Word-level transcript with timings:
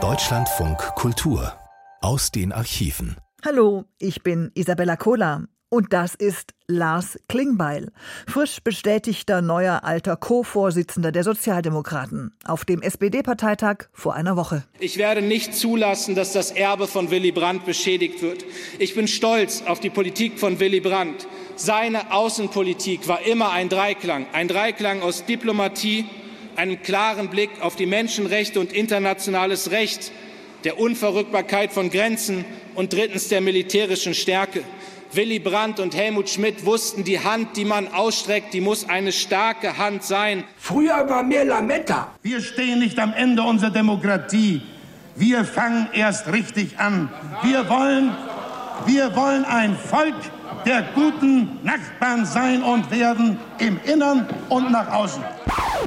Deutschlandfunk 0.00 0.78
Kultur 0.94 1.52
aus 2.00 2.30
den 2.30 2.52
Archiven. 2.52 3.16
Hallo, 3.44 3.86
ich 3.98 4.22
bin 4.22 4.52
Isabella 4.54 4.94
Kohler. 4.94 5.48
Und 5.68 5.92
das 5.92 6.14
ist 6.14 6.54
Lars 6.68 7.18
Klingbeil, 7.28 7.90
frisch 8.28 8.60
bestätigter 8.62 9.42
neuer 9.42 9.82
alter 9.82 10.16
Co-Vorsitzender 10.16 11.10
der 11.10 11.24
Sozialdemokraten 11.24 12.32
auf 12.44 12.64
dem 12.64 12.82
SPD-Parteitag 12.82 13.88
vor 13.92 14.14
einer 14.14 14.36
Woche. 14.36 14.62
Ich 14.78 14.96
werde 14.96 15.20
nicht 15.20 15.54
zulassen, 15.54 16.14
dass 16.14 16.32
das 16.32 16.52
Erbe 16.52 16.86
von 16.86 17.10
Willy 17.10 17.32
Brandt 17.32 17.66
beschädigt 17.66 18.22
wird. 18.22 18.44
Ich 18.78 18.94
bin 18.94 19.08
stolz 19.08 19.64
auf 19.66 19.80
die 19.80 19.90
Politik 19.90 20.38
von 20.38 20.60
Willy 20.60 20.78
Brandt. 20.78 21.26
Seine 21.56 22.12
Außenpolitik 22.12 23.08
war 23.08 23.22
immer 23.26 23.50
ein 23.50 23.68
Dreiklang, 23.68 24.26
ein 24.32 24.46
Dreiklang 24.46 25.02
aus 25.02 25.26
Diplomatie, 25.26 26.06
einem 26.58 26.82
klaren 26.82 27.28
Blick 27.28 27.50
auf 27.60 27.76
die 27.76 27.86
Menschenrechte 27.86 28.58
und 28.58 28.72
internationales 28.72 29.70
Recht, 29.70 30.10
der 30.64 30.80
Unverrückbarkeit 30.80 31.72
von 31.72 31.88
Grenzen 31.88 32.44
und 32.74 32.92
drittens 32.92 33.28
der 33.28 33.40
militärischen 33.40 34.12
Stärke. 34.12 34.64
Willy 35.12 35.38
Brandt 35.38 35.78
und 35.80 35.96
Helmut 35.96 36.28
Schmidt 36.28 36.66
wussten, 36.66 37.04
die 37.04 37.20
Hand, 37.20 37.56
die 37.56 37.64
man 37.64 37.88
ausstreckt, 37.88 38.52
die 38.52 38.60
muss 38.60 38.88
eine 38.88 39.12
starke 39.12 39.78
Hand 39.78 40.02
sein. 40.02 40.44
Früher 40.58 41.08
war 41.08 41.22
mehr 41.22 41.44
Lametta. 41.44 42.12
Wir 42.22 42.40
stehen 42.40 42.80
nicht 42.80 42.98
am 42.98 43.14
Ende 43.14 43.42
unserer 43.42 43.70
Demokratie. 43.70 44.60
Wir 45.14 45.44
fangen 45.44 45.88
erst 45.94 46.30
richtig 46.32 46.78
an. 46.78 47.08
Wir 47.42 47.68
wollen, 47.70 48.14
wir 48.86 49.16
wollen 49.16 49.44
ein 49.44 49.76
Volk 49.76 50.14
der 50.68 50.84
guten 50.94 51.48
Nachbarn 51.64 52.26
sein 52.26 52.62
und 52.62 52.90
werden 52.90 53.38
im 53.58 53.78
Innern 53.90 54.26
und 54.50 54.70
nach 54.70 54.92
außen. 54.92 55.22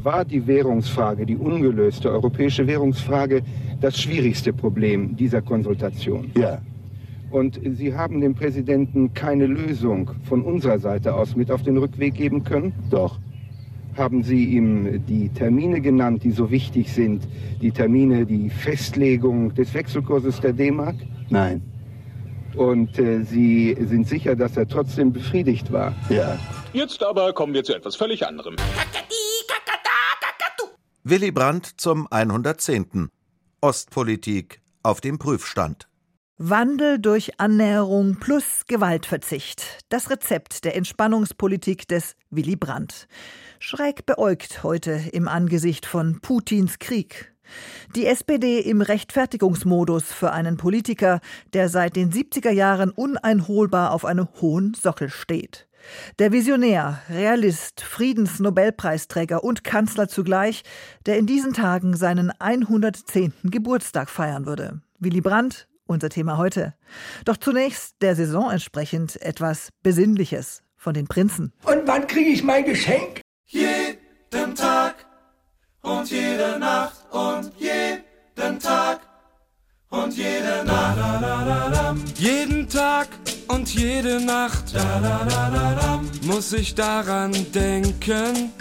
War 0.02 0.26
die 0.26 0.46
Währungsfrage, 0.48 1.24
die 1.24 1.38
ungelöste 1.38 2.10
europäische 2.10 2.66
Währungsfrage, 2.66 3.44
das 3.80 4.02
schwierigste 4.02 4.52
Problem 4.52 5.16
dieser 5.16 5.44
Konsultation? 5.44 6.32
Ja. 6.36 6.60
Und 7.30 7.60
Sie 7.64 7.94
haben 7.94 8.22
dem 8.22 8.34
Präsidenten 8.34 9.14
keine 9.14 9.46
Lösung 9.46 10.10
von 10.24 10.42
unserer 10.42 10.80
Seite 10.80 11.14
aus 11.14 11.36
mit 11.36 11.52
auf 11.52 11.62
den 11.62 11.78
Rückweg 11.78 12.16
geben 12.16 12.44
können? 12.44 12.74
Doch. 12.90 13.20
Haben 13.96 14.24
Sie 14.24 14.46
ihm 14.46 15.06
die 15.06 15.30
Termine 15.30 15.80
genannt, 15.80 16.24
die 16.24 16.32
so 16.32 16.50
wichtig 16.50 16.92
sind? 16.92 17.28
Die 17.62 17.72
Termine, 17.72 18.26
die 18.26 18.50
Festlegung 18.50 19.54
des 19.54 19.76
Wechselkurses 19.76 20.40
der 20.40 20.54
D-Mark? 20.54 20.96
Nein. 21.30 21.62
Und 22.56 23.00
äh, 23.00 23.24
Sie 23.24 23.76
sind 23.80 24.08
sicher, 24.08 24.36
dass 24.36 24.58
er 24.58 24.68
trotzdem 24.68 25.14
befriedigt 25.14 25.72
war? 25.72 25.94
Ja. 26.10 26.38
Jetzt 26.74 27.04
aber 27.04 27.34
kommen 27.34 27.54
wir 27.54 27.64
zu 27.64 27.74
etwas 27.74 27.96
völlig 27.96 28.26
anderem. 28.26 28.56
Willy 31.04 31.32
Brandt 31.32 31.66
zum 31.78 32.08
110. 32.12 33.10
Ostpolitik 33.62 34.62
auf 34.84 35.02
dem 35.02 35.18
Prüfstand. 35.18 35.88
Wandel 36.38 36.98
durch 37.00 37.40
Annäherung 37.40 38.20
plus 38.20 38.64
Gewaltverzicht. 38.68 39.80
Das 39.90 40.10
Rezept 40.10 40.66
der 40.66 40.76
Entspannungspolitik 40.76 41.88
des 41.88 42.16
Willy 42.32 42.56
Brandt. 42.56 43.08
Schräg 43.60 44.08
beäugt 44.08 44.64
heute 44.64 45.02
im 45.12 45.28
Angesicht 45.28 45.86
von 45.86 46.20
Putins 46.20 46.80
Krieg. 46.80 47.31
Die 47.96 48.06
SPD 48.06 48.60
im 48.60 48.82
Rechtfertigungsmodus 48.82 50.12
für 50.12 50.32
einen 50.32 50.58
Politiker, 50.58 51.20
der 51.54 51.70
seit 51.70 51.96
den 51.96 52.12
70er 52.12 52.52
Jahren 52.52 52.92
uneinholbar 52.92 53.92
auf 53.92 54.06
einem 54.06 54.28
hohen 54.40 54.74
Sockel 54.74 55.10
steht. 55.10 55.68
Der 56.20 56.32
Visionär, 56.32 57.02
Realist, 57.10 57.82
Friedensnobelpreisträger 57.82 59.44
und 59.44 59.64
Kanzler 59.64 60.08
zugleich, 60.08 60.64
der 61.06 61.18
in 61.18 61.26
diesen 61.26 61.54
Tagen 61.54 61.96
seinen 61.96 62.32
110. 62.40 63.34
Geburtstag 63.44 64.10
feiern 64.10 64.46
würde. 64.46 64.82
Willy 65.00 65.22
Brandt 65.22 65.68
unser 65.92 66.10
Thema 66.10 66.38
heute. 66.38 66.74
Doch 67.26 67.38
zunächst 67.38 68.02
der 68.02 68.16
Saison 68.16 68.50
entsprechend 68.50 69.22
etwas 69.22 69.70
Besinnliches 69.84 70.64
von 70.76 70.94
den 70.94 71.08
Prinzen. 71.08 71.54
Und 71.64 71.86
wann 71.86 72.08
kriege 72.08 72.30
ich 72.30 72.44
mein 72.44 72.66
Geschenk? 72.66 73.22
Jeden 73.46 74.56
Tag 74.56 75.01
und 75.82 76.10
jede 76.10 76.60
Nacht 76.60 76.94
und 77.12 77.52
jeden 77.58 78.60
Tag 78.60 79.00
und 79.90 80.16
jede 80.16 80.64
Nacht. 80.66 80.98
Jeden 82.18 82.70
Tag 82.70 83.08
und 83.48 83.74
jede 83.74 84.20
Nacht 84.24 84.74
muss 86.24 86.54
ich 86.54 86.76
daran 86.76 87.32
denken. 87.54 88.52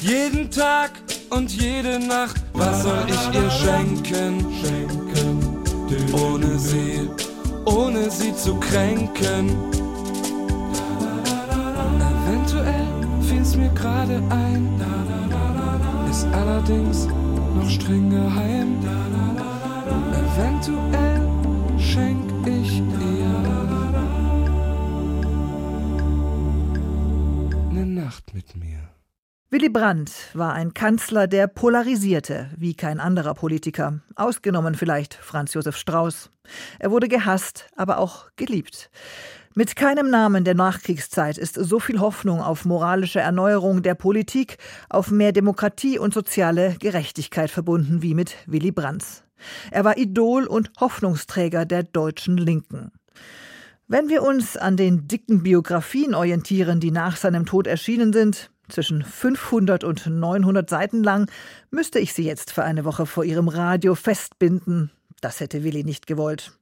Jeden 0.00 0.50
Tag 0.50 0.90
und 1.30 1.50
jede 1.52 1.98
Nacht, 2.00 2.36
was 2.52 2.82
soll 2.82 3.04
ich 3.06 3.34
ihr 3.34 3.50
schenken? 3.50 4.46
Schenken. 4.60 5.60
Ohne 6.12 6.58
sie, 6.58 7.08
ohne 7.64 8.10
sie 8.10 8.34
zu 8.34 8.54
kränken. 8.56 9.56
Eventuell 12.26 12.86
fiel's 13.28 13.56
mir 13.56 13.70
gerade 13.70 14.22
ein, 14.30 14.80
allerdings 16.32 17.06
noch 17.06 17.68
streng 17.68 18.10
geheim. 18.10 18.78
Eventuell 20.12 21.28
schenk 21.78 22.46
ich 22.46 22.78
ihr 22.78 23.40
eine 27.70 27.86
Nacht 27.86 28.34
mit 28.34 28.56
mir. 28.56 28.90
Willy 29.52 29.68
Brandt 29.68 30.12
war 30.34 30.52
ein 30.52 30.74
Kanzler, 30.74 31.26
der 31.26 31.48
polarisierte, 31.48 32.50
wie 32.56 32.74
kein 32.74 33.00
anderer 33.00 33.34
Politiker, 33.34 33.98
ausgenommen 34.14 34.76
vielleicht 34.76 35.14
Franz 35.14 35.54
Josef 35.54 35.76
Strauß. 35.76 36.30
Er 36.78 36.92
wurde 36.92 37.08
gehasst, 37.08 37.66
aber 37.74 37.98
auch 37.98 38.28
geliebt. 38.36 38.90
Mit 39.56 39.74
keinem 39.74 40.10
Namen 40.10 40.44
der 40.44 40.54
Nachkriegszeit 40.54 41.36
ist 41.36 41.56
so 41.56 41.80
viel 41.80 41.98
Hoffnung 41.98 42.40
auf 42.40 42.64
moralische 42.64 43.18
Erneuerung 43.18 43.82
der 43.82 43.96
Politik, 43.96 44.58
auf 44.88 45.10
mehr 45.10 45.32
Demokratie 45.32 45.98
und 45.98 46.14
soziale 46.14 46.76
Gerechtigkeit 46.78 47.50
verbunden 47.50 48.00
wie 48.00 48.14
mit 48.14 48.36
Willy 48.46 48.70
Brandt. 48.70 49.24
Er 49.72 49.84
war 49.84 49.98
Idol 49.98 50.46
und 50.46 50.70
Hoffnungsträger 50.78 51.64
der 51.64 51.82
deutschen 51.82 52.36
Linken. 52.36 52.92
Wenn 53.88 54.08
wir 54.08 54.22
uns 54.22 54.56
an 54.56 54.76
den 54.76 55.08
dicken 55.08 55.42
Biografien 55.42 56.14
orientieren, 56.14 56.78
die 56.78 56.92
nach 56.92 57.16
seinem 57.16 57.44
Tod 57.44 57.66
erschienen 57.66 58.12
sind, 58.12 58.52
zwischen 58.68 59.02
500 59.02 59.82
und 59.82 60.06
900 60.06 60.70
Seiten 60.70 61.02
lang, 61.02 61.28
müsste 61.72 61.98
ich 61.98 62.14
sie 62.14 62.22
jetzt 62.22 62.52
für 62.52 62.62
eine 62.62 62.84
Woche 62.84 63.04
vor 63.04 63.24
ihrem 63.24 63.48
Radio 63.48 63.96
festbinden. 63.96 64.92
Das 65.20 65.40
hätte 65.40 65.64
Willi 65.64 65.82
nicht 65.82 66.06
gewollt. 66.06 66.52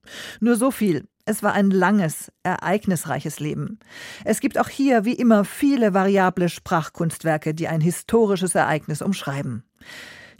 Nur 0.41 0.56
so 0.56 0.71
viel. 0.71 1.06
Es 1.28 1.43
war 1.43 1.53
ein 1.53 1.71
langes, 1.71 2.33
ereignisreiches 2.43 3.39
Leben. 3.39 3.78
Es 4.25 4.41
gibt 4.41 4.59
auch 4.59 4.71
hier, 4.71 5.05
wie 5.05 5.12
immer, 5.12 5.44
viele 5.44 5.93
variable 5.93 6.49
Sprachkunstwerke, 6.49 7.53
die 7.53 7.69
ein 7.69 7.83
historisches 7.83 8.55
Ereignis 8.55 9.03
umschreiben. 9.03 9.62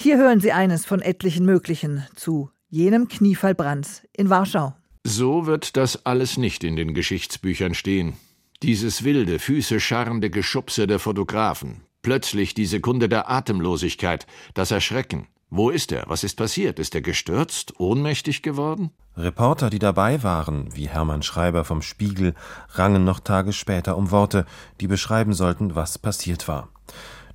Hier 0.01 0.17
hören 0.17 0.41
Sie 0.41 0.53
eines 0.53 0.87
von 0.87 1.03
etlichen 1.03 1.45
möglichen 1.45 2.07
zu 2.17 2.51
jenem 2.71 3.07
Kniefall 3.09 3.55
Brands 3.55 4.03
in 4.17 4.31
Warschau. 4.31 4.75
So 5.05 5.45
wird 5.45 5.77
das 5.77 6.07
alles 6.07 6.39
nicht 6.39 6.65
in 6.65 6.77
den 6.77 6.95
Geschichtsbüchern 6.95 7.75
stehen. 7.75 8.15
Dieses 8.63 9.05
wilde, 9.05 9.39
Füße 9.39 9.81
scharrende 9.81 10.31
Geschubse 10.31 10.87
der 10.87 10.99
Fotografen, 10.99 11.83
plötzlich 12.01 12.55
die 12.55 12.67
Sekunde 12.67 13.11
der 13.11 13.31
Atemlosigkeit, 13.31 14.27
das 14.55 14.71
Erschrecken. 14.71 15.29
Wo 15.51 15.71
ist 15.71 15.93
er? 15.93 16.05
Was 16.09 16.25
ist 16.25 16.37
passiert? 16.37 16.79
Ist 16.79 16.95
er 16.95 17.01
gestürzt? 17.01 17.81
Ohnmächtig 17.81 18.43
geworden? 18.43 18.91
Reporter, 19.17 19.71
die 19.71 19.79
dabei 19.79 20.23
waren, 20.23 20.69
wie 20.75 20.89
Hermann 20.89 21.23
Schreiber 21.23 21.65
vom 21.65 21.81
Spiegel, 21.81 22.35
rangen 22.73 23.05
noch 23.05 23.19
Tage 23.21 23.55
später 23.55 23.97
um 23.97 24.11
Worte, 24.11 24.45
die 24.81 24.87
beschreiben 24.87 25.33
sollten, 25.33 25.75
was 25.75 25.99
passiert 25.99 26.49
war. 26.49 26.69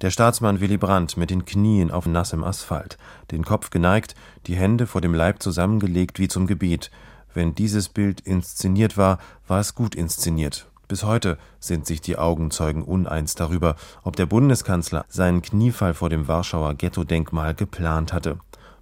Der 0.02 0.12
Staatsmann 0.12 0.60
Willy 0.60 0.78
Brandt 0.78 1.18
mit 1.18 1.32
den 1.32 1.46
Knien 1.46 1.90
auf 1.90 2.06
nassem 2.06 2.44
Asphalt, 2.44 3.00
den 3.32 3.44
Kopf 3.44 3.72
geneigt, 3.72 4.16
die 4.46 4.56
Hände 4.56 4.86
vor 4.86 5.02
dem 5.02 5.16
Leib 5.16 5.42
zusammengelegt 5.42 6.20
wie 6.20 6.28
zum 6.28 6.46
Gebet. 6.46 6.92
Wenn 7.34 7.56
dieses 7.56 7.90
Bild 7.90 8.22
inszeniert 8.22 8.96
war, 8.96 9.18
war 9.48 9.60
es 9.60 9.74
gut 9.74 9.96
inszeniert, 9.96 10.68
bis 10.88 11.04
heute 11.04 11.38
sind 11.60 11.86
sich 11.86 12.02
die 12.02 12.18
Augenzeugen 12.18 12.84
uneins 12.84 13.36
darüber, 13.36 13.76
ob 14.04 14.16
der 14.16 14.26
Bundeskanzler 14.26 15.06
seinen 15.08 15.42
Kniefall 15.42 15.94
vor 15.94 16.10
dem 16.10 16.28
Warschauer 16.28 16.74
Ghetto-Denkmal 16.74 17.56
geplant 17.56 18.14
hatte. 18.14 18.38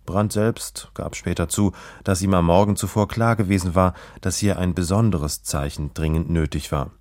Brandt 0.05 0.33
selbst 0.33 0.89
gab 0.93 1.15
später 1.15 1.47
zu, 1.47 1.73
dass 2.03 2.21
ihm 2.21 2.33
am 2.33 2.45
Morgen 2.45 2.75
zuvor 2.75 3.07
klar 3.07 3.35
gewesen 3.35 3.75
war, 3.75 3.93
dass 4.19 4.37
hier 4.37 4.57
ein 4.57 4.73
besonderes 4.73 5.43
Zeichen 5.43 5.93
dringend 5.93 6.29
nötig 6.29 6.71
war. 6.71 6.91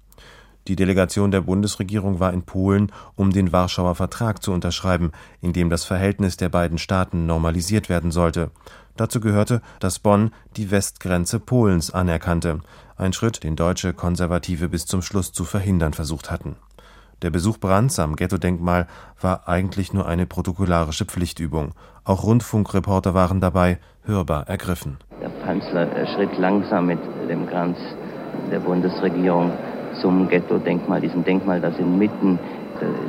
Die 0.68 0.76
Delegation 0.76 1.30
der 1.30 1.40
Bundesregierung 1.40 2.20
war 2.20 2.32
in 2.32 2.42
Polen, 2.42 2.92
um 3.16 3.32
den 3.32 3.50
Warschauer 3.50 3.94
Vertrag 3.94 4.42
zu 4.42 4.52
unterschreiben, 4.52 5.10
in 5.40 5.52
dem 5.52 5.70
das 5.70 5.84
Verhältnis 5.84 6.36
der 6.36 6.50
beiden 6.50 6.76
Staaten 6.76 7.26
normalisiert 7.26 7.88
werden 7.88 8.10
sollte. 8.10 8.50
Dazu 8.96 9.20
gehörte, 9.20 9.62
dass 9.78 9.98
Bonn 9.98 10.30
die 10.56 10.70
Westgrenze 10.70 11.40
Polens 11.40 11.90
anerkannte, 11.90 12.60
ein 13.00 13.12
Schritt, 13.12 13.42
den 13.42 13.56
deutsche 13.56 13.92
Konservative 13.94 14.68
bis 14.68 14.86
zum 14.86 15.02
Schluss 15.02 15.32
zu 15.32 15.42
verhindern 15.44 15.94
versucht 15.94 16.30
hatten. 16.30 16.54
Der 17.22 17.30
Besuch 17.30 17.58
Brandts 17.58 17.98
am 17.98 18.14
Ghetto-Denkmal 18.16 18.86
war 19.20 19.48
eigentlich 19.48 19.92
nur 19.92 20.06
eine 20.06 20.24
protokollarische 20.26 21.04
Pflichtübung. 21.04 21.72
Auch 22.04 22.24
Rundfunkreporter 22.24 23.12
waren 23.12 23.40
dabei, 23.40 23.78
hörbar 24.04 24.48
ergriffen. 24.48 24.96
Der 25.20 25.28
Kanzler 25.44 25.88
schritt 26.14 26.38
langsam 26.38 26.86
mit 26.86 26.98
dem 27.28 27.46
Kranz 27.46 27.76
der 28.50 28.60
Bundesregierung 28.60 29.52
zum 30.00 30.28
Ghetto-Denkmal, 30.28 31.00
diesem 31.00 31.24
Denkmal, 31.24 31.60
das 31.60 31.76
inmitten, 31.78 32.38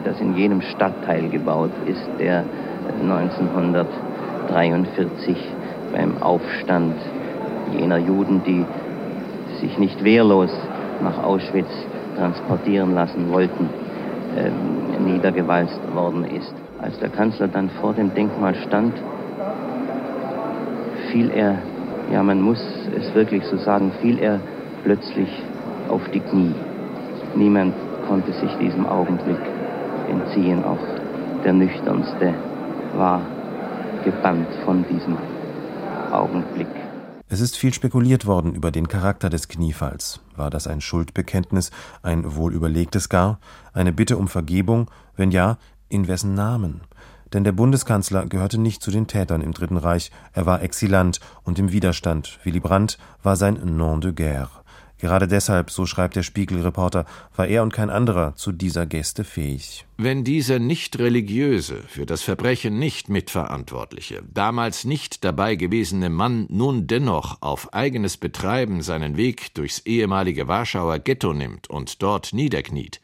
das 0.03 0.19
in 0.19 0.35
jenem 0.35 0.61
Stadtteil 0.61 1.29
gebaut 1.29 1.71
ist, 1.85 2.09
der 2.19 2.43
1943 3.01 5.37
beim 5.93 6.21
Aufstand 6.21 6.95
jener 7.71 7.97
Juden, 7.97 8.43
die 8.43 8.65
sich 9.61 9.77
nicht 9.77 10.03
wehrlos 10.03 10.51
nach 11.01 11.23
Auschwitz 11.23 11.69
transportieren 12.17 12.93
lassen 12.93 13.31
wollten, 13.31 13.69
äh, 14.35 14.51
niedergewalzt 15.01 15.79
worden 15.93 16.25
ist. 16.25 16.53
Als 16.81 16.97
der 16.99 17.09
Kanzler 17.09 17.47
dann 17.47 17.69
vor 17.79 17.93
dem 17.93 18.13
Denkmal 18.13 18.55
stand, 18.55 18.93
fiel 21.11 21.29
er, 21.31 21.59
ja 22.11 22.23
man 22.23 22.41
muss 22.41 22.61
es 22.97 23.13
wirklich 23.15 23.45
so 23.45 23.57
sagen, 23.57 23.91
fiel 24.01 24.19
er 24.19 24.39
plötzlich 24.83 25.29
auf 25.89 26.01
die 26.13 26.19
Knie. 26.19 26.55
Niemand 27.35 27.73
konnte 28.07 28.31
sich 28.33 28.51
diesem 28.55 28.85
Augenblick 28.85 29.39
entziehen, 30.09 30.63
auch 30.63 30.79
der 31.43 31.53
nüchternste 31.53 32.33
war 32.95 33.21
gebannt 34.03 34.47
von 34.65 34.83
diesem 34.89 35.17
Augenblick. 36.11 36.80
Es 37.33 37.39
ist 37.39 37.55
viel 37.55 37.73
spekuliert 37.73 38.25
worden 38.25 38.55
über 38.55 38.71
den 38.71 38.89
Charakter 38.89 39.29
des 39.29 39.47
Kniefalls. 39.47 40.19
War 40.35 40.49
das 40.49 40.67
ein 40.67 40.81
Schuldbekenntnis, 40.81 41.71
ein 42.03 42.35
wohlüberlegtes 42.35 43.07
gar, 43.07 43.39
eine 43.71 43.93
Bitte 43.93 44.17
um 44.17 44.27
Vergebung? 44.27 44.91
Wenn 45.15 45.31
ja, 45.31 45.57
in 45.87 46.09
wessen 46.09 46.33
Namen? 46.33 46.81
Denn 47.31 47.45
der 47.45 47.53
Bundeskanzler 47.53 48.25
gehörte 48.25 48.57
nicht 48.57 48.83
zu 48.83 48.91
den 48.91 49.07
Tätern 49.07 49.39
im 49.39 49.53
Dritten 49.53 49.77
Reich, 49.77 50.11
er 50.33 50.45
war 50.45 50.61
Exilant 50.61 51.21
und 51.43 51.57
im 51.57 51.71
Widerstand. 51.71 52.37
Willy 52.43 52.59
Brandt 52.59 52.97
war 53.23 53.37
sein 53.37 53.61
Nom 53.77 54.01
de 54.01 54.11
guerre. 54.11 54.60
Gerade 55.01 55.27
deshalb, 55.27 55.71
so 55.71 55.87
schreibt 55.87 56.15
der 56.15 56.21
Spiegelreporter, 56.21 57.05
war 57.35 57.47
er 57.47 57.63
und 57.63 57.73
kein 57.73 57.89
anderer 57.89 58.35
zu 58.35 58.51
dieser 58.51 58.85
Geste 58.85 59.23
fähig. 59.23 59.87
Wenn 59.97 60.23
dieser 60.23 60.59
nicht 60.59 60.99
religiöse, 60.99 61.81
für 61.87 62.05
das 62.05 62.21
Verbrechen 62.21 62.77
nicht 62.77 63.09
mitverantwortliche, 63.09 64.21
damals 64.31 64.85
nicht 64.85 65.23
dabei 65.23 65.55
gewesene 65.55 66.11
Mann 66.11 66.45
nun 66.49 66.85
dennoch 66.85 67.41
auf 67.41 67.73
eigenes 67.73 68.17
Betreiben 68.17 68.83
seinen 68.83 69.17
Weg 69.17 69.55
durchs 69.55 69.79
ehemalige 69.79 70.47
Warschauer 70.47 70.99
Ghetto 70.99 71.33
nimmt 71.33 71.67
und 71.67 72.03
dort 72.03 72.31
niederkniet, 72.31 73.01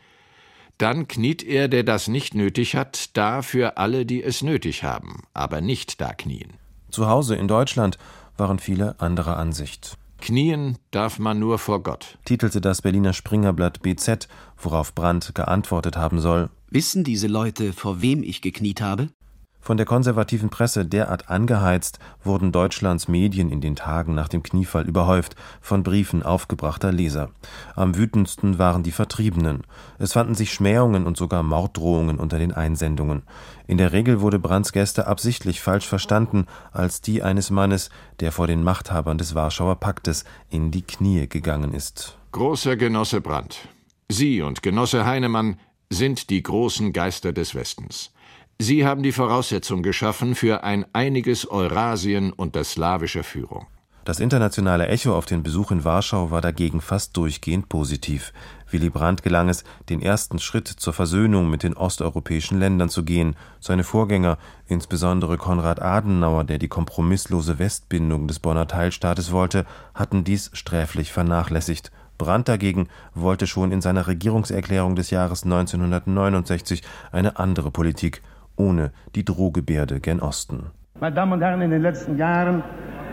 dann 0.77 1.07
kniet 1.07 1.41
er, 1.41 1.67
der 1.67 1.81
das 1.81 2.07
nicht 2.07 2.35
nötig 2.35 2.75
hat, 2.75 3.17
da 3.17 3.41
für 3.41 3.77
alle, 3.77 4.05
die 4.05 4.21
es 4.21 4.43
nötig 4.43 4.83
haben, 4.83 5.23
aber 5.33 5.61
nicht 5.61 5.99
da 5.99 6.13
knien. 6.13 6.53
Zu 6.91 7.07
Hause 7.07 7.35
in 7.35 7.47
Deutschland 7.47 7.97
waren 8.37 8.59
viele 8.59 8.99
anderer 8.99 9.37
Ansicht. 9.37 9.97
Knien 10.19 10.77
darf 10.91 11.19
man 11.19 11.39
nur 11.39 11.59
vor 11.59 11.83
Gott, 11.83 12.17
titelte 12.25 12.59
das 12.59 12.81
Berliner 12.81 13.13
Springerblatt 13.13 13.81
BZ, 13.81 14.27
worauf 14.57 14.93
Brandt 14.93 15.33
geantwortet 15.35 15.97
haben 15.97 16.19
soll. 16.19 16.49
Wissen 16.69 17.03
diese 17.03 17.27
Leute, 17.27 17.71
vor 17.71 18.01
wem 18.01 18.23
ich 18.23 18.41
gekniet 18.41 18.81
habe? 18.81 19.09
Von 19.59 19.75
der 19.75 19.85
konservativen 19.85 20.49
Presse 20.49 20.85
derart 20.85 21.29
angeheizt, 21.29 21.99
wurden 22.23 22.51
Deutschlands 22.51 23.07
Medien 23.07 23.51
in 23.51 23.59
den 23.59 23.75
Tagen 23.75 24.15
nach 24.15 24.29
dem 24.29 24.41
Kniefall 24.41 24.87
überhäuft 24.87 25.35
von 25.59 25.83
Briefen 25.83 26.23
aufgebrachter 26.23 26.91
Leser. 26.91 27.31
Am 27.75 27.97
wütendsten 27.97 28.59
waren 28.59 28.83
die 28.83 28.91
Vertriebenen. 28.91 29.63
Es 29.99 30.13
fanden 30.13 30.35
sich 30.35 30.53
Schmähungen 30.53 31.05
und 31.05 31.17
sogar 31.17 31.43
Morddrohungen 31.43 32.17
unter 32.17 32.39
den 32.39 32.53
Einsendungen. 32.53 33.23
In 33.67 33.77
der 33.77 33.91
Regel 33.91 34.21
wurde 34.21 34.39
Brandts 34.39 34.71
Gäste 34.71 35.05
absichtlich 35.07 35.59
falsch 35.59 35.87
verstanden 35.87 36.45
als 36.71 37.01
die 37.01 37.21
eines 37.21 37.49
Mannes, 37.49 37.89
der 38.21 38.31
vor 38.31 38.47
den 38.47 38.63
Machthabern 38.63 39.17
des 39.17 39.35
Warschauer 39.35 39.75
Paktes 39.75 40.23
in 40.49 40.71
die 40.71 40.83
Knie 40.83 41.27
gegangen 41.27 41.73
ist. 41.73 42.17
Großer 42.31 42.77
Genosse 42.77 43.19
Brandt, 43.19 43.67
Sie 44.09 44.41
und 44.41 44.63
Genosse 44.63 45.05
Heinemann 45.05 45.59
sind 45.89 46.29
die 46.29 46.41
großen 46.41 46.93
Geister 46.93 47.33
des 47.33 47.55
Westens. 47.55 48.11
Sie 48.59 48.87
haben 48.87 49.03
die 49.03 49.11
Voraussetzung 49.11 49.83
geschaffen 49.83 50.33
für 50.33 50.63
ein 50.63 50.85
einiges 50.91 51.47
Eurasien 51.47 52.33
unter 52.33 52.63
slawischer 52.63 53.23
Führung. 53.23 53.67
Das 54.03 54.19
internationale 54.19 54.87
Echo 54.87 55.15
auf 55.15 55.27
den 55.27 55.43
Besuch 55.43 55.69
in 55.69 55.83
Warschau 55.83 56.31
war 56.31 56.41
dagegen 56.41 56.81
fast 56.81 57.15
durchgehend 57.17 57.69
positiv. 57.69 58.33
Willy 58.71 58.89
Brandt 58.89 59.21
gelang 59.21 59.47
es, 59.47 59.63
den 59.89 60.01
ersten 60.01 60.39
Schritt 60.39 60.67
zur 60.67 60.93
Versöhnung 60.93 61.51
mit 61.51 61.61
den 61.61 61.75
osteuropäischen 61.75 62.57
Ländern 62.57 62.89
zu 62.89 63.03
gehen. 63.03 63.35
Seine 63.59 63.83
Vorgänger, 63.83 64.39
insbesondere 64.65 65.37
Konrad 65.37 65.79
Adenauer, 65.79 66.43
der 66.45 66.57
die 66.57 66.69
kompromisslose 66.69 67.59
Westbindung 67.59 68.27
des 68.27 68.39
Bonner 68.39 68.67
Teilstaates 68.67 69.31
wollte, 69.31 69.65
hatten 69.93 70.23
dies 70.23 70.49
sträflich 70.53 71.11
vernachlässigt. 71.11 71.91
Brandt 72.17 72.47
dagegen 72.47 72.87
wollte 73.13 73.45
schon 73.45 73.71
in 73.71 73.81
seiner 73.81 74.07
Regierungserklärung 74.07 74.95
des 74.95 75.11
Jahres 75.11 75.43
1969 75.43 76.81
eine 77.11 77.37
andere 77.37 77.69
Politik 77.69 78.23
ohne 78.57 78.91
die 79.15 79.23
Drohgebärde 79.23 79.99
gen 79.99 80.19
Osten. 80.19 80.71
Meine 80.99 81.15
Damen 81.15 81.33
und 81.33 81.41
Herren, 81.41 81.61
in 81.61 81.71
den 81.71 81.81
letzten 81.81 82.17
Jahren 82.17 82.63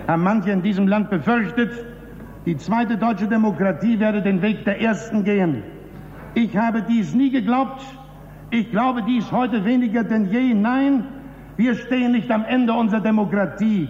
haben 0.08 0.22
manche 0.22 0.50
in 0.50 0.62
diesem 0.62 0.88
Land 0.88 1.10
befürchtet, 1.10 1.70
die 2.46 2.56
zweite 2.56 2.98
deutsche 2.98 3.26
Demokratie 3.26 3.98
werde 4.00 4.20
den 4.20 4.42
Weg 4.42 4.64
der 4.64 4.80
ersten 4.80 5.24
gehen. 5.24 5.62
Ich 6.34 6.56
habe 6.56 6.82
dies 6.82 7.14
nie 7.14 7.30
geglaubt. 7.30 7.82
Ich 8.50 8.70
glaube 8.70 9.02
dies 9.02 9.30
heute 9.32 9.64
weniger 9.64 10.04
denn 10.04 10.26
je. 10.30 10.52
Nein, 10.52 11.04
wir 11.56 11.74
stehen 11.74 12.12
nicht 12.12 12.30
am 12.30 12.44
Ende 12.44 12.72
unserer 12.72 13.00
Demokratie. 13.00 13.88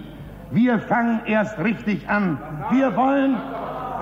Wir 0.51 0.79
fangen 0.79 1.21
erst 1.27 1.59
richtig 1.59 2.09
an. 2.09 2.39
Wir 2.71 2.95
wollen, 2.97 3.37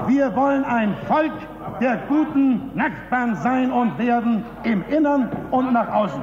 wir 0.06 0.34
wollen 0.36 0.64
ein 0.64 0.94
Volk 1.06 1.32
der 1.80 1.96
guten 2.08 2.74
Nachbarn 2.74 3.36
sein 3.36 3.70
und 3.70 3.98
werden 3.98 4.44
im 4.64 4.84
Innern 4.88 5.30
und 5.50 5.72
nach 5.72 5.88
außen. 5.88 6.22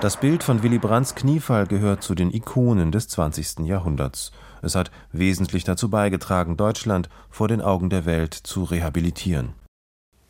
Das 0.00 0.18
Bild 0.18 0.42
von 0.42 0.62
Willy 0.62 0.78
Brandts 0.78 1.14
Kniefall 1.14 1.66
gehört 1.66 2.02
zu 2.02 2.14
den 2.14 2.30
Ikonen 2.30 2.92
des 2.92 3.08
20. 3.08 3.66
Jahrhunderts. 3.66 4.30
Es 4.60 4.74
hat 4.74 4.90
wesentlich 5.10 5.64
dazu 5.64 5.88
beigetragen, 5.88 6.58
Deutschland 6.58 7.08
vor 7.30 7.48
den 7.48 7.62
Augen 7.62 7.88
der 7.88 8.04
Welt 8.04 8.34
zu 8.34 8.64
rehabilitieren 8.64 9.54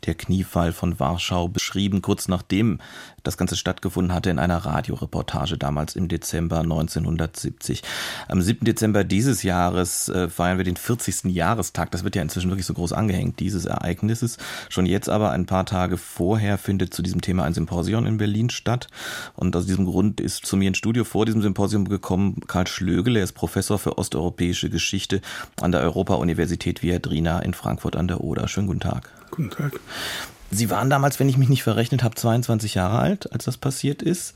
der 0.07 0.15
Kniefall 0.15 0.71
von 0.71 0.99
Warschau 0.99 1.47
beschrieben, 1.47 2.01
kurz 2.01 2.27
nachdem 2.27 2.79
das 3.27 3.37
Ganze 3.37 3.57
stattgefunden 3.57 4.13
hatte 4.13 4.29
in 4.29 4.39
einer 4.39 4.57
Radioreportage 4.57 5.57
damals 5.57 5.95
im 5.95 6.07
Dezember 6.07 6.59
1970. 6.59 7.83
Am 8.27 8.41
7. 8.41 8.65
Dezember 8.65 9.03
dieses 9.03 9.43
Jahres 9.43 10.09
äh, 10.09 10.29
feiern 10.29 10.57
wir 10.57 10.63
den 10.63 10.77
40. 10.77 11.25
Jahrestag. 11.25 11.91
Das 11.91 12.03
wird 12.03 12.15
ja 12.15 12.21
inzwischen 12.21 12.49
wirklich 12.49 12.65
so 12.65 12.73
groß 12.73 12.93
angehängt, 12.93 13.39
dieses 13.39 13.65
Ereignisses. 13.65 14.37
Schon 14.69 14.85
jetzt 14.85 15.09
aber 15.09 15.31
ein 15.31 15.45
paar 15.45 15.65
Tage 15.65 15.97
vorher 15.97 16.57
findet 16.57 16.93
zu 16.93 17.01
diesem 17.01 17.21
Thema 17.21 17.43
ein 17.43 17.53
Symposion 17.53 18.05
in 18.05 18.17
Berlin 18.17 18.49
statt. 18.49 18.87
Und 19.35 19.55
aus 19.55 19.65
diesem 19.65 19.85
Grund 19.85 20.21
ist 20.21 20.45
zu 20.45 20.55
mir 20.55 20.69
ins 20.69 20.77
Studio 20.77 21.03
vor 21.03 21.25
diesem 21.25 21.41
Symposium 21.41 21.89
gekommen 21.89 22.39
Karl 22.47 22.67
Schlögel. 22.67 23.17
Er 23.17 23.23
ist 23.23 23.33
Professor 23.33 23.77
für 23.77 23.97
osteuropäische 23.97 24.69
Geschichte 24.69 25.21
an 25.61 25.73
der 25.73 25.81
Europa-Universität 25.81 26.81
Viadrina 26.81 27.39
in 27.39 27.53
Frankfurt 27.53 27.97
an 27.97 28.07
der 28.07 28.21
Oder. 28.21 28.47
Schönen 28.47 28.67
guten 28.67 28.79
Tag. 28.79 29.16
Guten 29.31 29.49
Tag. 29.49 29.79
Sie 30.51 30.69
waren 30.69 30.89
damals, 30.89 31.19
wenn 31.19 31.29
ich 31.29 31.37
mich 31.37 31.49
nicht 31.49 31.63
verrechnet 31.63 32.03
habe, 32.03 32.15
22 32.15 32.75
Jahre 32.75 32.99
alt, 32.99 33.31
als 33.33 33.45
das 33.45 33.57
passiert 33.57 34.01
ist. 34.01 34.33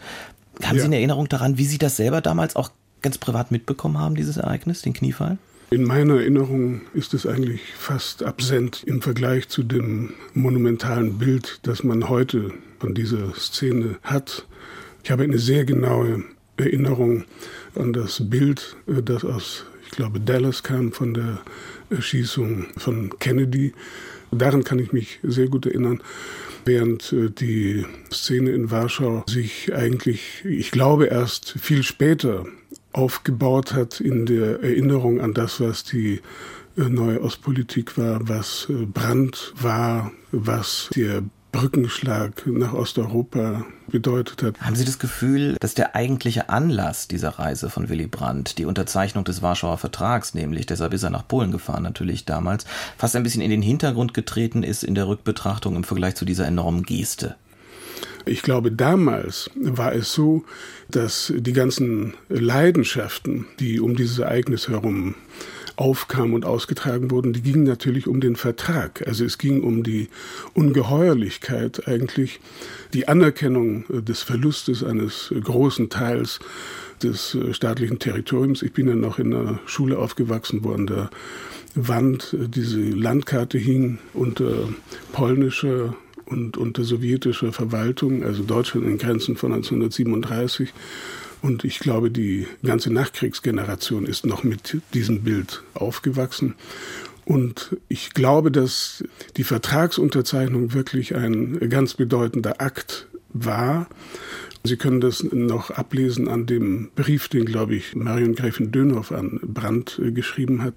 Haben 0.64 0.78
ja. 0.78 0.82
Sie 0.82 0.88
eine 0.88 0.98
Erinnerung 0.98 1.30
daran, 1.30 1.58
wie 1.58 1.66
Sie 1.66 1.78
das 1.78 1.98
selber 1.98 2.22
damals 2.22 2.56
auch 2.56 2.72
ganz 3.02 3.18
privat 3.18 3.52
mitbekommen 3.52 3.98
haben, 3.98 4.16
dieses 4.16 4.38
Ereignis, 4.38 4.82
den 4.82 4.94
Kniefall? 4.94 5.38
In 5.72 5.86
meiner 5.86 6.16
Erinnerung 6.16 6.82
ist 6.94 7.14
es 7.14 7.26
eigentlich 7.26 7.62
fast 7.78 8.24
absent 8.24 8.84
im 8.86 9.02
Vergleich 9.02 9.48
zu 9.48 9.64
dem 9.64 10.14
monumentalen 10.34 11.18
Bild, 11.18 11.60
das 11.64 11.84
man 11.84 12.10
heute 12.10 12.52
von 12.80 12.94
dieser 12.94 13.34
Szene 13.36 13.98
hat. 14.04 14.46
Ich 15.04 15.12
habe 15.12 15.24
eine 15.24 15.40
sehr 15.40 15.64
genaue 15.64 16.26
Erinnerung 16.58 17.24
an 17.76 17.94
das 17.94 18.30
Bild, 18.30 18.76
äh, 18.86 19.02
das 19.02 19.24
aus, 19.24 19.66
ich 19.86 19.92
glaube, 19.92 20.20
Dallas 20.20 20.62
kam 20.62 20.92
von 20.92 21.14
der 21.14 21.40
Erschießung 21.90 22.68
von 22.78 23.18
Kennedy. 23.20 23.74
Daran 24.32 24.64
kann 24.64 24.80
ich 24.80 24.94
mich 24.94 25.20
sehr 25.24 25.48
gut 25.48 25.66
erinnern, 25.66 26.02
während 26.66 27.12
äh, 27.14 27.30
die 27.30 27.86
Szene 28.12 28.52
in 28.52 28.72
Warschau 28.72 29.24
sich 29.28 29.74
eigentlich, 29.74 30.44
ich 30.46 30.72
glaube, 30.72 31.06
erst 31.08 31.56
viel 31.60 31.84
später 31.84 32.46
aufgebaut 32.94 33.74
hat 33.74 34.00
in 34.00 34.26
der 34.26 34.62
Erinnerung 34.64 35.22
an 35.22 35.34
das, 35.34 35.60
was 35.60 35.84
die 35.84 36.22
äh, 36.78 36.84
neue 36.84 37.22
Ostpolitik 37.22 37.98
war, 37.98 38.28
was 38.28 38.68
äh, 38.70 38.86
Brand 38.86 39.54
war, 39.60 40.12
was 40.32 40.90
der 40.96 41.24
Brückenschlag 41.52 42.46
nach 42.48 42.74
Osteuropa 42.74 43.66
bedeutet 43.88 44.42
hat. 44.42 44.62
Haben 44.62 44.76
Sie 44.76 44.86
das 44.86 45.00
Gefühl, 45.00 45.58
dass 45.60 45.74
der 45.74 45.96
eigentliche 45.96 46.50
Anlass 46.50 47.08
dieser 47.08 47.30
Reise 47.30 47.70
von 47.70 47.90
Willy 47.90 48.08
Brandt, 48.08 48.58
die 48.58 48.66
Unterzeichnung 48.66 49.26
des 49.26 49.42
Warschauer 49.42 49.78
Vertrags, 49.78 50.34
nämlich 50.34 50.66
deshalb 50.66 50.94
ist 50.94 51.04
er 51.04 51.10
nach 51.10 51.28
Polen 51.28 51.52
gefahren 51.52 51.84
natürlich 51.84 52.26
damals, 52.26 52.66
fast 52.98 53.16
ein 53.16 53.24
bisschen 53.24 53.42
in 53.42 53.52
den 53.52 53.62
Hintergrund 53.62 54.14
getreten 54.14 54.64
ist 54.64 54.84
in 54.84 54.96
der 54.96 55.08
Rückbetrachtung 55.08 55.76
im 55.76 55.84
Vergleich 55.84 56.16
zu 56.16 56.26
dieser 56.26 56.48
enormen 56.48 56.84
Geste? 56.84 57.36
Ich 58.26 58.44
glaube, 58.44 58.72
damals 58.72 59.50
war 59.56 59.94
es 59.94 60.14
so, 60.14 60.46
dass 60.90 61.34
die 61.36 61.54
ganzen 61.54 62.14
Leidenschaften, 62.30 63.46
die 63.60 63.80
um 63.80 63.96
dieses 63.96 64.20
Ereignis 64.20 64.68
herum 64.68 65.16
aufkamen 65.82 66.36
und 66.36 66.46
ausgetragen 66.46 67.10
wurden, 67.10 67.34
die 67.34 67.42
gingen 67.42 67.64
natürlich 67.64 68.08
um 68.08 68.22
den 68.22 68.36
Vertrag. 68.36 69.06
Also 69.08 69.26
es 69.26 69.40
ging 69.40 69.64
um 69.64 69.82
die 69.82 70.10
Ungeheuerlichkeit 70.54 71.88
eigentlich, 71.88 72.40
die 72.94 73.08
Anerkennung 73.08 73.86
des 73.90 74.22
Verlustes 74.22 74.84
eines 74.84 75.34
großen 75.44 75.90
Teils 75.90 76.40
des 77.02 77.36
staatlichen 77.52 77.98
Territoriums. 77.98 78.62
Ich 78.62 78.74
bin 78.74 78.88
ja 78.88 78.96
noch 78.96 79.18
in 79.18 79.34
einer 79.34 79.60
Schule 79.66 79.98
aufgewachsen, 79.98 80.60
wo 80.64 80.72
an 80.72 80.86
der 80.86 81.10
Wand 81.74 82.36
diese 82.40 82.80
Landkarte 82.80 83.58
hing 83.58 83.98
unter 84.14 84.70
polnischer 85.14 85.96
und 86.26 86.58
unter 86.58 86.84
sowjetischer 86.84 87.54
Verwaltung, 87.54 88.24
also 88.24 88.44
Deutschland 88.44 88.86
in 88.86 89.00
Grenzen 89.00 89.36
von 89.36 89.52
1937. 89.52 90.74
Und 91.42 91.64
ich 91.64 91.80
glaube, 91.80 92.12
die 92.12 92.48
ganze 92.64 92.94
Nachkriegsgeneration 92.94 94.06
ist 94.06 94.26
noch 94.26 94.44
mit 94.44 94.78
diesem 94.94 95.24
Bild 95.24 95.64
aufgewachsen. 95.74 96.56
Und 97.26 97.78
ich 97.88 98.14
glaube, 98.14 98.52
dass 98.52 99.04
die 99.38 99.44
Vertragsunterzeichnung 99.44 100.74
wirklich 100.74 101.16
ein 101.16 101.60
ganz 101.70 101.94
bedeutender 101.96 102.62
Akt 102.62 103.08
war. 103.30 103.88
Sie 104.64 104.78
können 104.78 105.02
das 105.02 105.24
noch 105.24 105.72
ablesen 105.72 106.28
an 106.28 106.46
dem 106.46 106.90
Brief, 106.96 107.28
den, 107.28 107.46
glaube 107.46 107.76
ich, 107.76 107.96
Marion 107.96 108.36
Gräfin 108.36 108.72
Dönhoff 108.72 109.12
an 109.12 109.40
Brandt 109.44 110.00
äh, 110.04 110.12
geschrieben 110.12 110.62
hat. 110.62 110.76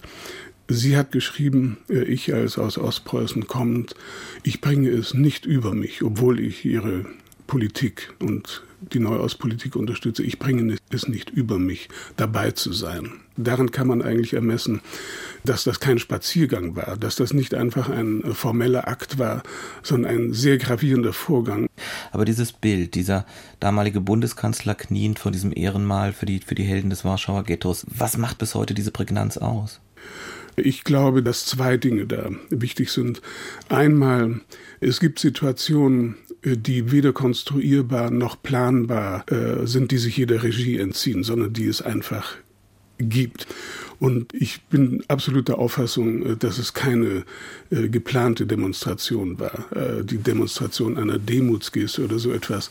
Sie 0.69 0.97
hat 0.97 1.13
geschrieben, 1.13 1.77
äh, 1.91 2.05
ich 2.05 2.33
als 2.33 2.57
aus 2.57 2.79
Ostpreußen 2.79 3.47
kommend, 3.47 3.95
ich 4.43 4.63
bringe 4.63 4.89
es 4.89 5.13
nicht 5.13 5.45
über 5.45 5.75
mich, 5.75 6.03
obwohl 6.03 6.41
ich 6.41 6.65
ihre 6.65 7.05
Politik 7.47 8.11
und 8.21 8.63
die 8.81 8.99
Neuauspolitik 8.99 9.77
unterstütze. 9.77 10.23
Ich 10.23 10.39
bringe 10.39 10.77
es 10.91 11.09
nicht 11.09 11.31
über 11.31 11.59
mich, 11.59 11.89
dabei 12.17 12.51
zu 12.51 12.73
sein. 12.73 13.13
Daran 13.37 13.71
kann 13.71 13.89
man 13.89 14.01
eigentlich 14.03 14.35
ermessen, 14.35 14.81
dass 15.45 15.65
das 15.65 15.81
kein 15.81 15.99
Spaziergang 15.99 16.77
war, 16.77 16.97
dass 16.97 17.17
das 17.17 17.33
nicht 17.33 17.55
einfach 17.55 17.89
ein 17.89 18.23
formeller 18.33 18.87
Akt 18.87 19.19
war, 19.19 19.43
sondern 19.83 20.15
ein 20.15 20.33
sehr 20.33 20.59
gravierender 20.59 21.13
Vorgang. 21.13 21.67
Aber 22.13 22.25
dieses 22.25 22.53
Bild, 22.53 22.95
dieser 22.95 23.27
damalige 23.59 24.01
Bundeskanzler 24.01 24.75
kniend 24.75 25.19
vor 25.19 25.33
diesem 25.33 25.53
Ehrenmal 25.55 26.13
für 26.13 26.27
die, 26.27 26.41
für 26.41 26.55
die 26.55 26.63
Helden 26.63 26.91
des 26.91 27.05
Warschauer 27.05 27.43
Ghettos, 27.43 27.85
was 27.89 28.17
macht 28.17 28.39
bis 28.39 28.55
heute 28.55 28.75
diese 28.75 28.93
Prägnanz 28.93 29.37
aus? 29.37 29.81
Ich 30.57 30.85
glaube, 30.85 31.23
dass 31.23 31.47
zwei 31.47 31.77
Dinge 31.77 32.07
da 32.07 32.31
wichtig 32.51 32.91
sind. 32.91 33.21
Einmal, 33.69 34.41
es 34.81 35.01
gibt 35.01 35.19
Situationen, 35.19 36.17
die 36.45 36.93
weder 36.93 37.13
konstruierbar 37.13 38.11
noch 38.11 38.41
planbar 38.43 39.25
äh, 39.31 39.67
sind, 39.67 39.91
die 39.91 39.99
sich 39.99 40.17
jeder 40.17 40.43
Regie 40.43 40.79
entziehen, 40.79 41.25
sondern 41.25 41.53
die 41.53 41.67
es 41.67 41.83
einfach 41.83 42.37
gibt. 42.99 43.47
Und 44.01 44.35
ich 44.35 44.63
bin 44.65 45.03
absolut 45.09 45.49
der 45.49 45.59
Auffassung, 45.59 46.27
äh, 46.27 46.37
dass 46.37 46.59
es 46.59 46.75
keine 46.75 47.25
äh, 47.71 47.89
geplante 47.89 48.47
Demonstration 48.47 49.39
war, 49.39 49.73
äh, 49.75 50.05
die 50.05 50.19
Demonstration 50.19 50.99
einer 50.99 51.19
Demutsgeste 51.19 52.05
oder 52.05 52.19
so 52.19 52.33
etwas, 52.33 52.71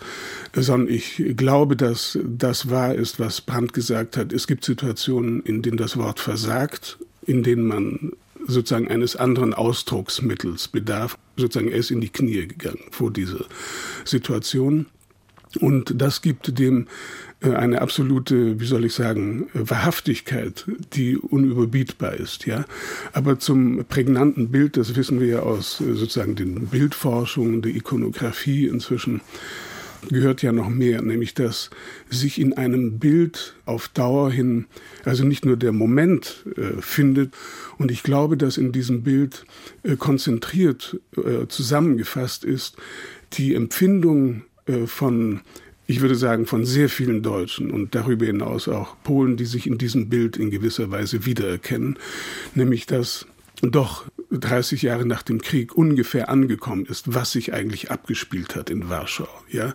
sondern 0.54 0.94
ich 0.94 1.24
glaube, 1.36 1.76
dass 1.76 2.20
das 2.24 2.70
wahr 2.70 2.94
ist, 2.96 3.20
was 3.20 3.42
Brandt 3.42 3.74
gesagt 3.74 4.18
hat. 4.18 4.34
Es 4.34 4.48
gibt 4.48 4.64
Situationen, 4.64 5.42
in 5.42 5.62
denen 5.62 5.78
das 5.78 5.98
Wort 5.98 6.20
versagt, 6.20 6.98
in 7.26 7.44
denen 7.44 7.68
man 7.68 8.12
sozusagen 8.46 8.88
eines 8.88 9.16
anderen 9.16 9.54
Ausdrucksmittels 9.54 10.68
bedarf. 10.68 11.18
Sozusagen 11.38 11.72
er 11.72 11.78
ist 11.78 11.92
in 11.92 12.02
die 12.02 12.10
Knie 12.10 12.48
gegangen 12.48 12.84
vor 12.92 13.12
dieser 13.12 13.46
Situation. 14.06 14.88
Und 15.60 15.94
das 16.02 16.22
gibt 16.22 16.58
dem 16.58 16.88
äh, 17.42 17.52
eine 17.52 17.82
absolute, 17.82 18.60
wie 18.60 18.66
soll 18.66 18.86
ich 18.86 18.94
sagen, 18.94 19.48
Wahrhaftigkeit, 19.54 20.66
die 20.94 21.18
unüberbietbar 21.18 22.16
ist, 22.16 22.46
ja. 22.46 22.66
Aber 23.12 23.40
zum 23.40 23.86
prägnanten 23.86 24.50
Bild, 24.50 24.78
das 24.78 24.96
wissen 24.96 25.20
wir 25.20 25.28
ja 25.28 25.40
aus 25.42 25.82
äh, 25.82 25.94
sozusagen 25.94 26.36
den 26.36 26.68
Bildforschungen, 26.68 27.62
der 27.62 27.76
Ikonografie 27.76 28.68
inzwischen, 28.68 29.22
gehört 30.10 30.42
ja 30.42 30.52
noch 30.52 30.70
mehr, 30.70 31.02
nämlich 31.02 31.34
dass 31.34 31.70
sich 32.10 32.40
in 32.40 32.54
einem 32.54 33.00
Bild 33.00 33.56
auf 33.66 33.88
Dauer 33.88 34.32
hin, 34.32 34.66
also 35.04 35.24
nicht 35.24 35.46
nur 35.46 35.58
der 35.58 35.72
Moment 35.72 36.46
äh, 36.56 36.82
findet, 36.82 37.34
und 37.78 37.92
ich 37.92 38.04
glaube, 38.04 38.38
dass 38.38 38.58
in 38.58 38.72
diesem 38.72 39.04
Bild 39.04 39.46
äh, 39.84 39.96
konzentriert 39.96 41.00
äh, 41.18 41.48
zusammengefasst 41.48 42.44
ist 42.44 42.78
die 43.34 43.56
Empfindung 43.56 44.44
äh, 44.66 44.86
von 44.86 45.42
ich 45.86 46.00
würde 46.00 46.16
sagen, 46.16 46.46
von 46.46 46.66
sehr 46.66 46.88
vielen 46.88 47.24
Deutschen 47.24 47.70
und 47.70 47.94
darüber 47.94 48.26
hinaus 48.26 48.70
auch 48.70 48.96
Polen, 49.04 49.36
die 49.36 49.46
sich 49.46 49.68
in 49.68 49.78
diesem 49.78 50.08
Bild 50.08 50.38
in 50.38 50.50
gewisser 50.50 50.92
Weise 50.92 51.26
wiedererkennen, 51.26 52.00
nämlich 52.56 52.86
dass 52.86 53.28
doch 53.62 54.06
30 54.40 54.82
Jahre 54.82 55.06
nach 55.06 55.24
dem 55.24 55.42
Krieg 55.42 55.76
ungefähr 55.76 56.30
angekommen 56.30 56.86
ist, 56.86 57.14
was 57.14 57.32
sich 57.32 57.54
eigentlich 57.54 57.92
abgespielt 57.92 58.56
hat 58.56 58.70
in 58.70 58.90
Warschau. 58.90 59.28
Ja, 59.50 59.74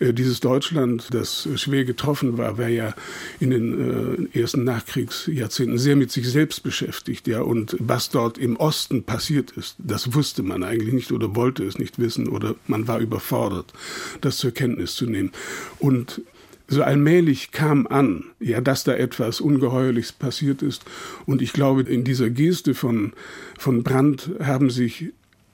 äh, 0.00 0.12
dieses 0.12 0.40
Deutschland, 0.40 1.08
das 1.12 1.48
schwer 1.56 1.84
getroffen 1.84 2.38
war, 2.38 2.58
war 2.58 2.68
ja 2.68 2.94
in 3.40 3.50
den 3.50 4.30
äh, 4.32 4.38
ersten 4.38 4.64
Nachkriegsjahrzehnten 4.64 5.78
sehr 5.78 5.96
mit 5.96 6.10
sich 6.10 6.28
selbst 6.28 6.62
beschäftigt. 6.62 7.26
Ja, 7.26 7.42
und 7.42 7.76
was 7.78 8.10
dort 8.10 8.38
im 8.38 8.56
Osten 8.56 9.04
passiert 9.04 9.50
ist, 9.52 9.76
das 9.78 10.14
wusste 10.14 10.42
man 10.42 10.62
eigentlich 10.62 10.94
nicht 10.94 11.12
oder 11.12 11.34
wollte 11.34 11.64
es 11.64 11.78
nicht 11.78 11.98
wissen 11.98 12.28
oder 12.28 12.54
man 12.66 12.88
war 12.88 12.98
überfordert, 12.98 13.72
das 14.20 14.38
zur 14.38 14.52
Kenntnis 14.52 14.94
zu 14.94 15.06
nehmen. 15.06 15.32
Und 15.78 16.22
so 16.68 16.82
allmählich 16.82 17.50
kam 17.50 17.86
an, 17.86 18.24
ja, 18.40 18.60
dass 18.60 18.84
da 18.84 18.92
etwas 18.94 19.40
Ungeheuerliches 19.40 20.12
passiert 20.12 20.62
ist. 20.62 20.84
Und 21.24 21.40
ich 21.40 21.54
glaube, 21.54 21.82
in 21.82 22.04
dieser 22.04 22.28
Geste 22.28 22.74
von, 22.74 23.14
von 23.58 23.82
Brandt 23.82 24.30
haben 24.40 24.68
sich 24.68 25.12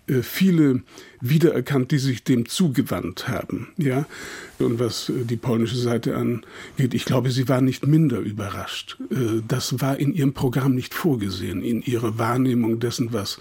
äh, 0.09 0.23
viele 0.23 0.83
wiedererkannt, 1.29 1.91
die 1.91 1.99
sich 1.99 2.23
dem 2.23 2.47
zugewandt 2.47 3.29
haben. 3.29 3.69
Ja? 3.77 4.07
Und 4.59 4.79
was 4.79 5.09
äh, 5.09 5.25
die 5.25 5.37
polnische 5.37 5.77
Seite 5.77 6.17
angeht, 6.17 6.95
ich 6.95 7.05
glaube, 7.05 7.31
sie 7.31 7.49
war 7.49 7.61
nicht 7.61 7.87
minder 7.87 8.19
überrascht. 8.19 8.99
Äh, 9.11 9.43
das 9.47 9.81
war 9.81 9.99
in 9.99 10.15
ihrem 10.15 10.35
Programm 10.35 10.75
nicht 10.75 10.95
vorgesehen, 10.95 11.63
in 11.63 11.83
ihrer 11.83 12.19
Wahrnehmung 12.19 12.79
dessen, 12.79 13.13
was 13.13 13.39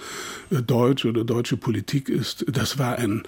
Deutsch 0.50 1.06
oder 1.06 1.24
deutsche 1.24 1.58
Politik 1.58 2.10
ist. 2.10 2.46
Das 2.52 2.80
war 2.80 2.98
ein, 2.98 3.24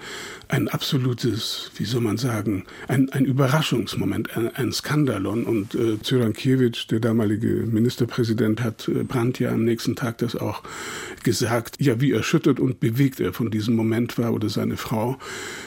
ein 0.48 0.68
absolutes, 0.68 1.70
wie 1.76 1.84
soll 1.84 2.00
man 2.00 2.16
sagen, 2.16 2.64
ein, 2.88 3.10
ein 3.10 3.24
Überraschungsmoment, 3.24 4.36
ein, 4.36 4.54
ein 4.54 4.72
Skandalon. 4.72 5.44
Und 5.44 5.74
äh, 5.74 6.00
Zyrankiewicz, 6.02 6.86
der 6.86 7.00
damalige 7.00 7.48
Ministerpräsident, 7.48 8.62
hat 8.62 8.90
Brandt 9.06 9.38
ja 9.38 9.50
am 9.50 9.64
nächsten 9.64 9.96
Tag 9.96 10.18
das 10.18 10.34
auch 10.34 10.62
gesagt, 11.22 11.76
ja, 11.78 12.00
wie 12.00 12.12
erschüttert 12.12 12.58
und 12.58 12.80
bewegt 12.80 13.20
er 13.20 13.32
von 13.32 13.50
diesem 13.50 13.74
Moment 13.76 14.18
war 14.18 14.32
oder 14.32 14.45
seine 14.48 14.76
Frau, 14.76 15.18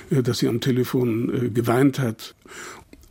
äh, 0.09 0.24
dass 0.24 0.39
sie 0.39 0.48
am 0.48 0.62
Telefon 0.62 1.45
äh, 1.45 1.50
geweint 1.50 2.00
hat. 2.00 2.36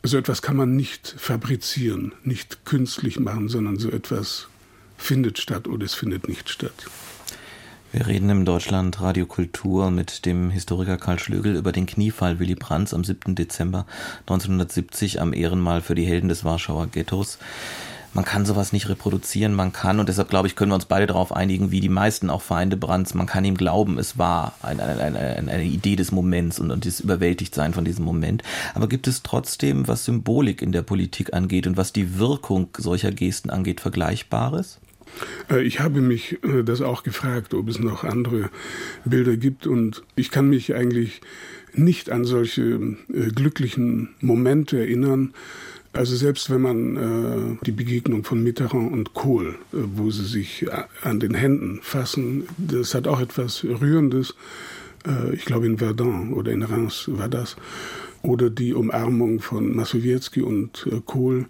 So 0.02 0.16
etwas 0.16 0.42
kann 0.42 0.56
man 0.56 0.76
nicht 0.76 1.14
fabrizieren, 1.18 2.12
nicht 2.22 2.64
künstlich 2.64 3.18
machen, 3.18 3.48
sondern 3.48 3.78
so 3.78 3.90
etwas 3.90 4.48
findet 4.96 5.38
statt 5.38 5.68
oder 5.68 5.84
es 5.84 5.94
findet 5.94 6.28
nicht 6.28 6.48
statt. 6.48 6.86
Wir 7.90 8.06
reden 8.06 8.28
im 8.28 8.44
Deutschland 8.44 9.00
Radio 9.00 9.24
Kultur 9.24 9.90
mit 9.90 10.26
dem 10.26 10.50
Historiker 10.50 10.98
Karl 10.98 11.18
Schlögel 11.18 11.56
über 11.56 11.72
den 11.72 11.86
Kniefall 11.86 12.38
Willy 12.38 12.54
Brandts 12.54 12.92
am 12.92 13.02
7. 13.02 13.34
Dezember 13.34 13.86
1970 14.26 15.22
am 15.22 15.32
Ehrenmal 15.32 15.80
für 15.80 15.94
die 15.94 16.04
Helden 16.04 16.28
des 16.28 16.44
Warschauer 16.44 16.88
Ghettos 16.88 17.38
man 18.14 18.24
kann 18.24 18.46
sowas 18.46 18.72
nicht 18.72 18.88
reproduzieren, 18.88 19.54
man 19.54 19.72
kann, 19.72 20.00
und 20.00 20.08
deshalb 20.08 20.28
glaube 20.28 20.48
ich, 20.48 20.56
können 20.56 20.70
wir 20.70 20.76
uns 20.76 20.86
beide 20.86 21.06
darauf 21.06 21.34
einigen, 21.34 21.70
wie 21.70 21.80
die 21.80 21.88
meisten 21.88 22.30
auch 22.30 22.42
Feinde 22.42 22.76
Brands, 22.76 23.14
man 23.14 23.26
kann 23.26 23.44
ihm 23.44 23.56
glauben, 23.56 23.98
es 23.98 24.18
war 24.18 24.54
eine, 24.62 24.82
eine, 24.82 25.00
eine, 25.02 25.50
eine 25.50 25.64
Idee 25.64 25.96
des 25.96 26.12
Moments 26.12 26.58
und, 26.58 26.70
und 26.70 26.86
das 26.86 27.00
Überwältigtsein 27.00 27.74
von 27.74 27.84
diesem 27.84 28.04
Moment. 28.04 28.42
Aber 28.74 28.88
gibt 28.88 29.06
es 29.06 29.22
trotzdem, 29.22 29.88
was 29.88 30.04
Symbolik 30.04 30.62
in 30.62 30.72
der 30.72 30.82
Politik 30.82 31.34
angeht 31.34 31.66
und 31.66 31.76
was 31.76 31.92
die 31.92 32.18
Wirkung 32.18 32.68
solcher 32.76 33.12
Gesten 33.12 33.50
angeht, 33.50 33.80
Vergleichbares? 33.80 34.80
Äh, 35.50 35.62
ich 35.62 35.80
habe 35.80 36.00
mich 36.00 36.38
äh, 36.44 36.62
das 36.62 36.80
auch 36.80 37.02
gefragt, 37.02 37.54
ob 37.54 37.68
es 37.68 37.78
noch 37.78 38.04
andere 38.04 38.50
Bilder 39.04 39.36
gibt 39.36 39.66
und 39.66 40.02
ich 40.16 40.30
kann 40.30 40.48
mich 40.48 40.74
eigentlich 40.74 41.20
nicht 41.74 42.10
an 42.10 42.24
solche 42.24 42.62
äh, 42.62 43.30
glücklichen 43.34 44.10
Momente 44.20 44.78
erinnern, 44.78 45.34
also 45.98 46.14
selbst 46.14 46.48
wenn 46.48 46.60
man 46.60 46.96
äh, 46.96 47.64
die 47.66 47.72
Begegnung 47.72 48.22
von 48.22 48.40
Mitterrand 48.40 48.92
und 48.92 49.14
Kohl, 49.14 49.56
äh, 49.72 49.78
wo 49.96 50.12
sie 50.12 50.24
sich 50.24 50.64
an 51.02 51.18
den 51.18 51.34
Händen 51.34 51.80
fassen, 51.82 52.44
das 52.56 52.94
hat 52.94 53.08
auch 53.08 53.20
etwas 53.20 53.64
Rührendes. 53.64 54.36
äh, 55.04 55.34
ich 55.34 55.44
glaube 55.44 55.66
in 55.66 55.78
Verdun 55.78 56.34
oder 56.34 56.52
in 56.52 56.62
Reims 56.62 57.10
war 57.12 57.28
das, 57.28 57.56
oder 58.22 58.48
die 58.48 58.74
Umarmung 58.74 59.40
von 59.40 59.74
Masowiecki 59.74 60.40
und 60.40 60.86
äh, 60.88 61.00
Kohl. 61.04 61.46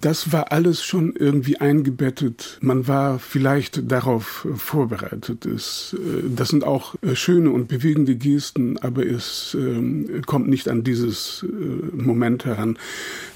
Das 0.00 0.32
war 0.32 0.52
alles 0.52 0.84
schon 0.84 1.14
irgendwie 1.16 1.56
eingebettet. 1.56 2.58
Man 2.60 2.86
war 2.86 3.18
vielleicht 3.18 3.90
darauf 3.90 4.46
vorbereitet. 4.56 5.44
Es, 5.44 5.96
äh, 5.98 6.22
das 6.28 6.48
sind 6.48 6.62
auch 6.62 6.94
äh, 7.02 7.16
schöne 7.16 7.50
und 7.50 7.66
bewegende 7.66 8.14
Gesten, 8.14 8.78
aber 8.78 9.04
es 9.04 9.56
äh, 9.58 10.20
kommt 10.24 10.48
nicht 10.48 10.68
an 10.68 10.84
dieses 10.84 11.44
äh, 11.48 11.96
Moment 11.96 12.44
heran. 12.44 12.78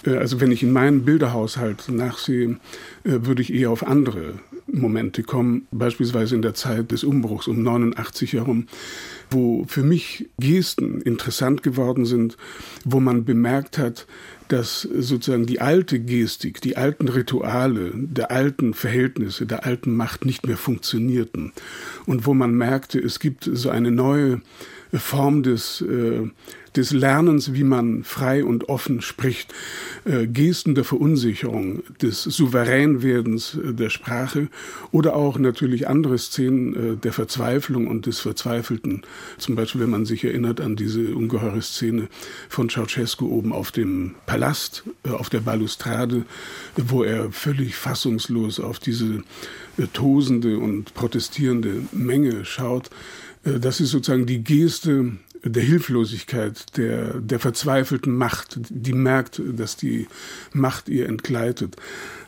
Äh, 0.06 0.16
also 0.16 0.40
wenn 0.40 0.52
ich 0.52 0.62
in 0.62 0.72
meinen 0.72 1.04
Bilderhaushalt 1.04 1.88
nachsehe, 1.88 2.58
äh, 3.04 3.18
würde 3.22 3.42
ich 3.42 3.52
eher 3.52 3.70
auf 3.70 3.84
andere 3.84 4.34
Momente 4.66 5.24
kommen, 5.24 5.66
beispielsweise 5.72 6.36
in 6.36 6.42
der 6.42 6.54
Zeit 6.54 6.92
des 6.92 7.02
Umbruchs 7.02 7.48
um 7.48 7.62
89 7.62 8.34
herum, 8.34 8.68
wo 9.32 9.64
für 9.66 9.82
mich 9.82 10.28
Gesten 10.38 11.00
interessant 11.00 11.62
geworden 11.62 12.04
sind, 12.04 12.36
wo 12.84 13.00
man 13.00 13.24
bemerkt 13.24 13.78
hat, 13.78 14.06
dass 14.48 14.82
sozusagen 14.82 15.46
die 15.46 15.60
alte 15.60 15.98
Gestik, 15.98 16.60
die 16.60 16.76
alten 16.76 17.08
Rituale, 17.08 17.92
der 17.94 18.30
alten 18.30 18.74
Verhältnisse, 18.74 19.46
der 19.46 19.64
alten 19.64 19.96
Macht 19.96 20.24
nicht 20.26 20.46
mehr 20.46 20.58
funktionierten. 20.58 21.52
Und 22.06 22.26
wo 22.26 22.34
man 22.34 22.54
merkte, 22.54 22.98
es 22.98 23.18
gibt 23.18 23.48
so 23.50 23.70
eine 23.70 23.90
neue 23.90 24.42
Form 24.92 25.42
des 25.42 25.80
äh, 25.80 26.28
des 26.76 26.92
Lernens, 26.92 27.52
wie 27.54 27.64
man 27.64 28.04
frei 28.04 28.44
und 28.44 28.68
offen 28.68 29.02
spricht, 29.02 29.52
äh, 30.04 30.26
Gesten 30.26 30.74
der 30.74 30.84
Verunsicherung, 30.84 31.82
des 32.00 32.22
Souveränwerdens 32.22 33.54
äh, 33.54 33.74
der 33.74 33.90
Sprache 33.90 34.48
oder 34.90 35.14
auch 35.14 35.38
natürlich 35.38 35.88
andere 35.88 36.18
Szenen 36.18 36.74
äh, 36.74 36.96
der 36.96 37.12
Verzweiflung 37.12 37.86
und 37.86 38.06
des 38.06 38.20
Verzweifelten. 38.20 39.02
Zum 39.38 39.54
Beispiel, 39.54 39.82
wenn 39.82 39.90
man 39.90 40.06
sich 40.06 40.24
erinnert 40.24 40.60
an 40.60 40.76
diese 40.76 41.14
ungeheure 41.14 41.62
Szene 41.62 42.08
von 42.48 42.68
Ceausescu 42.68 43.26
oben 43.26 43.52
auf 43.52 43.70
dem 43.70 44.14
Palast, 44.26 44.84
äh, 45.04 45.10
auf 45.10 45.28
der 45.28 45.40
Balustrade, 45.40 46.24
wo 46.76 47.02
er 47.02 47.30
völlig 47.32 47.76
fassungslos 47.76 48.60
auf 48.60 48.78
diese 48.78 49.22
äh, 49.76 49.86
tosende 49.92 50.58
und 50.58 50.94
protestierende 50.94 51.82
Menge 51.92 52.44
schaut. 52.44 52.90
Äh, 53.44 53.58
das 53.60 53.80
ist 53.80 53.90
sozusagen 53.90 54.26
die 54.26 54.42
Geste 54.42 55.12
der 55.44 55.62
Hilflosigkeit, 55.62 56.76
der, 56.76 57.14
der 57.20 57.40
verzweifelten 57.40 58.16
Macht, 58.16 58.58
die 58.68 58.92
merkt, 58.92 59.40
dass 59.44 59.76
die 59.76 60.06
Macht 60.52 60.88
ihr 60.88 61.08
entgleitet. 61.08 61.76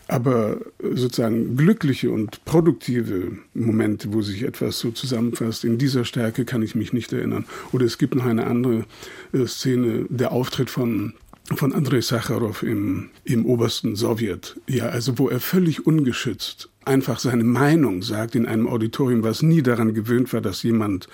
Aber 0.07 0.59
sozusagen 0.83 1.57
glückliche 1.57 2.11
und 2.11 2.45
produktive 2.45 3.39
Momente, 3.55 4.13
wo 4.13 4.21
sich 4.21 4.43
etwas 4.43 4.79
so 4.79 4.91
zusammenfasst, 4.91 5.65
in 5.65 5.79
dieser 5.79 6.05
Stärke 6.05 6.45
kann 6.45 6.63
ich 6.63 6.75
mich 6.75 6.93
nicht 6.93 7.13
erinnern. 7.13 7.47
Oder 7.73 7.87
es 7.87 7.97
gibt 7.97 8.15
noch 8.15 8.27
eine 8.27 8.47
andere 8.47 8.85
äh, 9.33 9.47
Szene, 9.47 10.05
der 10.09 10.33
Auftritt 10.33 10.71
von 10.71 11.15
von 11.57 11.75
Andrei 11.75 12.01
Sacharow 12.01 12.63
im, 12.63 13.11
im 13.25 13.45
obersten 13.45 13.97
Sowjet. 13.97 14.59
Ja, 14.67 14.87
also 14.87 15.19
wo 15.19 15.29
er 15.29 15.41
völlig 15.41 15.87
ungeschützt 15.87 16.71
einfach 16.85 17.19
seine 17.19 17.45
Meinung 17.45 18.03
sagt 18.03 18.35
in 18.35 18.47
einem 18.47 18.69
Auditorium, 18.69 19.23
was 19.23 19.43
nie 19.43 19.63
daran 19.63 19.95
gewöhnt 19.95 20.33
war, 20.33 20.41
dass 20.41 20.63
jemand 20.63 21.09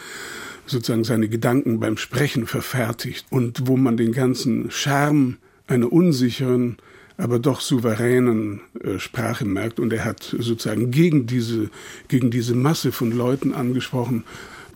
sozusagen 0.70 1.04
seine 1.04 1.28
Gedanken 1.28 1.80
beim 1.80 1.96
Sprechen 1.96 2.46
verfertigt 2.46 3.26
und 3.30 3.66
wo 3.66 3.76
man 3.76 3.96
den 3.96 4.12
ganzen 4.12 4.70
Charme 4.70 5.36
einer 5.66 5.92
unsicheren, 5.92 6.76
aber 7.16 7.38
doch 7.38 7.60
souveränen 7.60 8.60
äh, 8.82 8.98
Sprache 8.98 9.44
merkt. 9.44 9.78
Und 9.78 9.92
er 9.92 10.04
hat 10.04 10.22
sozusagen 10.22 10.90
gegen 10.90 11.26
diese, 11.26 11.70
gegen 12.08 12.30
diese 12.30 12.54
Masse 12.54 12.92
von 12.92 13.12
Leuten 13.12 13.52
angesprochen, 13.54 14.24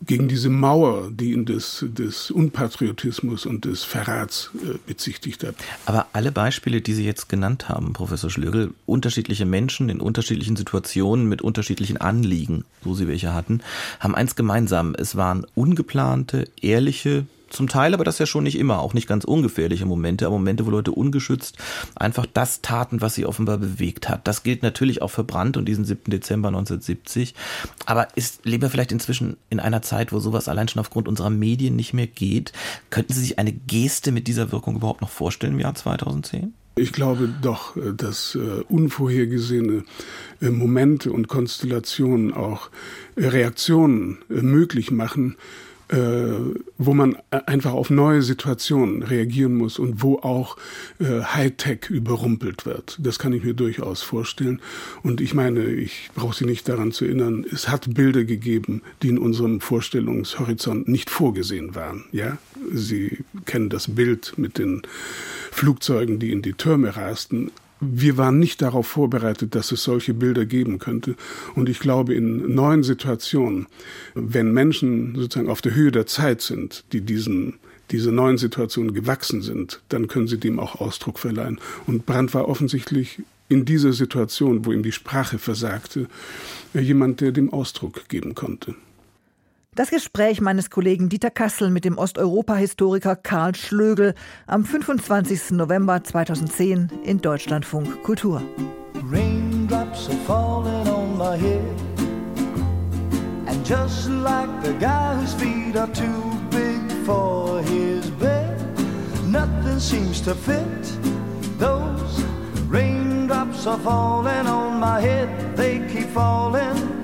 gegen 0.06 0.28
diese 0.28 0.48
Mauer, 0.48 1.10
die 1.10 1.32
ihn 1.32 1.44
des, 1.44 1.84
des 1.88 2.30
Unpatriotismus 2.30 3.46
und 3.46 3.64
des 3.64 3.84
Verrats 3.84 4.50
äh, 4.54 4.78
bezichtigt 4.86 5.44
hat. 5.44 5.54
Aber 5.86 6.06
alle 6.12 6.32
Beispiele, 6.32 6.80
die 6.80 6.94
Sie 6.94 7.04
jetzt 7.04 7.28
genannt 7.28 7.68
haben, 7.68 7.92
Professor 7.92 8.30
Schlögel, 8.30 8.72
unterschiedliche 8.86 9.46
Menschen 9.46 9.88
in 9.88 10.00
unterschiedlichen 10.00 10.56
Situationen 10.56 11.28
mit 11.28 11.42
unterschiedlichen 11.42 11.96
Anliegen, 11.96 12.64
so 12.82 12.94
sie 12.94 13.08
welche 13.08 13.34
hatten, 13.34 13.60
haben 14.00 14.14
eins 14.14 14.36
gemeinsam. 14.36 14.94
Es 14.96 15.16
waren 15.16 15.46
ungeplante, 15.54 16.48
ehrliche, 16.60 17.26
zum 17.54 17.68
Teil, 17.68 17.94
aber 17.94 18.04
das 18.04 18.18
ja 18.18 18.26
schon 18.26 18.44
nicht 18.44 18.58
immer, 18.58 18.80
auch 18.80 18.94
nicht 18.94 19.06
ganz 19.06 19.24
ungefährliche 19.24 19.86
Momente, 19.86 20.26
aber 20.26 20.36
Momente, 20.36 20.66
wo 20.66 20.70
Leute 20.70 20.92
ungeschützt 20.92 21.58
einfach 21.96 22.26
das 22.26 22.62
taten, 22.62 23.00
was 23.00 23.14
sie 23.14 23.26
offenbar 23.26 23.58
bewegt 23.58 24.08
hat. 24.08 24.26
Das 24.26 24.42
gilt 24.42 24.62
natürlich 24.62 25.02
auch 25.02 25.08
für 25.08 25.24
Brandt 25.24 25.56
und 25.56 25.66
diesen 25.66 25.84
7. 25.84 26.10
Dezember 26.10 26.48
1970. 26.48 27.34
Aber 27.86 28.08
ist, 28.16 28.44
leben 28.44 28.62
wir 28.62 28.70
vielleicht 28.70 28.92
inzwischen 28.92 29.36
in 29.50 29.60
einer 29.60 29.82
Zeit, 29.82 30.12
wo 30.12 30.20
sowas 30.20 30.48
allein 30.48 30.68
schon 30.68 30.80
aufgrund 30.80 31.08
unserer 31.08 31.30
Medien 31.30 31.76
nicht 31.76 31.94
mehr 31.94 32.06
geht? 32.06 32.52
Könnten 32.90 33.12
Sie 33.12 33.20
sich 33.20 33.38
eine 33.38 33.52
Geste 33.52 34.12
mit 34.12 34.26
dieser 34.26 34.52
Wirkung 34.52 34.76
überhaupt 34.76 35.00
noch 35.00 35.10
vorstellen 35.10 35.54
im 35.54 35.60
Jahr 35.60 35.74
2010? 35.74 36.54
Ich 36.76 36.92
glaube 36.92 37.32
doch, 37.40 37.76
dass 37.96 38.34
äh, 38.34 38.62
unvorhergesehene 38.68 39.84
äh, 40.40 40.50
Momente 40.50 41.12
und 41.12 41.28
Konstellationen 41.28 42.34
auch 42.34 42.68
äh, 43.14 43.26
Reaktionen 43.26 44.18
möglich 44.28 44.90
machen, 44.90 45.36
äh, 45.94 46.34
wo 46.76 46.92
man 46.92 47.16
einfach 47.30 47.72
auf 47.72 47.88
neue 47.88 48.22
Situationen 48.22 49.04
reagieren 49.04 49.54
muss 49.54 49.78
und 49.78 50.02
wo 50.02 50.18
auch 50.18 50.56
äh, 50.98 51.22
Hightech 51.22 51.88
überrumpelt 51.88 52.66
wird. 52.66 52.98
Das 53.00 53.20
kann 53.20 53.32
ich 53.32 53.44
mir 53.44 53.54
durchaus 53.54 54.02
vorstellen. 54.02 54.60
Und 55.04 55.20
ich 55.20 55.34
meine, 55.34 55.64
ich 55.64 56.10
brauche 56.14 56.34
Sie 56.34 56.46
nicht 56.46 56.68
daran 56.68 56.90
zu 56.90 57.04
erinnern, 57.04 57.46
es 57.50 57.68
hat 57.68 57.94
Bilder 57.94 58.24
gegeben, 58.24 58.82
die 59.02 59.08
in 59.08 59.18
unserem 59.18 59.60
Vorstellungshorizont 59.60 60.88
nicht 60.88 61.10
vorgesehen 61.10 61.76
waren. 61.76 62.04
Ja, 62.10 62.38
Sie 62.72 63.24
kennen 63.44 63.68
das 63.68 63.94
Bild 63.94 64.34
mit 64.36 64.58
den 64.58 64.82
Flugzeugen, 65.52 66.18
die 66.18 66.32
in 66.32 66.42
die 66.42 66.54
Türme 66.54 66.96
rasten 66.96 67.52
wir 67.80 68.16
waren 68.16 68.38
nicht 68.38 68.62
darauf 68.62 68.86
vorbereitet, 68.86 69.54
dass 69.54 69.72
es 69.72 69.82
solche 69.82 70.14
Bilder 70.14 70.46
geben 70.46 70.78
könnte. 70.78 71.16
Und 71.54 71.68
ich 71.68 71.80
glaube, 71.80 72.14
in 72.14 72.54
neuen 72.54 72.82
Situationen, 72.82 73.66
wenn 74.14 74.52
Menschen 74.52 75.14
sozusagen 75.16 75.50
auf 75.50 75.60
der 75.60 75.74
Höhe 75.74 75.92
der 75.92 76.06
Zeit 76.06 76.40
sind, 76.40 76.84
die 76.92 77.00
diesen 77.00 77.58
diese 77.90 78.12
neuen 78.12 78.38
Situationen 78.38 78.94
gewachsen 78.94 79.42
sind, 79.42 79.82
dann 79.90 80.08
können 80.08 80.26
sie 80.26 80.38
dem 80.38 80.58
auch 80.58 80.80
Ausdruck 80.80 81.18
verleihen. 81.18 81.60
Und 81.86 82.06
Brandt 82.06 82.32
war 82.32 82.48
offensichtlich 82.48 83.22
in 83.48 83.64
dieser 83.64 83.92
Situation, 83.92 84.64
wo 84.64 84.72
ihm 84.72 84.82
die 84.82 84.92
Sprache 84.92 85.38
versagte, 85.38 86.08
jemand, 86.72 87.20
der 87.20 87.32
dem 87.32 87.52
Ausdruck 87.52 88.08
geben 88.08 88.34
konnte. 88.34 88.74
Das 89.74 89.90
Gespräch 89.90 90.40
meines 90.40 90.70
Kollegen 90.70 91.08
Dieter 91.08 91.30
Kassel 91.30 91.68
mit 91.68 91.84
dem 91.84 91.98
Osteuropa-Historiker 91.98 93.16
Karl 93.16 93.56
Schlögel 93.56 94.14
am 94.46 94.64
25. 94.64 95.50
November 95.50 96.04
2010 96.04 96.90
in 97.02 97.20
Deutschlandfunk 97.20 98.04
Kultur. 98.04 98.40
Raindrops 99.10 100.08
are 100.08 100.16
falling 100.28 100.88
on 100.88 101.18
my 101.18 101.36
head 101.36 101.60
And 103.46 103.66
just 103.66 104.08
like 104.08 104.48
the 104.62 104.74
guy 104.78 105.16
whose 105.16 105.34
feet 105.34 105.76
are 105.76 105.92
too 105.92 106.22
big 106.50 106.80
for 107.04 107.60
his 107.62 108.08
bed 108.12 108.56
Nothing 109.26 109.80
seems 109.80 110.22
to 110.22 110.36
fit 110.36 110.84
Those 111.58 112.22
raindrops 112.68 113.66
are 113.66 113.78
falling 113.78 114.46
on 114.46 114.78
my 114.78 115.00
head 115.00 115.56
They 115.56 115.80
keep 115.92 116.08
falling 116.10 117.03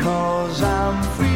Cause 0.00 0.62
I'm 0.62 1.02
free. 1.16 1.28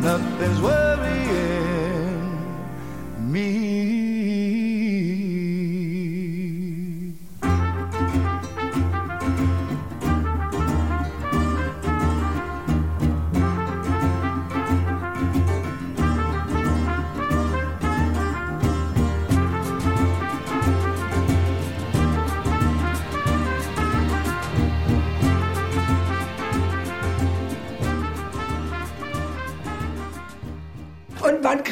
Nothing's 0.00 0.60
worrying 0.62 2.32
me. 3.30 4.01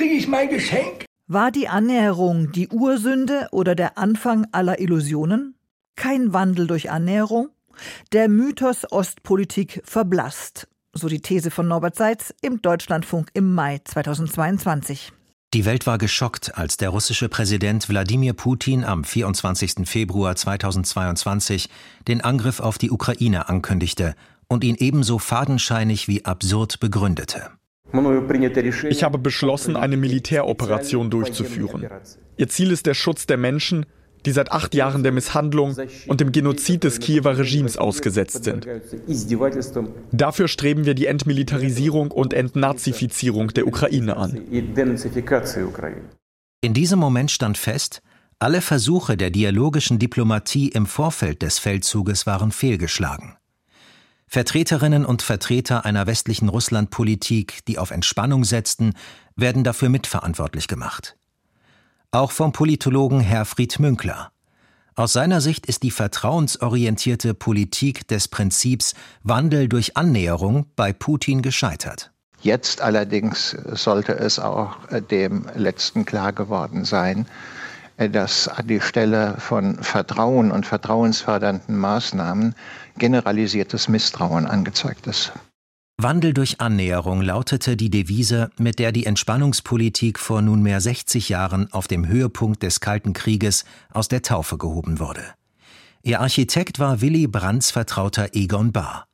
Kriege 0.01 0.15
ich 0.15 0.29
mein 0.29 0.49
Geschenk? 0.49 1.05
War 1.27 1.51
die 1.51 1.69
Annäherung 1.69 2.53
die 2.53 2.69
Ursünde 2.69 3.49
oder 3.53 3.75
der 3.75 3.99
Anfang 3.99 4.47
aller 4.51 4.81
Illusionen? 4.81 5.57
Kein 5.95 6.33
Wandel 6.33 6.67
durch 6.67 6.91
Annäherung? 6.91 7.51
Der 8.13 8.31
Mythos 8.31 8.91
Ostpolitik 8.91 9.83
verblasst. 9.85 10.69
So 10.95 11.09
die 11.09 11.21
These 11.21 11.51
von 11.51 11.69
Norbert 11.69 11.97
Seitz 11.97 12.33
im 12.41 12.63
Deutschlandfunk 12.63 13.29
im 13.35 13.55
Mai 13.55 13.83
2022. 13.85 15.13
Die 15.53 15.67
Welt 15.67 15.87
war 15.87 15.99
geschockt, 15.99 16.57
als 16.57 16.79
der 16.79 16.89
russische 16.89 17.29
Präsident 17.29 17.91
Wladimir 17.91 18.33
Putin 18.33 18.85
am 18.85 19.05
24. 19.05 19.87
Februar 19.87 20.35
2022 20.35 21.69
den 22.09 22.23
Angriff 22.23 22.61
auf 22.61 22.79
die 22.79 22.91
Ukraine 22.91 23.51
ankündigte 23.51 24.15
und 24.49 24.65
ihn 24.65 24.77
ebenso 24.77 25.19
fadenscheinig 25.19 26.09
wie 26.09 26.25
absurd 26.25 26.81
begründete. 26.81 27.51
Ich 27.93 29.03
habe 29.03 29.19
beschlossen, 29.19 29.77
eine 29.77 29.97
Militäroperation 29.97 31.11
durchzuführen. 31.11 31.89
Ihr 32.37 32.49
Ziel 32.49 32.71
ist 32.71 32.87
der 32.87 32.95
Schutz 32.95 33.27
der 33.27 33.37
Menschen, 33.37 33.87
die 34.27 34.33
seit 34.33 34.53
acht 34.53 34.75
Jahren 34.75 35.03
der 35.03 35.13
Misshandlung 35.13 35.77
und 36.07 36.21
dem 36.21 36.33
Genozid 36.33 36.85
des 36.85 37.01
Kiewer 37.01 37.39
Regimes 37.39 37.77
ausgesetzt 37.77 38.45
sind. 38.45 38.67
Dafür 40.13 40.49
streben 40.49 40.85
wir 40.85 40.95
die 40.95 41.07
Entmilitarisierung 41.07 42.11
und 42.11 42.35
Entnazifizierung 42.35 43.49
der 43.49 43.67
Ukraine 43.67 44.17
an. 44.17 44.41
In 46.63 46.75
diesem 46.75 46.99
Moment 46.99 47.31
stand 47.31 47.57
fest, 47.57 48.03
alle 48.39 48.61
Versuche 48.61 49.17
der 49.17 49.31
dialogischen 49.31 49.99
Diplomatie 49.99 50.69
im 50.69 50.87
Vorfeld 50.87 51.43
des 51.43 51.59
Feldzuges 51.59 52.27
waren 52.27 52.53
fehlgeschlagen. 52.53 53.37
Vertreterinnen 54.33 55.05
und 55.05 55.23
Vertreter 55.23 55.85
einer 55.85 56.07
westlichen 56.07 56.49
Russlandpolitik, 56.49 57.65
die 57.67 57.79
auf 57.79 57.91
Entspannung 57.91 58.45
setzten, 58.45 58.95
werden 59.35 59.65
dafür 59.65 59.89
mitverantwortlich 59.89 60.69
gemacht. 60.69 61.17
Auch 62.13 62.31
vom 62.31 62.53
Politologen 62.53 63.19
Herfried 63.19 63.81
Münkler. 63.81 64.31
Aus 64.95 65.13
seiner 65.13 65.41
Sicht 65.41 65.67
ist 65.67 65.83
die 65.83 65.91
vertrauensorientierte 65.91 67.35
Politik 67.35 68.07
des 68.07 68.29
Prinzips 68.29 68.95
Wandel 69.25 69.69
durch 69.69 69.97
Annäherung 69.97 70.67
bei 70.77 70.93
Putin 70.93 71.43
gescheitert. 71.43 72.13
Jetzt 72.41 72.83
allerdings 72.83 73.57
sollte 73.73 74.13
es 74.13 74.39
auch 74.39 74.77
dem 75.11 75.47
Letzten 75.57 76.05
klar 76.05 76.33
geworden 76.33 76.85
sein, 76.85 77.27
dass 78.09 78.49
an 78.49 78.67
die 78.67 78.81
Stelle 78.81 79.35
von 79.39 79.83
Vertrauen 79.83 80.51
und 80.51 80.65
vertrauensfördernden 80.67 81.77
Maßnahmen 81.77 82.55
generalisiertes 82.99 83.89
Misstrauen 83.89 84.47
angezeigt 84.47 85.07
ist. 85.07 85.33
Wandel 86.03 86.33
durch 86.33 86.61
Annäherung 86.61 87.21
lautete 87.21 87.77
die 87.77 87.91
Devise, 87.91 88.51
mit 88.59 88.79
der 88.79 88.91
die 88.91 89.05
Entspannungspolitik 89.05 90.19
vor 90.19 90.41
nunmehr 90.41 90.81
60 90.81 91.29
Jahren 91.29 91.71
auf 91.73 91.89
dem 91.89 92.09
Höhepunkt 92.09 92.63
des 92.63 92.81
Kalten 92.81 93.13
Krieges 93.13 93.67
aus 93.93 94.09
der 94.09 94.23
Taufe 94.23 94.57
gehoben 94.57 94.99
wurde. 94.99 95.23
Ihr 96.03 96.21
Architekt 96.21 96.79
war 96.79 97.03
Willy 97.03 97.27
Brandts 97.27 97.71
Vertrauter 97.71 98.31
Egon 98.33 98.73
Bahr. 98.73 99.07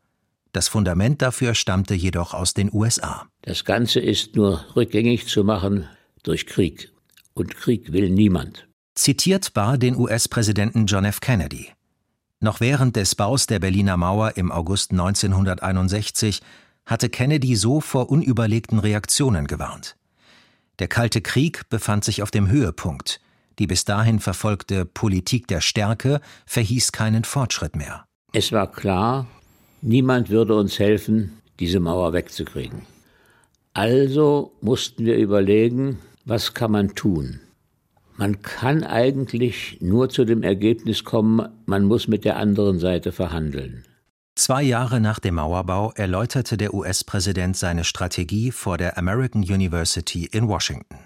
Das 0.53 0.69
Fundament 0.69 1.21
dafür 1.23 1.55
stammte 1.55 1.95
jedoch 1.95 2.33
aus 2.33 2.55
den 2.55 2.73
USA. 2.73 3.27
Das 3.43 3.65
Ganze 3.65 3.99
ist 3.99 4.37
nur 4.37 4.65
rückgängig 4.77 5.27
zu 5.27 5.43
machen 5.43 5.89
durch 6.23 6.47
Krieg. 6.47 6.93
Und 7.35 7.57
Krieg 7.57 7.93
will 7.93 8.09
niemand. 8.09 8.66
Zitiert 8.97 9.53
Bahr 9.53 9.77
den 9.77 9.95
US-Präsidenten 9.95 10.87
John 10.87 11.05
F. 11.05 11.21
Kennedy. 11.21 11.69
Noch 12.41 12.61
während 12.61 12.97
des 12.97 13.15
Baus 13.15 13.47
der 13.47 13.59
Berliner 13.59 13.99
Mauer 13.99 14.39
im 14.39 14.51
August 14.51 14.91
1961 14.91 16.41
hatte 16.87 17.11
Kennedy 17.11 17.57
so 17.57 17.83
vor 17.83 18.11
unüberlegten 18.11 18.79
Reaktionen 18.79 19.47
gewarnt. 19.47 19.97
Der 20.79 20.89
Kalte 20.89 21.21
Krieg 21.21 21.69
befand 21.69 22.05
sich 22.05 22.23
auf 22.23 22.31
dem 22.31 22.49
Höhepunkt. 22.49 23.21
Die 23.59 23.67
bis 23.67 23.85
dahin 23.85 24.19
verfolgte 24.19 24.87
Politik 24.87 25.47
der 25.47 25.61
Stärke 25.61 26.23
verhieß 26.47 26.91
keinen 26.93 27.25
Fortschritt 27.25 27.77
mehr. 27.77 28.07
Es 28.33 28.51
war 28.51 28.73
klar, 28.73 29.27
niemand 29.83 30.31
würde 30.31 30.57
uns 30.57 30.79
helfen, 30.79 31.43
diese 31.61 31.81
Mauer 31.81 32.15
wegzukriegen. 32.15 32.87
Also 33.75 34.53
mussten 34.63 35.05
wir 35.05 35.19
überlegen, 35.19 35.99
was 36.25 36.55
kann 36.55 36.73
man 36.73 36.95
tun? 36.95 37.41
Man 38.19 38.41
kann 38.41 38.83
eigentlich 38.83 39.79
nur 39.81 40.09
zu 40.09 40.25
dem 40.25 40.43
Ergebnis 40.43 41.05
kommen, 41.05 41.49
man 41.67 41.85
muss 41.85 42.09
mit 42.09 42.25
der 42.25 42.37
anderen 42.39 42.79
Seite 42.79 43.13
verhandeln. 43.13 43.85
Zwei 44.35 44.63
Jahre 44.63 45.01
nach 45.01 45.19
dem 45.19 45.37
Mauerbau 45.37 45.93
erläuterte 45.93 46.57
der 46.57 46.75
US-Präsident 46.75 47.57
seine 47.57 47.85
Strategie 47.85 48.53
vor 48.53 48.79
der 48.79 48.99
American 48.99 49.43
University 49.43 50.27
in 50.27 50.49
Washington. 50.49 50.99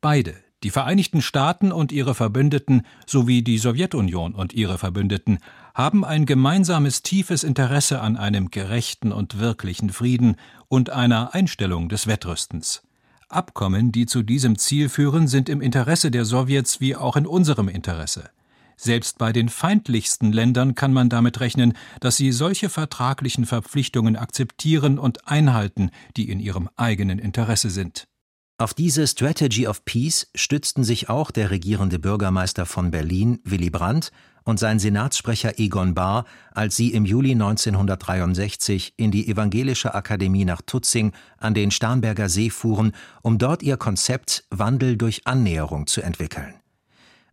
Beide, 0.00 0.34
die 0.64 0.70
Vereinigten 0.70 1.22
Staaten 1.22 1.70
und 1.70 1.92
ihre 1.92 2.14
Verbündeten 2.14 2.82
sowie 3.06 3.42
die 3.42 3.58
Sowjetunion 3.58 4.34
und 4.34 4.52
ihre 4.52 4.78
Verbündeten, 4.78 5.38
haben 5.74 6.04
ein 6.04 6.26
gemeinsames 6.26 7.02
tiefes 7.02 7.44
Interesse 7.44 8.00
an 8.00 8.16
einem 8.16 8.50
gerechten 8.50 9.12
und 9.12 9.38
wirklichen 9.38 9.90
Frieden 9.90 10.36
und 10.68 10.90
einer 10.90 11.34
Einstellung 11.34 11.88
des 11.88 12.08
Wettrüstens. 12.08 12.82
Abkommen, 13.30 13.92
die 13.92 14.06
zu 14.06 14.22
diesem 14.22 14.56
Ziel 14.56 14.88
führen, 14.88 15.28
sind 15.28 15.50
im 15.50 15.60
Interesse 15.60 16.10
der 16.10 16.24
Sowjets 16.24 16.80
wie 16.80 16.96
auch 16.96 17.14
in 17.14 17.26
unserem 17.26 17.68
Interesse. 17.68 18.30
Selbst 18.78 19.18
bei 19.18 19.32
den 19.32 19.50
feindlichsten 19.50 20.32
Ländern 20.32 20.74
kann 20.74 20.94
man 20.94 21.10
damit 21.10 21.40
rechnen, 21.40 21.74
dass 22.00 22.16
sie 22.16 22.32
solche 22.32 22.70
vertraglichen 22.70 23.44
Verpflichtungen 23.44 24.16
akzeptieren 24.16 24.98
und 24.98 25.28
einhalten, 25.28 25.90
die 26.16 26.30
in 26.30 26.40
ihrem 26.40 26.70
eigenen 26.76 27.18
Interesse 27.18 27.68
sind. 27.68 28.08
Auf 28.56 28.72
diese 28.72 29.06
Strategy 29.06 29.66
of 29.66 29.84
Peace 29.84 30.30
stützten 30.34 30.82
sich 30.82 31.10
auch 31.10 31.30
der 31.30 31.50
regierende 31.50 31.98
Bürgermeister 31.98 32.66
von 32.66 32.90
Berlin, 32.90 33.40
Willy 33.44 33.68
Brandt, 33.70 34.10
und 34.48 34.58
sein 34.58 34.78
Senatssprecher 34.78 35.58
Egon 35.58 35.92
Bahr, 35.92 36.24
als 36.52 36.74
sie 36.74 36.94
im 36.94 37.04
Juli 37.04 37.32
1963 37.32 38.94
in 38.96 39.10
die 39.10 39.28
Evangelische 39.28 39.94
Akademie 39.94 40.46
nach 40.46 40.62
Tutzing 40.62 41.12
an 41.36 41.52
den 41.52 41.70
Starnberger 41.70 42.30
See 42.30 42.48
fuhren, 42.48 42.92
um 43.20 43.36
dort 43.36 43.62
ihr 43.62 43.76
Konzept 43.76 44.44
Wandel 44.48 44.96
durch 44.96 45.26
Annäherung 45.26 45.86
zu 45.86 46.00
entwickeln. 46.00 46.54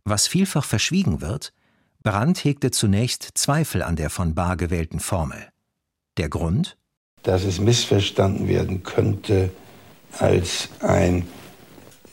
Was 0.04 0.28
vielfach 0.28 0.66
verschwiegen 0.66 1.22
wird, 1.22 1.54
Brandt 2.04 2.44
hegte 2.44 2.70
zunächst 2.70 3.30
Zweifel 3.36 3.82
an 3.82 3.96
der 3.96 4.10
von 4.10 4.36
Bahr 4.36 4.58
gewählten 4.58 5.00
Formel. 5.00 5.48
Der 6.18 6.28
Grund? 6.28 6.76
Dass 7.24 7.46
es 7.46 7.62
missverstanden 7.62 8.50
werden 8.50 8.84
könnte 8.84 9.52
als 10.20 10.68
ein 10.82 11.26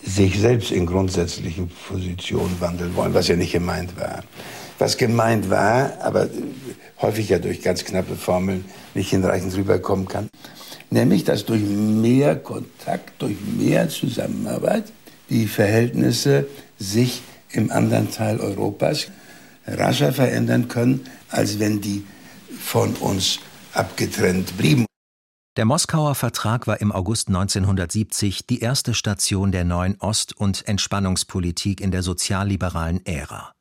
sich 0.04 0.38
selbst 0.38 0.70
in 0.70 0.86
grundsätzlichen 0.86 1.72
Positionen 1.88 2.60
wandeln 2.60 2.94
wollen, 2.94 3.14
was 3.14 3.26
ja 3.26 3.34
nicht 3.34 3.52
gemeint 3.52 3.96
war. 3.96 4.22
Was 4.78 4.96
gemeint 4.96 5.50
war, 5.50 5.92
aber 6.00 6.28
häufig 7.00 7.28
ja 7.28 7.38
durch 7.38 7.62
ganz 7.62 7.84
knappe 7.84 8.16
Formeln 8.16 8.64
nicht 8.94 9.10
hinreichend 9.10 9.54
rüberkommen 9.56 10.08
kann, 10.08 10.28
nämlich 10.90 11.24
dass 11.24 11.44
durch 11.44 11.62
mehr 11.62 12.36
Kontakt, 12.36 13.20
durch 13.20 13.36
mehr 13.56 13.88
Zusammenarbeit 13.88 14.84
die 15.30 15.46
Verhältnisse 15.46 16.46
sich 16.78 17.22
im 17.50 17.70
anderen 17.70 18.10
Teil 18.10 18.40
Europas 18.40 19.08
rascher 19.66 20.12
verändern 20.12 20.68
können, 20.68 21.06
als 21.28 21.58
wenn 21.58 21.80
die 21.80 22.04
von 22.58 22.94
uns 22.96 23.38
abgetrennt 23.74 24.56
blieben. 24.56 24.86
Der 25.56 25.66
Moskauer 25.66 26.14
Vertrag 26.14 26.66
war 26.66 26.80
im 26.80 26.92
August 26.92 27.28
1970 27.28 28.46
die 28.46 28.60
erste 28.60 28.94
Station 28.94 29.52
der 29.52 29.64
neuen 29.64 30.00
Ost- 30.00 30.34
und 30.34 30.66
Entspannungspolitik 30.66 31.82
in 31.82 31.90
der 31.90 32.02
sozialliberalen 32.02 33.04
Ära. 33.04 33.52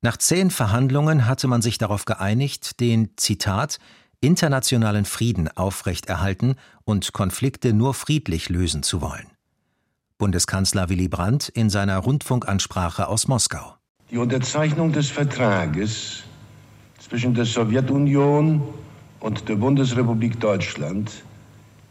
Nach 0.00 0.16
zehn 0.16 0.50
Verhandlungen 0.52 1.26
hatte 1.26 1.48
man 1.48 1.60
sich 1.60 1.76
darauf 1.76 2.04
geeinigt, 2.04 2.78
den 2.78 3.10
Zitat 3.16 3.78
internationalen 4.20 5.04
Frieden 5.04 5.48
aufrechterhalten 5.56 6.54
und 6.84 7.12
Konflikte 7.12 7.72
nur 7.72 7.94
friedlich 7.94 8.48
lösen 8.48 8.84
zu 8.84 9.00
wollen. 9.00 9.26
Bundeskanzler 10.16 10.88
Willy 10.88 11.08
Brandt 11.08 11.48
in 11.48 11.68
seiner 11.68 11.98
Rundfunkansprache 11.98 13.08
aus 13.08 13.26
Moskau. 13.26 13.74
Die 14.10 14.18
Unterzeichnung 14.18 14.92
des 14.92 15.10
Vertrages 15.10 16.22
zwischen 16.98 17.34
der 17.34 17.44
Sowjetunion 17.44 18.62
und 19.20 19.48
der 19.48 19.56
Bundesrepublik 19.56 20.38
Deutschland 20.38 21.10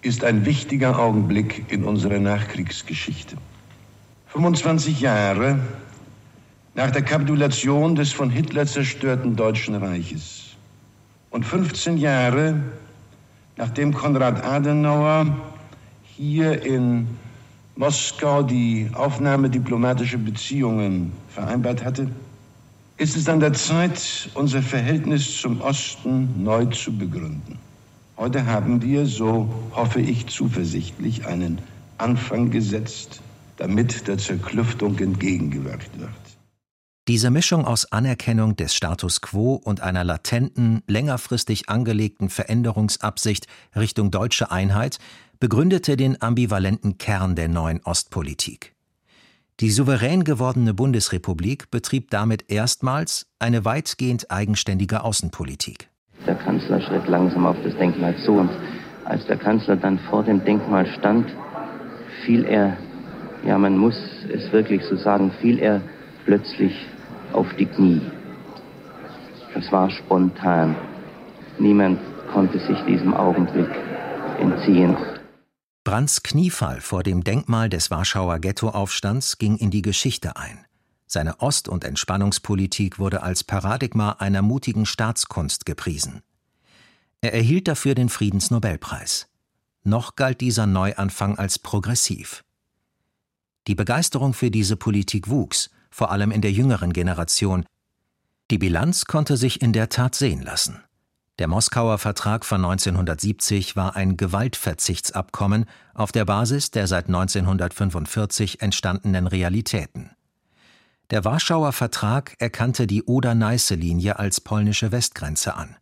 ist 0.01 0.23
ein 0.23 0.45
wichtiger 0.45 0.97
Augenblick 0.97 1.65
in 1.71 1.83
unserer 1.83 2.19
Nachkriegsgeschichte. 2.19 3.35
25 4.27 5.01
Jahre 5.01 5.59
nach 6.77 6.91
der 6.91 7.01
Kapitulation 7.01 7.95
des 7.95 8.13
von 8.13 8.29
Hitler 8.29 8.67
zerstörten 8.67 9.35
Deutschen 9.35 9.73
Reiches 9.73 10.55
und 11.31 11.43
15 11.43 11.97
Jahre 11.97 12.61
nachdem 13.57 13.91
Konrad 13.91 14.45
Adenauer 14.45 15.25
hier 16.03 16.61
in 16.63 17.07
Moskau 17.75 18.43
die 18.43 18.91
Aufnahme 18.93 19.49
diplomatischer 19.49 20.19
Beziehungen 20.19 21.11
vereinbart 21.29 21.83
hatte, 21.83 22.11
ist 22.97 23.17
es 23.17 23.27
an 23.27 23.39
der 23.39 23.53
Zeit, 23.53 24.29
unser 24.35 24.61
Verhältnis 24.61 25.41
zum 25.41 25.59
Osten 25.61 26.43
neu 26.43 26.65
zu 26.65 26.95
begründen. 26.95 27.57
Heute 28.17 28.45
haben 28.45 28.83
wir, 28.83 29.07
so 29.07 29.51
hoffe 29.73 29.99
ich 29.99 30.27
zuversichtlich, 30.27 31.25
einen 31.25 31.57
Anfang 31.97 32.51
gesetzt, 32.51 33.19
damit 33.57 34.07
der 34.07 34.19
Zerklüftung 34.19 34.99
entgegengewirkt 34.99 35.99
wird. 35.99 36.26
Diese 37.07 37.31
Mischung 37.31 37.63
aus 37.63 37.89
Anerkennung 37.89 38.57
des 38.57 38.75
Status 38.75 39.21
quo 39.21 39.53
und 39.53 39.79
einer 39.79 40.03
latenten, 40.03 40.83
längerfristig 40.87 41.69
angelegten 41.69 42.27
Veränderungsabsicht 42.27 43.47
Richtung 43.77 44.11
deutsche 44.11 44.51
Einheit 44.51 44.97
begründete 45.39 45.95
den 45.95 46.21
ambivalenten 46.21 46.97
Kern 46.97 47.35
der 47.37 47.47
neuen 47.47 47.79
Ostpolitik. 47.85 48.75
Die 49.61 49.71
souverän 49.71 50.25
gewordene 50.25 50.73
Bundesrepublik 50.73 51.71
betrieb 51.71 52.11
damit 52.11 52.51
erstmals 52.51 53.25
eine 53.39 53.63
weitgehend 53.63 54.29
eigenständige 54.29 55.05
Außenpolitik. 55.05 55.87
Der 56.25 56.35
Kanzler 56.35 56.81
schritt 56.81 57.07
langsam 57.07 57.45
auf 57.45 57.55
das 57.63 57.73
Denkmal 57.77 58.17
zu 58.25 58.33
und 58.33 58.49
als 59.05 59.25
der 59.27 59.37
Kanzler 59.37 59.77
dann 59.77 59.97
vor 60.09 60.23
dem 60.23 60.43
Denkmal 60.43 60.85
stand, 60.99 61.33
fiel 62.25 62.43
er, 62.43 62.75
ja 63.45 63.57
man 63.57 63.77
muss 63.77 63.95
es 64.29 64.51
wirklich 64.51 64.83
so 64.83 64.97
sagen, 64.97 65.31
fiel 65.39 65.59
er 65.59 65.81
plötzlich 66.25 66.75
auf 67.33 67.47
die 67.57 67.65
Knie. 67.65 68.01
Das 69.53 69.71
war 69.71 69.89
spontan. 69.89 70.75
Niemand 71.59 71.99
konnte 72.31 72.59
sich 72.59 72.77
diesem 72.87 73.13
Augenblick 73.13 73.69
entziehen. 74.39 74.95
Brandts 75.83 76.21
Kniefall 76.21 76.81
vor 76.81 77.01
dem 77.01 77.23
Denkmal 77.23 77.69
des 77.69 77.89
Warschauer 77.89 78.39
Ghettoaufstands 78.39 79.37
ging 79.37 79.57
in 79.57 79.71
die 79.71 79.81
Geschichte 79.81 80.35
ein. 80.35 80.65
Seine 81.05 81.39
Ost- 81.39 81.69
und 81.69 81.85
Entspannungspolitik 81.85 82.99
wurde 82.99 83.23
als 83.23 83.45
Paradigma 83.45 84.11
einer 84.19 84.41
mutigen 84.41 84.85
Staatskunst 84.85 85.65
gepriesen. 85.65 86.21
Er 87.21 87.33
erhielt 87.33 87.67
dafür 87.69 87.95
den 87.95 88.09
Friedensnobelpreis. 88.09 89.27
Noch 89.83 90.17
galt 90.17 90.41
dieser 90.41 90.67
Neuanfang 90.67 91.37
als 91.37 91.57
progressiv. 91.57 92.43
Die 93.67 93.75
Begeisterung 93.75 94.33
für 94.33 94.51
diese 94.51 94.75
Politik 94.75 95.29
wuchs, 95.29 95.69
vor 95.89 96.11
allem 96.11 96.31
in 96.31 96.41
der 96.41 96.51
jüngeren 96.51 96.93
Generation. 96.93 97.65
Die 98.51 98.57
Bilanz 98.57 99.05
konnte 99.05 99.37
sich 99.37 99.61
in 99.61 99.73
der 99.73 99.89
Tat 99.89 100.15
sehen 100.15 100.41
lassen. 100.41 100.81
Der 101.39 101.47
Moskauer 101.47 101.99
Vertrag 101.99 102.45
von 102.45 102.65
1970 102.65 103.75
war 103.75 103.95
ein 103.95 104.17
Gewaltverzichtsabkommen 104.17 105.65
auf 105.93 106.11
der 106.11 106.25
Basis 106.25 106.71
der 106.71 106.87
seit 106.87 107.07
1945 107.07 108.61
entstandenen 108.61 109.27
Realitäten. 109.27 110.11
Der 111.11 111.23
Warschauer 111.23 111.73
Vertrag 111.73 112.35
erkannte 112.39 112.87
die 112.87 113.03
Oder-Neiße-Linie 113.03 114.17
als 114.17 114.41
polnische 114.41 114.91
Westgrenze 114.91 115.55
an. 115.55 115.77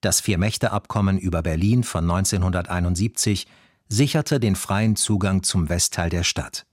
Das 0.00 0.20
Vier-Mächte-Abkommen 0.20 1.18
über 1.18 1.42
Berlin 1.42 1.82
von 1.82 2.04
1971 2.04 3.48
sicherte 3.88 4.38
den 4.38 4.56
freien 4.56 4.94
Zugang 4.94 5.42
zum 5.42 5.68
Westteil 5.68 6.10
der 6.10 6.22
Stadt. 6.22 6.64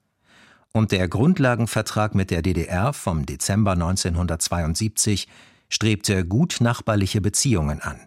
Und 0.76 0.92
der 0.92 1.08
Grundlagenvertrag 1.08 2.16
mit 2.16 2.32
der 2.32 2.42
DDR 2.42 2.94
vom 2.94 3.28
Dezember 3.28 3.74
1972 3.74 5.28
strebte 5.70 6.26
gut 6.26 6.58
nachbarliche 6.62 7.22
Beziehungen 7.22 7.80
an, 7.80 8.00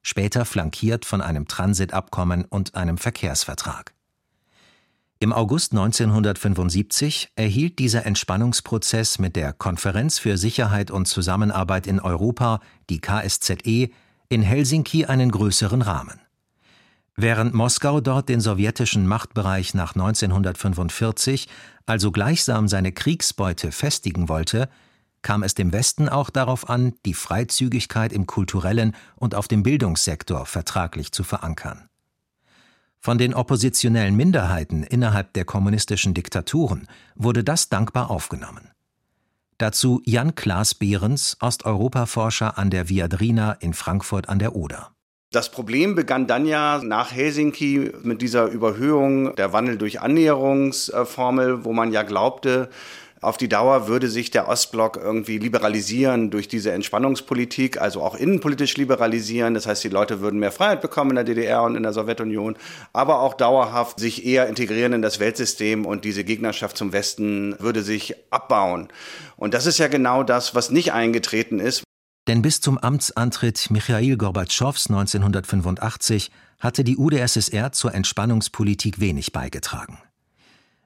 später 0.00 0.44
flankiert 0.44 1.04
von 1.04 1.20
einem 1.20 1.48
Transitabkommen 1.48 2.44
und 2.44 2.76
einem 2.76 2.98
Verkehrsvertrag. 2.98 3.94
Im 5.18 5.32
August 5.32 5.72
1975 5.72 7.30
erhielt 7.34 7.80
dieser 7.80 8.06
Entspannungsprozess 8.06 9.18
mit 9.18 9.34
der 9.34 9.52
Konferenz 9.52 10.20
für 10.20 10.36
Sicherheit 10.36 10.92
und 10.92 11.06
Zusammenarbeit 11.06 11.88
in 11.88 11.98
Europa, 11.98 12.60
die 12.90 13.00
KSZE, 13.00 13.90
in 14.28 14.42
Helsinki 14.42 15.06
einen 15.06 15.32
größeren 15.32 15.82
Rahmen. 15.82 16.23
Während 17.16 17.54
Moskau 17.54 18.00
dort 18.00 18.28
den 18.28 18.40
sowjetischen 18.40 19.06
Machtbereich 19.06 19.74
nach 19.74 19.94
1945, 19.94 21.48
also 21.86 22.10
gleichsam 22.10 22.66
seine 22.66 22.90
Kriegsbeute 22.90 23.70
festigen 23.70 24.28
wollte, 24.28 24.68
kam 25.22 25.42
es 25.42 25.54
dem 25.54 25.72
Westen 25.72 26.08
auch 26.08 26.28
darauf 26.28 26.68
an, 26.68 26.94
die 27.06 27.14
Freizügigkeit 27.14 28.12
im 28.12 28.26
kulturellen 28.26 28.94
und 29.16 29.34
auf 29.34 29.48
dem 29.48 29.62
Bildungssektor 29.62 30.44
vertraglich 30.44 31.12
zu 31.12 31.24
verankern. 31.24 31.88
Von 32.98 33.18
den 33.18 33.34
oppositionellen 33.34 34.16
Minderheiten 34.16 34.82
innerhalb 34.82 35.34
der 35.34 35.44
kommunistischen 35.44 36.14
Diktaturen 36.14 36.88
wurde 37.14 37.44
das 37.44 37.68
dankbar 37.68 38.10
aufgenommen. 38.10 38.70
Dazu 39.58 40.02
Jan 40.04 40.34
Klaas 40.34 40.74
Behrens, 40.74 41.36
Osteuropaforscher 41.40 42.58
an 42.58 42.70
der 42.70 42.88
Viadrina 42.88 43.52
in 43.52 43.72
Frankfurt 43.72 44.28
an 44.28 44.38
der 44.38 44.56
Oder. 44.56 44.94
Das 45.34 45.48
Problem 45.48 45.96
begann 45.96 46.28
dann 46.28 46.46
ja 46.46 46.80
nach 46.80 47.10
Helsinki 47.10 47.90
mit 48.04 48.22
dieser 48.22 48.46
Überhöhung 48.46 49.34
der 49.34 49.52
Wandel 49.52 49.78
durch 49.78 50.00
Annäherungsformel, 50.00 51.64
wo 51.64 51.72
man 51.72 51.92
ja 51.92 52.04
glaubte, 52.04 52.68
auf 53.20 53.36
die 53.36 53.48
Dauer 53.48 53.88
würde 53.88 54.08
sich 54.08 54.30
der 54.30 54.48
Ostblock 54.48 54.96
irgendwie 55.02 55.38
liberalisieren 55.38 56.30
durch 56.30 56.46
diese 56.46 56.70
Entspannungspolitik, 56.70 57.80
also 57.80 58.02
auch 58.02 58.14
innenpolitisch 58.14 58.76
liberalisieren. 58.76 59.54
Das 59.54 59.66
heißt, 59.66 59.82
die 59.82 59.88
Leute 59.88 60.20
würden 60.20 60.38
mehr 60.38 60.52
Freiheit 60.52 60.82
bekommen 60.82 61.10
in 61.10 61.16
der 61.16 61.24
DDR 61.24 61.62
und 61.62 61.74
in 61.74 61.82
der 61.82 61.94
Sowjetunion, 61.94 62.56
aber 62.92 63.20
auch 63.20 63.34
dauerhaft 63.34 63.98
sich 63.98 64.24
eher 64.24 64.46
integrieren 64.46 64.92
in 64.92 65.02
das 65.02 65.18
Weltsystem 65.18 65.84
und 65.86 66.04
diese 66.04 66.22
Gegnerschaft 66.22 66.76
zum 66.76 66.92
Westen 66.92 67.56
würde 67.58 67.82
sich 67.82 68.14
abbauen. 68.30 68.88
Und 69.36 69.54
das 69.54 69.66
ist 69.66 69.78
ja 69.78 69.88
genau 69.88 70.22
das, 70.22 70.54
was 70.54 70.70
nicht 70.70 70.92
eingetreten 70.92 71.58
ist. 71.58 71.83
Denn 72.26 72.40
bis 72.40 72.60
zum 72.60 72.78
Amtsantritt 72.78 73.70
Michail 73.70 74.16
Gorbatschows 74.16 74.88
1985 74.88 76.30
hatte 76.58 76.84
die 76.84 76.96
UdSSR 76.96 77.72
zur 77.72 77.94
Entspannungspolitik 77.94 78.98
wenig 78.98 79.32
beigetragen. 79.32 79.98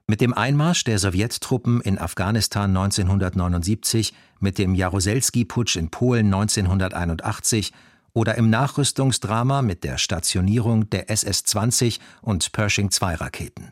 Mit 0.05 0.21
dem 0.21 0.33
Einmarsch 0.33 0.83
der 0.83 0.97
Sowjettruppen 0.97 1.81
in 1.81 1.99
Afghanistan 1.99 2.75
1979, 2.75 4.13
mit 4.39 4.57
dem 4.57 4.73
Jaruzelski-Putsch 4.73 5.77
in 5.77 5.91
Polen 5.91 6.25
1981 6.25 7.71
oder 8.13 8.35
im 8.35 8.49
Nachrüstungsdrama 8.49 9.61
mit 9.61 9.83
der 9.83 9.97
Stationierung 9.97 10.89
der 10.89 11.09
SS-20 11.09 11.99
und 12.21 12.51
Pershing-2-Raketen. 12.51 13.71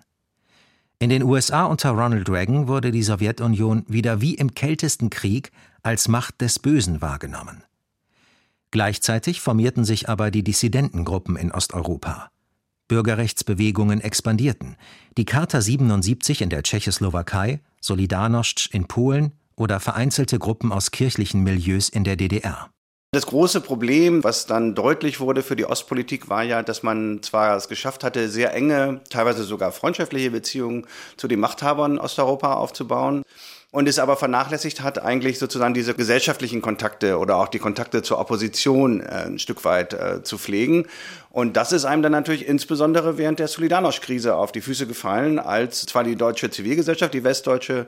In 1.00 1.10
den 1.10 1.24
USA 1.24 1.66
unter 1.66 1.92
Ronald 1.92 2.30
Reagan 2.30 2.68
wurde 2.68 2.92
die 2.92 3.04
Sowjetunion 3.04 3.84
wieder 3.88 4.22
wie 4.22 4.36
im 4.36 4.54
kältesten 4.54 5.10
Krieg 5.10 5.52
als 5.88 6.10
Macht 6.10 6.42
des 6.42 6.60
Bösen 6.60 7.02
wahrgenommen. 7.02 7.64
Gleichzeitig 8.72 9.40
formierten 9.40 9.86
sich 9.86 10.10
aber 10.10 10.32
die 10.32 10.44
Dissidentengruppen 10.44 11.38
in 11.38 11.50
Osteuropa. 11.54 12.30
Bürgerrechtsbewegungen 12.90 14.02
expandierten. 14.02 14.76
Die 15.18 15.24
Charta 15.24 15.62
77 15.62 16.42
in 16.42 16.50
der 16.50 16.64
Tschechoslowakei, 16.64 17.62
Solidarność 17.82 18.70
in 18.74 18.90
Polen 18.90 19.32
oder 19.56 19.80
vereinzelte 19.80 20.40
Gruppen 20.40 20.74
aus 20.74 20.92
kirchlichen 20.92 21.44
Milieus 21.44 21.88
in 21.88 22.04
der 22.04 22.18
DDR. 22.18 22.70
Das 23.14 23.26
große 23.26 23.62
Problem, 23.62 24.26
was 24.26 24.46
dann 24.46 24.76
deutlich 24.76 25.22
wurde 25.22 25.42
für 25.42 25.56
die 25.56 25.66
Ostpolitik, 25.66 26.28
war 26.28 26.44
ja, 26.44 26.64
dass 26.64 26.84
man 26.84 27.24
zwar 27.24 27.56
es 27.56 27.70
geschafft 27.70 28.04
hatte, 28.04 28.28
sehr 28.28 28.54
enge, 28.54 29.00
teilweise 29.10 29.46
sogar 29.46 29.72
freundschaftliche 29.72 30.32
Beziehungen 30.32 30.86
zu 31.16 31.30
den 31.30 31.40
Machthabern 31.40 31.98
Osteuropa 31.98 32.56
aufzubauen 32.56 33.24
und 33.78 33.88
es 33.88 34.00
aber 34.00 34.18
vernachlässigt 34.18 34.82
hat, 34.82 35.04
eigentlich 35.04 35.38
sozusagen 35.38 35.76
diese 35.76 35.94
gesellschaftlichen 35.94 36.64
Kontakte 36.64 37.20
oder 37.20 37.36
auch 37.36 37.48
die 37.48 37.60
Kontakte 37.60 38.02
zur 38.02 38.18
Opposition 38.18 39.02
äh, 39.02 39.26
ein 39.28 39.38
Stück 39.38 39.66
weit 39.66 39.94
äh, 39.94 40.24
zu 40.24 40.40
pflegen. 40.40 40.88
Und 41.30 41.56
das 41.56 41.72
ist 41.72 41.86
einem 41.86 42.02
dann 42.02 42.12
natürlich 42.12 42.48
insbesondere 42.48 43.20
während 43.20 43.38
der 43.38 43.48
Solidarność-Krise 43.48 44.34
auf 44.34 44.52
die 44.52 44.62
Füße 44.62 44.88
gefallen, 44.88 45.38
als 45.38 45.86
zwar 45.86 46.04
die 46.04 46.16
deutsche 46.16 46.50
Zivilgesellschaft, 46.50 47.14
die 47.14 47.24
westdeutsche, 47.24 47.86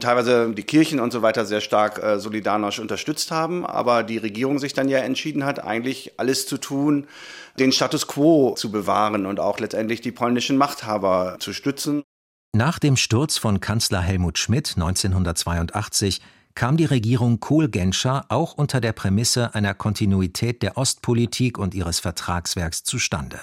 teilweise 0.00 0.50
die 0.50 0.64
Kirchen 0.64 0.98
und 0.98 1.12
so 1.12 1.22
weiter 1.22 1.46
sehr 1.46 1.60
stark 1.60 2.02
äh, 2.02 2.18
Solidarność 2.18 2.80
unterstützt 2.80 3.30
haben, 3.30 3.64
aber 3.64 4.02
die 4.02 4.18
Regierung 4.18 4.58
sich 4.58 4.72
dann 4.72 4.88
ja 4.88 4.98
entschieden 4.98 5.44
hat, 5.44 5.62
eigentlich 5.62 6.14
alles 6.16 6.48
zu 6.48 6.58
tun, 6.58 7.06
den 7.60 7.70
Status 7.70 8.08
quo 8.08 8.54
zu 8.56 8.72
bewahren 8.72 9.24
und 9.24 9.38
auch 9.38 9.60
letztendlich 9.60 10.00
die 10.00 10.10
polnischen 10.10 10.56
Machthaber 10.56 11.36
zu 11.38 11.52
stützen. 11.52 12.02
Nach 12.58 12.80
dem 12.80 12.96
Sturz 12.96 13.38
von 13.38 13.60
Kanzler 13.60 14.00
Helmut 14.00 14.36
Schmidt 14.36 14.72
1982 14.74 16.20
kam 16.56 16.76
die 16.76 16.86
Regierung 16.86 17.38
Kohl-Genscher 17.38 18.24
auch 18.30 18.54
unter 18.54 18.80
der 18.80 18.92
Prämisse 18.92 19.54
einer 19.54 19.74
Kontinuität 19.74 20.60
der 20.64 20.76
Ostpolitik 20.76 21.56
und 21.56 21.72
ihres 21.72 22.00
Vertragswerks 22.00 22.82
zustande. 22.82 23.38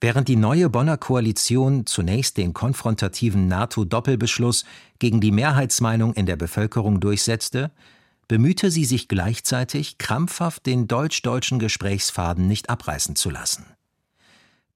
Während 0.00 0.28
die 0.28 0.36
neue 0.36 0.70
Bonner 0.70 0.98
Koalition 0.98 1.84
zunächst 1.84 2.36
den 2.36 2.54
konfrontativen 2.54 3.48
NATO-Doppelbeschluss 3.48 4.64
gegen 5.00 5.20
die 5.20 5.32
Mehrheitsmeinung 5.32 6.14
in 6.14 6.26
der 6.26 6.36
Bevölkerung 6.36 7.00
durchsetzte, 7.00 7.72
bemühte 8.28 8.70
sie 8.70 8.84
sich 8.84 9.08
gleichzeitig, 9.08 9.98
krampfhaft 9.98 10.66
den 10.66 10.86
deutsch-deutschen 10.86 11.58
Gesprächsfaden 11.58 12.46
nicht 12.46 12.70
abreißen 12.70 13.16
zu 13.16 13.30
lassen. 13.30 13.75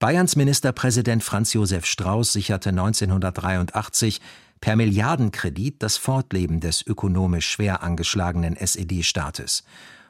Bayerns 0.00 0.34
Ministerpräsident 0.34 1.22
Franz 1.22 1.52
Josef 1.52 1.84
Strauß 1.84 2.32
sicherte 2.32 2.70
1983 2.70 4.22
per 4.62 4.74
Milliardenkredit 4.74 5.82
das 5.82 5.98
Fortleben 5.98 6.60
des 6.60 6.86
ökonomisch 6.86 7.46
schwer 7.46 7.82
angeschlagenen 7.82 8.56
SED-Staates. 8.56 9.62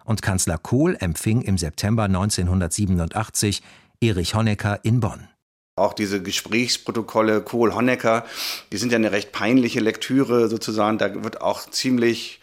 Und 0.05 0.23
Kanzler 0.23 0.59
Kohl 0.59 0.97
empfing 1.01 1.43
im 1.43 1.59
September 1.59 2.05
1987 2.05 3.63
Erich 4.01 4.37
Honecker 4.37 4.79
in 4.85 5.01
Bonn. 5.01 5.27
Auch 5.75 5.95
diese 5.95 6.23
Gesprächsprotokolle 6.23 7.41
Kohl-Honecker, 7.41 8.25
die 8.71 8.77
sind 8.77 8.93
ja 8.93 8.97
eine 8.97 9.11
recht 9.11 9.33
peinliche 9.33 9.81
Lektüre 9.81 10.49
sozusagen. 10.49 10.99
Da 10.99 11.25
wird 11.25 11.41
auch 11.41 11.69
ziemlich 11.69 12.40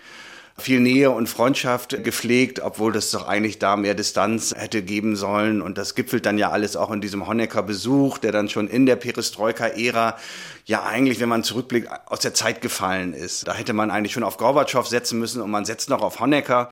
viel 0.60 0.80
Nähe 0.80 1.12
und 1.12 1.28
Freundschaft 1.28 2.04
gepflegt, 2.04 2.60
obwohl 2.60 2.92
das 2.92 3.12
doch 3.12 3.28
eigentlich 3.28 3.60
da 3.60 3.76
mehr 3.76 3.94
Distanz 3.94 4.56
hätte 4.58 4.82
geben 4.82 5.16
sollen. 5.16 5.62
Und 5.62 5.78
das 5.78 5.94
gipfelt 5.94 6.26
dann 6.26 6.38
ja 6.38 6.50
alles 6.50 6.76
auch 6.76 6.92
in 6.92 7.00
diesem 7.00 7.28
Honecker-Besuch, 7.28 8.18
der 8.18 8.32
dann 8.32 8.50
schon 8.50 8.68
in 8.68 8.86
der 8.86 8.96
Perestroika-Ära 8.96 10.18
ja 10.66 10.84
eigentlich, 10.84 11.20
wenn 11.20 11.30
man 11.30 11.44
zurückblickt, 11.44 11.90
aus 12.08 12.20
der 12.22 12.34
Zeit 12.34 12.62
gefallen 12.62 13.14
ist. 13.14 13.48
Da 13.48 13.54
hätte 13.54 13.74
man 13.74 13.92
eigentlich 13.92 14.14
schon 14.14 14.24
auf 14.24 14.38
Gorbatschow 14.38 14.88
setzen 14.88 15.20
müssen 15.20 15.42
und 15.42 15.52
man 15.52 15.66
setzt 15.66 15.90
noch 15.90 16.02
auf 16.02 16.20
Honecker. 16.20 16.72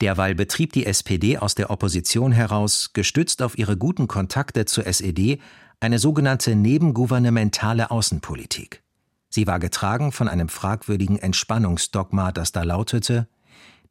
Derweil 0.00 0.34
betrieb 0.34 0.72
die 0.72 0.86
SPD 0.86 1.38
aus 1.38 1.54
der 1.54 1.70
Opposition 1.70 2.32
heraus, 2.32 2.90
gestützt 2.92 3.42
auf 3.42 3.58
ihre 3.58 3.76
guten 3.76 4.06
Kontakte 4.06 4.64
zur 4.64 4.86
SED, 4.86 5.40
eine 5.80 5.98
sogenannte 5.98 6.54
nebengouvernementale 6.54 7.90
Außenpolitik. 7.90 8.82
Sie 9.28 9.46
war 9.46 9.58
getragen 9.58 10.12
von 10.12 10.28
einem 10.28 10.48
fragwürdigen 10.48 11.18
Entspannungsdogma, 11.18 12.32
das 12.32 12.52
da 12.52 12.62
lautete 12.62 13.28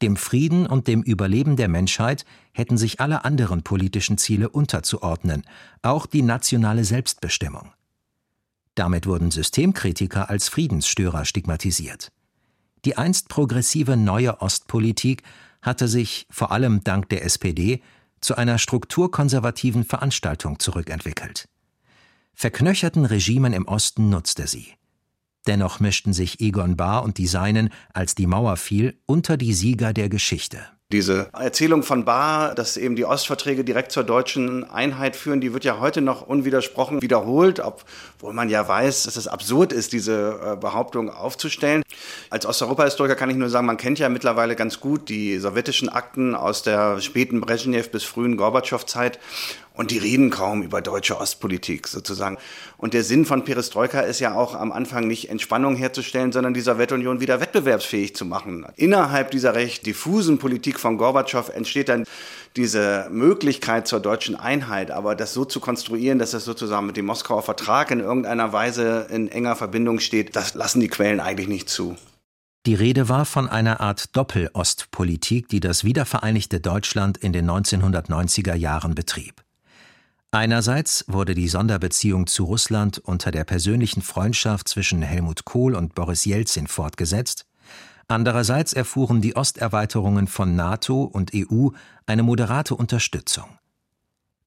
dem 0.01 0.15
Frieden 0.15 0.67
und 0.67 0.87
dem 0.87 1.01
Überleben 1.01 1.55
der 1.55 1.67
Menschheit 1.67 2.25
hätten 2.53 2.77
sich 2.77 2.99
alle 2.99 3.25
anderen 3.25 3.63
politischen 3.63 4.17
Ziele 4.17 4.49
unterzuordnen, 4.49 5.43
auch 5.81 6.05
die 6.05 6.21
nationale 6.21 6.83
Selbstbestimmung. 6.83 7.71
Damit 8.75 9.07
wurden 9.07 9.31
Systemkritiker 9.31 10.29
als 10.29 10.49
Friedensstörer 10.49 11.25
stigmatisiert. 11.25 12.11
Die 12.85 12.95
einst 12.95 13.27
progressive 13.27 13.97
neue 13.97 14.39
Ostpolitik 14.41 15.23
hatte 15.63 15.87
sich, 15.87 16.27
vor 16.29 16.51
allem 16.51 16.83
dank 16.83 17.09
der 17.09 17.25
SPD, 17.25 17.81
zu 18.21 18.35
einer 18.35 18.59
strukturkonservativen 18.59 19.83
Veranstaltung 19.83 20.59
zurückentwickelt. 20.59 21.49
Verknöcherten 22.35 23.05
Regimen 23.05 23.53
im 23.53 23.67
Osten 23.67 24.09
nutzte 24.09 24.45
sie. 24.45 24.73
Dennoch 25.47 25.79
mischten 25.79 26.13
sich 26.13 26.41
Egon 26.41 26.75
Bahr 26.75 27.03
und 27.03 27.17
die 27.17 27.27
Seinen, 27.27 27.69
als 27.93 28.15
die 28.15 28.27
Mauer 28.27 28.57
fiel, 28.57 28.99
unter 29.05 29.37
die 29.37 29.53
Sieger 29.53 29.93
der 29.93 30.09
Geschichte. 30.09 30.59
Diese 30.93 31.27
Erzählung 31.33 31.83
von 31.83 32.05
Bahr, 32.05 32.55
dass 32.55 32.77
eben 32.77 32.95
die 32.95 33.03
Ostverträge 33.03 33.65
direkt 33.65 33.91
zur 33.91 34.05
deutschen 34.05 34.63
Einheit 34.63 35.17
führen, 35.17 35.41
die 35.41 35.51
wird 35.51 35.65
ja 35.65 35.81
heute 35.81 35.99
noch 35.99 36.21
unwidersprochen 36.21 37.01
wiederholt, 37.01 37.59
obwohl 37.59 38.31
man 38.31 38.47
ja 38.47 38.65
weiß, 38.65 39.03
dass 39.03 39.17
es 39.17 39.27
absurd 39.27 39.73
ist, 39.73 39.91
diese 39.91 40.39
äh, 40.41 40.55
Behauptung 40.55 41.09
aufzustellen. 41.09 41.83
Als 42.29 42.45
Osteuropa-Historiker 42.45 43.15
kann 43.15 43.29
ich 43.29 43.35
nur 43.35 43.49
sagen, 43.49 43.67
man 43.67 43.75
kennt 43.75 43.99
ja 43.99 44.07
mittlerweile 44.07 44.55
ganz 44.55 44.79
gut 44.79 45.09
die 45.09 45.39
sowjetischen 45.39 45.89
Akten 45.89 46.35
aus 46.35 46.63
der 46.63 47.01
späten 47.01 47.41
Brezhnev 47.41 47.91
bis 47.91 48.05
frühen 48.05 48.37
Gorbatschow-Zeit 48.37 49.19
und 49.77 49.91
die 49.91 49.99
reden 49.99 50.29
kaum 50.29 50.63
über 50.63 50.81
deutsche 50.81 51.19
Ostpolitik 51.19 51.87
sozusagen. 51.87 52.37
Und 52.77 52.93
der 52.93 53.03
Sinn 53.03 53.25
von 53.25 53.45
Perestroika 53.45 54.01
ist 54.01 54.19
ja 54.19 54.35
auch 54.35 54.55
am 54.55 54.71
Anfang 54.71 55.07
nicht 55.07 55.29
Entspannung 55.29 55.75
herzustellen, 55.75 56.31
sondern 56.31 56.53
die 56.53 56.61
Sowjetunion 56.61 57.21
wieder 57.21 57.39
wettbewerbsfähig 57.39 58.15
zu 58.15 58.25
machen. 58.25 58.65
Innerhalb 58.75 59.31
dieser 59.31 59.55
recht 59.55 59.85
diffusen 59.85 60.39
Politik 60.39 60.79
von 60.79 60.97
Gorbatschow 60.97 61.49
entsteht 61.49 61.89
dann 61.89 62.05
diese 62.55 63.07
Möglichkeit 63.11 63.87
zur 63.87 63.99
deutschen 63.99 64.35
Einheit, 64.35 64.91
aber 64.91 65.15
das 65.15 65.33
so 65.33 65.45
zu 65.45 65.59
konstruieren, 65.59 66.17
dass 66.17 66.31
das 66.31 66.43
sozusagen 66.43 66.87
mit 66.87 66.97
dem 66.97 67.05
Moskauer 67.05 67.43
Vertrag 67.43 67.91
in 67.91 67.99
irgendeiner 67.99 68.51
Weise 68.51 69.07
in 69.11 69.27
enger 69.27 69.55
Verbindung 69.55 69.99
steht, 69.99 70.35
das 70.35 70.55
lassen 70.55 70.79
die 70.79 70.87
Quellen 70.87 71.19
eigentlich 71.19 71.47
nicht 71.47 71.69
zu. 71.69 71.95
Die 72.65 72.73
Rede 72.73 73.07
war 73.07 73.25
von 73.25 73.47
einer 73.47 73.79
Art 73.79 74.17
Doppelostpolitik, 74.17 75.47
die 75.47 75.61
das 75.61 75.85
wiedervereinigte 75.85 76.59
Deutschland 76.59 77.17
in 77.17 77.31
den 77.31 77.49
1990er 77.49 78.55
Jahren 78.55 78.93
betrieb. 78.93 79.46
Einerseits 80.37 81.03
wurde 81.07 81.33
die 81.33 81.47
Sonderbeziehung 81.47 82.27
zu 82.27 82.43
Russland 82.43 82.99
unter 82.99 83.31
der 83.31 83.43
persönlichen 83.43 84.03
Freundschaft 84.03 84.67
zwischen 84.67 85.01
Helmut 85.01 85.45
Kohl 85.45 85.73
und 85.73 85.95
Boris 85.95 86.25
Jelzin 86.25 86.67
fortgesetzt, 86.67 87.47
andererseits 88.07 88.71
erfuhren 88.71 89.19
die 89.19 89.35
Osterweiterungen 89.35 90.27
von 90.27 90.55
NATO 90.55 91.05
und 91.05 91.31
EU 91.33 91.69
eine 92.05 92.21
moderate 92.21 92.75
Unterstützung. 92.75 93.45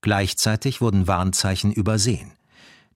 Gleichzeitig 0.00 0.81
wurden 0.81 1.09
Warnzeichen 1.09 1.72
übersehen. 1.72 2.35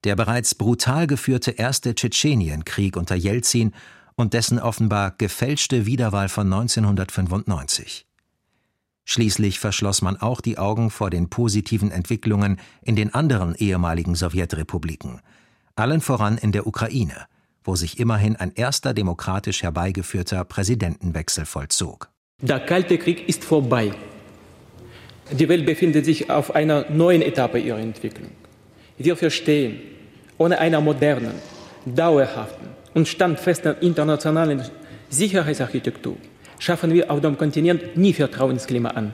Der 0.04 0.14
bereits 0.14 0.54
brutal 0.54 1.08
geführte 1.08 1.50
erste 1.50 1.96
Tschetschenienkrieg 1.96 2.96
unter 2.96 3.16
Jelzin 3.16 3.74
und 4.14 4.34
dessen 4.34 4.60
offenbar 4.60 5.10
gefälschte 5.18 5.84
Wiederwahl 5.84 6.28
von 6.28 6.46
1995. 6.46 8.06
Schließlich 9.04 9.58
verschloss 9.58 10.02
man 10.02 10.16
auch 10.16 10.40
die 10.40 10.58
Augen 10.58 10.90
vor 10.90 11.10
den 11.10 11.28
positiven 11.28 11.90
Entwicklungen 11.90 12.58
in 12.82 12.96
den 12.96 13.12
anderen 13.12 13.54
ehemaligen 13.54 14.14
Sowjetrepubliken, 14.14 15.20
allen 15.76 16.00
voran 16.00 16.38
in 16.38 16.52
der 16.52 16.66
Ukraine, 16.66 17.26
wo 17.62 17.76
sich 17.76 17.98
immerhin 17.98 18.36
ein 18.36 18.52
erster 18.54 18.94
demokratisch 18.94 19.62
herbeigeführter 19.62 20.44
Präsidentenwechsel 20.44 21.44
vollzog. 21.44 22.08
Der 22.40 22.60
Kalte 22.60 22.98
Krieg 22.98 23.28
ist 23.28 23.44
vorbei. 23.44 23.92
Die 25.30 25.48
Welt 25.48 25.64
befindet 25.64 26.04
sich 26.04 26.30
auf 26.30 26.54
einer 26.54 26.90
neuen 26.90 27.22
Etappe 27.22 27.58
ihrer 27.58 27.78
Entwicklung. 27.78 28.30
Wir 28.98 29.16
verstehen, 29.16 29.80
ohne 30.38 30.58
einer 30.58 30.80
modernen, 30.80 31.34
dauerhaften 31.86 32.68
und 32.94 33.08
standfesten 33.08 33.76
internationalen 33.80 34.62
Sicherheitsarchitektur 35.08 36.16
schaffen 36.64 36.94
wir 36.94 37.10
auf 37.10 37.20
dem 37.20 37.36
Kontinent 37.36 37.96
nie 37.96 38.14
Vertrauensklima 38.14 38.90
an. 38.90 39.12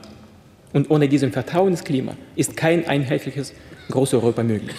Und 0.73 0.89
ohne 0.89 1.09
diesem 1.09 1.33
Vertrauensklima 1.33 2.15
ist 2.35 2.55
kein 2.55 2.87
einheitliches 2.87 3.53
Großeuropa 3.89 4.41
möglich. 4.41 4.75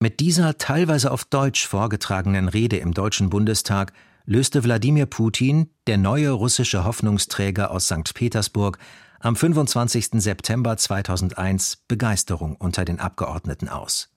Mit 0.00 0.20
dieser 0.20 0.58
teilweise 0.58 1.10
auf 1.10 1.24
Deutsch 1.24 1.66
vorgetragenen 1.66 2.48
Rede 2.48 2.76
im 2.76 2.92
Deutschen 2.92 3.30
Bundestag 3.30 3.94
löste 4.26 4.64
Wladimir 4.64 5.06
Putin, 5.06 5.70
der 5.86 5.96
neue 5.96 6.30
russische 6.30 6.84
Hoffnungsträger 6.84 7.70
aus 7.70 7.86
St. 7.86 8.12
Petersburg, 8.12 8.78
am 9.20 9.34
25. 9.34 10.20
September 10.20 10.76
2001 10.76 11.84
Begeisterung 11.88 12.56
unter 12.56 12.84
den 12.84 13.00
Abgeordneten 13.00 13.70
aus. 13.70 14.10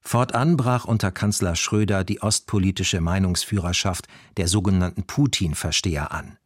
Fortan 0.00 0.56
brach 0.56 0.84
unter 0.84 1.12
Kanzler 1.12 1.54
Schröder 1.54 2.02
die 2.02 2.22
ostpolitische 2.22 3.00
Meinungsführerschaft 3.00 4.08
der 4.36 4.48
sogenannten 4.48 5.04
Putin-Versteher 5.04 6.10
an. 6.10 6.38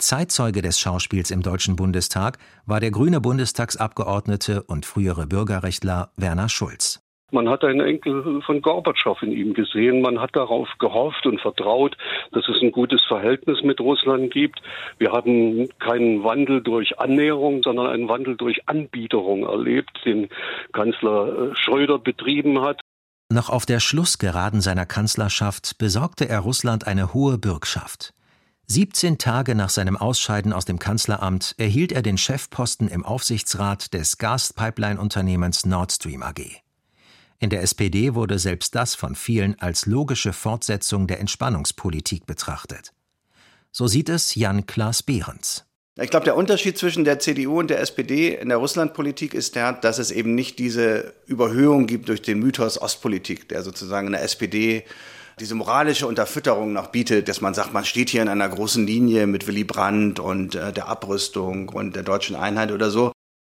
Zeitzeuge 0.00 0.62
des 0.62 0.80
Schauspiels 0.80 1.30
im 1.30 1.42
Deutschen 1.42 1.76
Bundestag 1.76 2.38
war 2.66 2.80
der 2.80 2.90
grüne 2.90 3.20
Bundestagsabgeordnete 3.20 4.62
und 4.62 4.86
frühere 4.86 5.26
Bürgerrechtler 5.26 6.10
Werner 6.16 6.48
Schulz. 6.48 7.00
Man 7.32 7.48
hat 7.48 7.62
einen 7.62 7.80
Enkel 7.80 8.42
von 8.42 8.60
Gorbatschow 8.60 9.22
in 9.22 9.32
ihm 9.32 9.54
gesehen. 9.54 10.00
Man 10.00 10.20
hat 10.20 10.34
darauf 10.34 10.68
gehofft 10.78 11.26
und 11.26 11.40
vertraut, 11.40 11.96
dass 12.32 12.48
es 12.48 12.60
ein 12.60 12.72
gutes 12.72 13.04
Verhältnis 13.06 13.62
mit 13.62 13.80
Russland 13.80 14.32
gibt. 14.32 14.60
Wir 14.98 15.12
haben 15.12 15.68
keinen 15.78 16.24
Wandel 16.24 16.60
durch 16.60 16.98
Annäherung, 16.98 17.62
sondern 17.62 17.86
einen 17.86 18.08
Wandel 18.08 18.36
durch 18.36 18.68
Anbiederung 18.68 19.44
erlebt, 19.44 20.00
den 20.04 20.28
Kanzler 20.72 21.52
äh, 21.52 21.54
Schröder 21.54 21.98
betrieben 21.98 22.62
hat. 22.62 22.80
Noch 23.32 23.48
auf 23.48 23.64
der 23.64 23.78
Schlussgeraden 23.78 24.60
seiner 24.60 24.86
Kanzlerschaft 24.86 25.78
besorgte 25.78 26.28
er 26.28 26.40
Russland 26.40 26.88
eine 26.88 27.14
hohe 27.14 27.38
Bürgschaft. 27.38 28.12
17 28.72 29.18
Tage 29.18 29.56
nach 29.56 29.68
seinem 29.68 29.96
Ausscheiden 29.96 30.52
aus 30.52 30.64
dem 30.64 30.78
Kanzleramt 30.78 31.56
erhielt 31.58 31.90
er 31.90 32.02
den 32.02 32.16
Chefposten 32.16 32.86
im 32.86 33.04
Aufsichtsrat 33.04 33.92
des 33.92 34.16
Gaspipeline-Unternehmens 34.18 35.66
Nord 35.66 35.90
Stream 35.90 36.22
AG. 36.22 36.62
In 37.40 37.50
der 37.50 37.62
SPD 37.62 38.14
wurde 38.14 38.38
selbst 38.38 38.76
das 38.76 38.94
von 38.94 39.16
vielen 39.16 39.58
als 39.58 39.86
logische 39.86 40.32
Fortsetzung 40.32 41.08
der 41.08 41.18
Entspannungspolitik 41.18 42.26
betrachtet. 42.26 42.92
So 43.72 43.88
sieht 43.88 44.08
es 44.08 44.36
Jan 44.36 44.66
Klaas 44.66 45.02
Behrens. 45.02 45.64
Ich 46.00 46.10
glaube, 46.10 46.26
der 46.26 46.36
Unterschied 46.36 46.78
zwischen 46.78 47.02
der 47.02 47.18
CDU 47.18 47.58
und 47.58 47.70
der 47.70 47.80
SPD 47.80 48.36
in 48.36 48.50
der 48.50 48.58
Russlandpolitik 48.58 49.34
ist 49.34 49.56
der, 49.56 49.72
dass 49.72 49.98
es 49.98 50.12
eben 50.12 50.36
nicht 50.36 50.60
diese 50.60 51.12
Überhöhung 51.26 51.88
gibt 51.88 52.08
durch 52.08 52.22
den 52.22 52.38
Mythos 52.38 52.80
Ostpolitik, 52.80 53.48
der 53.48 53.64
sozusagen 53.64 54.06
in 54.06 54.12
der 54.12 54.22
SPD 54.22 54.84
diese 55.38 55.54
moralische 55.54 56.06
Unterfütterung 56.06 56.72
noch 56.72 56.88
bietet, 56.88 57.28
dass 57.28 57.40
man 57.40 57.54
sagt, 57.54 57.72
man 57.72 57.84
steht 57.84 58.10
hier 58.10 58.22
in 58.22 58.28
einer 58.28 58.48
großen 58.48 58.86
Linie 58.86 59.26
mit 59.26 59.46
Willy 59.46 59.64
Brandt 59.64 60.18
und 60.18 60.54
äh, 60.54 60.72
der 60.72 60.88
Abrüstung 60.88 61.68
und 61.68 61.94
der 61.94 62.02
deutschen 62.02 62.36
Einheit 62.36 62.72
oder 62.72 62.90
so. 62.90 63.12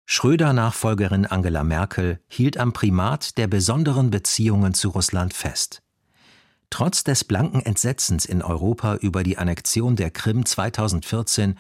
Schröder-Nachfolgerin 0.05 1.25
Angela 1.25 1.63
Merkel 1.63 2.19
hielt 2.27 2.57
am 2.57 2.73
Primat 2.73 3.37
der 3.37 3.47
besonderen 3.47 4.09
Beziehungen 4.09 4.73
zu 4.73 4.89
Russland 4.89 5.33
fest. 5.33 5.81
Trotz 6.69 7.03
des 7.03 7.23
blanken 7.23 7.61
Entsetzens 7.61 8.25
in 8.25 8.41
Europa 8.41 8.95
über 8.95 9.23
die 9.23 9.37
Annexion 9.37 9.95
der 9.95 10.11
Krim 10.11 10.45
2014 10.45 11.57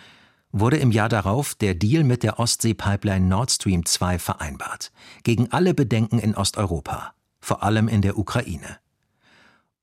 wurde 0.51 0.77
im 0.77 0.91
Jahr 0.91 1.09
darauf 1.09 1.55
der 1.55 1.73
Deal 1.73 2.03
mit 2.03 2.23
der 2.23 2.39
Ostsee-Pipeline 2.39 3.25
Nord 3.25 3.51
Stream 3.51 3.85
2 3.85 4.19
vereinbart, 4.19 4.91
gegen 5.23 5.51
alle 5.51 5.73
Bedenken 5.73 6.19
in 6.19 6.35
Osteuropa, 6.35 7.13
vor 7.39 7.63
allem 7.63 7.87
in 7.87 8.01
der 8.01 8.17
Ukraine. 8.17 8.77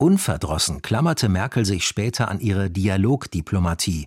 Unverdrossen 0.00 0.80
klammerte 0.80 1.28
Merkel 1.28 1.66
sich 1.66 1.84
später 1.84 2.28
an 2.28 2.40
ihre 2.40 2.70
Dialogdiplomatie, 2.70 4.06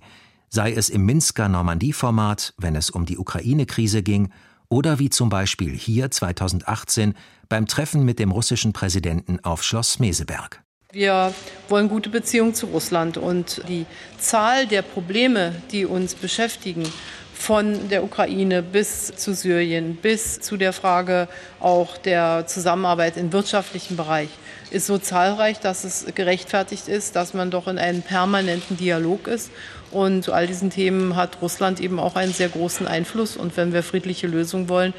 sei 0.50 0.74
es 0.74 0.90
im 0.90 1.06
Minsker 1.06 1.50
Normandie-Format, 1.50 2.56
wenn 2.58 2.76
es 2.76 2.90
um 2.90 3.06
die 3.06 3.20
Ukraine-Krise 3.20 4.02
ging, 4.02 4.32
oder 4.70 4.98
wie 4.98 5.12
zum 5.12 5.30
Beispiel 5.30 5.78
hier 5.78 6.10
2018 6.10 7.14
beim 7.48 7.68
Treffen 7.68 8.04
mit 8.06 8.18
dem 8.18 8.32
russischen 8.32 8.74
Präsidenten 8.74 9.40
auf 9.44 9.62
Schloss 9.62 10.00
Meseberg. 10.00 10.64
Wir 10.92 11.32
wollen 11.70 11.90
gute 11.90 12.10
Beziehungen 12.10 12.56
zu 12.56 12.66
Russland 12.66 13.18
und 13.18 13.62
die 13.70 13.86
Zahl 14.18 14.66
der 14.66 14.82
Probleme, 14.82 15.54
die 15.72 15.86
uns 15.86 16.16
beschäftigen, 16.16 16.92
von 17.34 17.90
der 17.90 18.04
Ukraine 18.04 18.64
bis 18.64 19.08
zu 19.16 19.34
Syrien, 19.34 19.98
bis 19.98 20.40
zu 20.40 20.56
der 20.56 20.72
Frage 20.72 21.28
auch 21.60 21.98
der 21.98 22.48
Zusammenarbeit 22.48 23.18
im 23.18 23.34
wirtschaftlichen 23.34 23.98
Bereich, 23.98 24.30
ist 24.74 24.88
so 24.88 24.98
zahlreich, 24.98 25.60
dass 25.60 25.84
es 25.84 26.06
gerechtfertigt 26.16 26.88
ist, 26.88 27.16
dass 27.16 27.34
man 27.34 27.52
doch 27.52 27.68
in 27.68 27.78
einem 27.78 28.02
permanenten 28.02 28.78
Dialog 28.78 29.28
ist. 29.28 29.52
Und 29.92 30.24
zu 30.24 30.34
all 30.34 30.48
diesen 30.48 30.70
Themen 30.70 31.16
hat 31.16 31.42
Russland 31.42 31.80
eben 31.80 32.00
auch 32.00 32.16
einen 32.16 32.34
sehr 32.34 32.50
großen 32.50 32.88
Einfluss. 32.88 33.38
Und 33.38 33.56
wenn 33.58 33.74
wir 33.74 33.84
friedliche 33.84 34.28
Lösungen 34.28 34.70
wollen, 34.70 34.94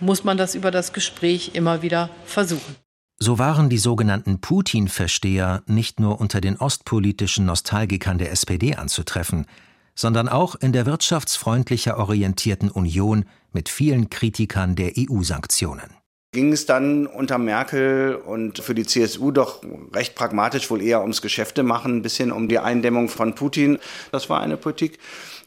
muss 0.00 0.24
man 0.24 0.36
das 0.36 0.54
über 0.54 0.70
das 0.70 0.92
Gespräch 0.92 1.52
immer 1.54 1.82
wieder 1.82 2.10
versuchen. 2.24 2.76
So 3.18 3.38
waren 3.38 3.68
die 3.68 3.78
sogenannten 3.78 4.40
Putin-Versteher 4.40 5.62
nicht 5.66 6.00
nur 6.00 6.20
unter 6.20 6.40
den 6.40 6.56
ostpolitischen 6.56 7.44
Nostalgikern 7.44 8.16
der 8.16 8.32
SPD 8.32 8.76
anzutreffen, 8.76 9.46
sondern 9.94 10.28
auch 10.28 10.54
in 10.54 10.72
der 10.72 10.86
wirtschaftsfreundlicher 10.86 11.98
orientierten 11.98 12.70
Union 12.70 13.26
mit 13.52 13.68
vielen 13.68 14.08
Kritikern 14.08 14.74
der 14.74 14.92
EU-Sanktionen 14.96 15.99
ging 16.32 16.52
es 16.52 16.64
dann 16.64 17.06
unter 17.06 17.38
Merkel 17.38 18.14
und 18.14 18.58
für 18.58 18.74
die 18.74 18.86
CSU 18.86 19.32
doch 19.32 19.62
recht 19.92 20.14
pragmatisch 20.14 20.70
wohl 20.70 20.80
eher 20.80 21.00
ums 21.00 21.22
Geschäfte 21.22 21.64
machen, 21.64 21.96
ein 21.96 22.02
bisschen 22.02 22.30
um 22.30 22.48
die 22.48 22.60
Eindämmung 22.60 23.08
von 23.08 23.34
Putin. 23.34 23.78
Das 24.12 24.30
war 24.30 24.40
eine 24.40 24.56
Politik, 24.56 24.98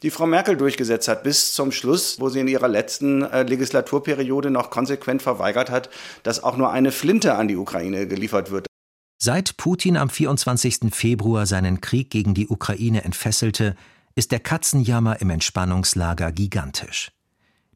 die 0.01 0.11
Frau 0.11 0.25
Merkel 0.25 0.57
durchgesetzt 0.57 1.07
hat 1.07 1.23
bis 1.23 1.53
zum 1.53 1.71
Schluss, 1.71 2.19
wo 2.19 2.27
sie 2.27 2.41
in 2.41 2.49
ihrer 2.49 2.67
letzten 2.67 3.21
äh, 3.21 3.43
Legislaturperiode 3.43 4.51
noch 4.51 4.69
konsequent 4.69 5.21
verweigert 5.21 5.69
hat, 5.69 5.89
dass 6.23 6.43
auch 6.43 6.57
nur 6.57 6.71
eine 6.71 6.91
Flinte 6.91 7.35
an 7.35 7.47
die 7.47 7.55
Ukraine 7.55 8.05
geliefert 8.05 8.51
wird. 8.51 8.67
Seit 9.17 9.55
Putin 9.55 9.95
am 9.95 10.09
24. 10.09 10.93
Februar 10.93 11.45
seinen 11.45 11.79
Krieg 11.79 12.09
gegen 12.09 12.33
die 12.33 12.49
Ukraine 12.49 13.05
entfesselte, 13.05 13.77
ist 14.15 14.33
der 14.33 14.41
Katzenjammer 14.41 15.21
im 15.21 15.29
Entspannungslager 15.29 16.33
gigantisch. 16.33 17.09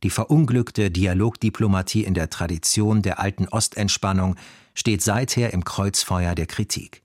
Die 0.03 0.09
verunglückte 0.09 0.91
Dialogdiplomatie 0.91 2.03
in 2.03 2.13
der 2.13 2.29
Tradition 2.29 3.01
der 3.01 3.19
alten 3.19 3.47
Ostentspannung 3.47 4.35
steht 4.73 5.01
seither 5.01 5.53
im 5.53 5.63
Kreuzfeuer 5.63 6.35
der 6.35 6.45
Kritik. 6.45 7.01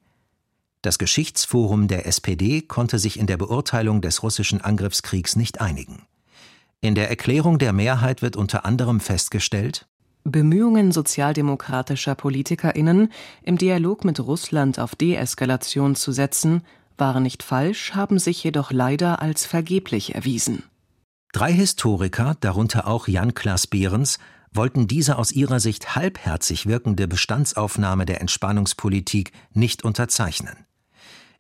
Das 0.83 0.99
Geschichtsforum 0.99 1.89
der 1.89 2.07
SPD 2.07 2.61
konnte 2.61 2.99
sich 2.99 3.19
in 3.19 3.27
der 3.27 3.37
Beurteilung 3.37 4.01
des 4.03 4.23
russischen 4.23 4.61
Angriffskriegs 4.61 5.37
nicht 5.37 5.61
einigen. 5.61 6.03
In 6.81 6.97
der 6.97 7.09
Erklärung 7.09 7.59
der 7.59 7.73
Mehrheit 7.73 8.21
wird 8.21 8.37
unter 8.37 8.67
anderem 8.67 8.99
festgestellt, 8.99 9.87
Bemühungen 10.25 10.93
sozialdemokratischer 10.93 12.15
PolitikerInnen, 12.15 13.13
im 13.43 13.59
Dialog 13.59 14.05
mit 14.05 14.21
Russland 14.21 14.79
auf 14.79 14.95
Deeskalation 14.95 15.97
zu 15.97 16.13
setzen, 16.13 16.63
waren 16.97 17.25
nicht 17.25 17.43
falsch, 17.43 17.95
haben 17.95 18.19
sich 18.19 18.45
jedoch 18.45 18.71
leider 18.71 19.21
als 19.21 19.47
vergeblich 19.47 20.15
erwiesen. 20.15 20.63
Drei 21.33 21.51
Historiker, 21.51 22.37
darunter 22.41 22.87
auch 22.87 23.09
Jan 23.09 23.33
Klaas 23.33 23.67
Behrens, 23.67 24.19
wollten 24.53 24.87
diese 24.87 25.17
aus 25.17 25.33
ihrer 25.33 25.61
Sicht 25.61 25.97
halbherzig 25.97 26.67
wirkende 26.67 27.09
Bestandsaufnahme 27.09 28.05
der 28.05 28.21
Entspannungspolitik 28.21 29.33
nicht 29.55 29.83
unterzeichnen. 29.83 30.67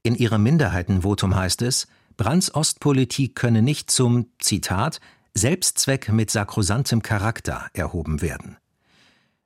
In 0.02 0.14
ihrem 0.14 0.42
Minderheitenvotum 0.42 1.36
heißt 1.36 1.60
es, 1.60 1.88
Brandts 2.16 2.54
Ostpolitik 2.54 3.36
könne 3.36 3.60
nicht 3.60 3.90
zum, 3.90 4.28
Zitat, 4.38 4.98
Selbstzweck 5.34 6.10
mit 6.10 6.30
sakrosantem 6.30 7.02
Charakter 7.02 7.68
erhoben 7.74 8.22
werden. 8.22 8.56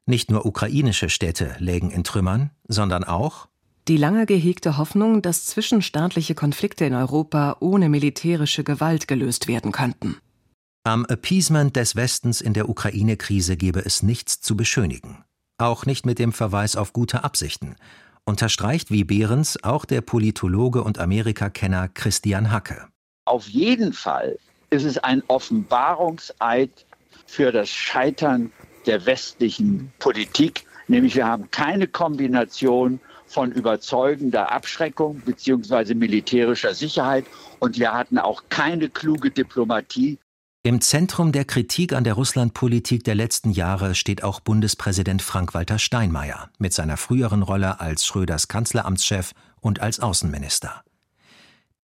Nicht 0.06 0.30
nur 0.30 0.46
ukrainische 0.46 1.08
Städte 1.08 1.56
lägen 1.58 1.90
in 1.90 2.04
Trümmern, 2.04 2.50
sondern 2.68 3.02
auch 3.02 3.48
die 3.88 3.96
lange 3.96 4.26
gehegte 4.26 4.78
Hoffnung, 4.78 5.22
dass 5.22 5.44
zwischenstaatliche 5.44 6.34
Konflikte 6.34 6.84
in 6.84 6.94
Europa 6.94 7.56
ohne 7.60 7.88
militärische 7.88 8.64
Gewalt 8.64 9.06
gelöst 9.06 9.46
werden 9.46 9.70
könnten. 9.70 10.16
Am 10.86 11.04
Appeasement 11.06 11.74
des 11.74 11.96
Westens 11.96 12.40
in 12.40 12.52
der 12.52 12.68
Ukraine-Krise 12.68 13.56
gebe 13.56 13.84
es 13.84 14.04
nichts 14.04 14.40
zu 14.40 14.56
beschönigen. 14.56 15.24
Auch 15.58 15.84
nicht 15.84 16.06
mit 16.06 16.20
dem 16.20 16.32
Verweis 16.32 16.76
auf 16.76 16.92
gute 16.92 17.24
Absichten, 17.24 17.74
unterstreicht 18.24 18.92
wie 18.92 19.02
Behrens 19.02 19.64
auch 19.64 19.84
der 19.84 20.00
Politologe 20.00 20.84
und 20.84 21.00
Amerikakenner 21.00 21.88
Christian 21.88 22.52
Hacke. 22.52 22.86
Auf 23.24 23.48
jeden 23.48 23.92
Fall 23.92 24.38
ist 24.70 24.84
es 24.84 24.96
ein 24.98 25.24
Offenbarungseid 25.26 26.70
für 27.26 27.50
das 27.50 27.68
Scheitern 27.68 28.52
der 28.86 29.06
westlichen 29.06 29.92
Politik, 29.98 30.66
nämlich 30.86 31.16
wir 31.16 31.26
haben 31.26 31.50
keine 31.50 31.88
Kombination 31.88 33.00
von 33.26 33.50
überzeugender 33.50 34.52
Abschreckung 34.52 35.20
bzw. 35.26 35.94
militärischer 35.94 36.74
Sicherheit 36.74 37.24
und 37.58 37.76
wir 37.76 37.92
hatten 37.92 38.18
auch 38.18 38.44
keine 38.50 38.88
kluge 38.88 39.32
Diplomatie, 39.32 40.20
im 40.66 40.80
Zentrum 40.80 41.30
der 41.30 41.44
Kritik 41.44 41.92
an 41.92 42.02
der 42.02 42.14
Russlandpolitik 42.14 43.04
der 43.04 43.14
letzten 43.14 43.52
Jahre 43.52 43.94
steht 43.94 44.24
auch 44.24 44.40
Bundespräsident 44.40 45.22
Frank-Walter 45.22 45.78
Steinmeier 45.78 46.50
mit 46.58 46.72
seiner 46.72 46.96
früheren 46.96 47.42
Rolle 47.42 47.78
als 47.78 48.04
Schröders 48.04 48.48
Kanzleramtschef 48.48 49.30
und 49.60 49.80
als 49.80 50.00
Außenminister. 50.00 50.82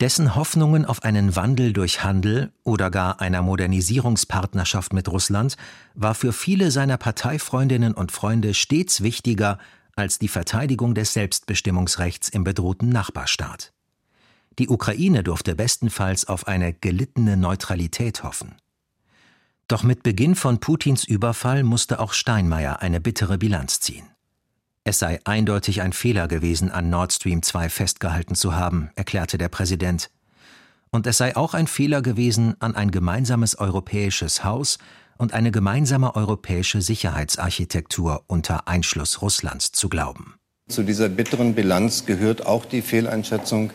Dessen 0.01 0.35
Hoffnungen 0.35 0.87
auf 0.87 1.05
einen 1.05 1.37
Wandel 1.37 1.75
durch 1.75 2.05
Handel 2.05 2.55
oder 2.65 2.91
gar 2.91 3.21
einer 3.21 3.43
Modernisierungspartnerschaft 3.43 4.95
mit 4.95 5.09
Russland 5.09 5.59
war 5.95 6.15
für 6.15 6.33
viele 6.33 6.71
seiner 6.71 6.97
Parteifreundinnen 6.97 7.93
und 7.93 8.13
Freunde 8.13 8.55
stets 8.55 9.03
wichtiger 9.03 9.59
als 9.95 10.19
die 10.19 10.29
Verteidigung 10.29 10.95
des 10.95 11.13
Selbstbestimmungsrechts 11.13 12.31
im 12.31 12.45
bedrohten 12.45 12.89
Nachbarstaat. 12.89 13.75
Die 14.59 14.71
Ukraine 14.71 15.23
durfte 15.23 15.55
bestenfalls 15.55 16.27
auf 16.27 16.47
eine 16.47 16.73
gelittene 16.73 17.37
Neutralität 17.37 18.23
hoffen. 18.23 18.55
Doch 19.71 19.85
mit 19.85 20.03
Beginn 20.03 20.35
von 20.35 20.59
Putins 20.59 21.05
Überfall 21.05 21.63
musste 21.63 22.01
auch 22.01 22.13
Steinmeier 22.13 22.83
eine 22.83 23.01
bittere 23.01 23.39
Bilanz 23.39 23.79
ziehen. 23.79 24.05
Es 24.83 24.99
sei 24.99 25.21
eindeutig 25.23 25.81
ein 25.81 25.93
Fehler 25.93 26.27
gewesen, 26.27 26.73
an 26.73 26.91
Nord 26.91 27.13
Stream 27.13 27.41
2 27.41 27.69
festgehalten 27.69 28.35
zu 28.35 28.57
haben, 28.57 28.91
erklärte 28.97 29.39
der 29.39 29.49
Präsident. 29.49 30.11
Und 30.91 31.07
es 31.07 31.19
sei 31.19 31.37
auch 31.37 31.55
ein 31.55 31.69
Fehler 31.69 32.03
gewesen, 32.03 32.57
an 32.59 32.75
ein 32.75 32.91
gemeinsames 32.91 33.57
europäisches 33.61 34.43
Haus 34.43 34.79
und 35.19 35.35
eine 35.35 35.53
gemeinsame 35.53 36.17
europäische 36.17 36.83
Sicherheitsarchitektur 36.83 38.25
unter 38.27 38.67
Einschluss 38.67 39.23
Russlands 39.23 39.71
zu 39.71 39.89
glauben. 39.89 40.35
Zu 40.69 40.83
dieser 40.83 41.09
bitteren 41.09 41.55
Bilanz 41.55 42.07
gehört 42.07 42.45
auch 42.45 42.65
die 42.65 42.83
Fehleinschätzung, 42.83 43.71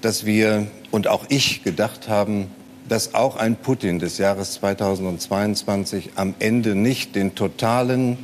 dass 0.00 0.24
wir 0.24 0.68
und 0.90 1.06
auch 1.06 1.26
ich 1.28 1.64
gedacht 1.64 2.08
haben, 2.08 2.46
dass 2.88 3.14
auch 3.14 3.36
ein 3.36 3.56
Putin 3.56 3.98
des 3.98 4.18
Jahres 4.18 4.54
2022 4.54 6.12
am 6.16 6.34
Ende 6.38 6.74
nicht 6.74 7.14
den 7.14 7.34
totalen 7.34 8.18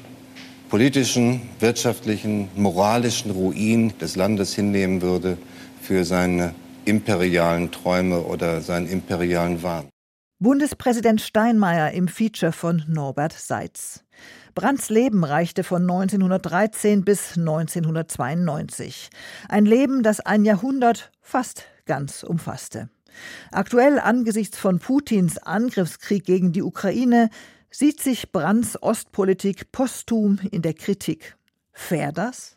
politischen, 0.69 1.43
wirtschaftlichen, 1.61 2.49
moralischen 2.55 3.31
Ruin 3.31 3.97
des 3.99 4.17
Landes 4.17 4.55
hinnehmen 4.55 5.03
würde 5.03 5.39
für 5.81 6.05
seine 6.05 6.55
imperialen 6.85 7.71
Träume 7.71 8.21
oder 8.21 8.61
seinen 8.61 8.89
imperialen 8.89 9.63
Wahn. 9.63 9.89
Bundespräsident 10.41 11.21
Steinmeier 11.21 11.91
im 11.93 12.07
Feature 12.07 12.53
von 12.53 12.85
Norbert 12.87 13.33
Seitz. 13.33 14.05
Brandts 14.55 14.89
Leben 14.89 15.25
reichte 15.25 15.65
von 15.65 15.83
1913 15.83 17.05
bis 17.05 17.37
1992. 17.37 19.11
Ein 19.49 19.67
Leben, 19.67 20.03
das 20.03 20.21
ein 20.21 20.45
Jahrhundert 20.45 21.11
fast 21.21 21.65
ganz 21.87 22.23
umfasste. 22.23 22.89
Aktuell 23.51 23.99
angesichts 23.99 24.59
von 24.59 24.79
Putins 24.79 25.39
Angriffskrieg 25.39 26.25
gegen 26.25 26.53
die 26.53 26.63
Ukraine 26.63 27.31
sieht 27.71 28.01
sich 28.01 28.33
Brandts 28.33 28.83
Ostpolitik 28.83 29.73
posthum 29.73 30.39
in 30.51 30.63
der 30.63 30.75
Kritik. 30.75 31.37
Fair 31.73 32.13
das? 32.13 32.57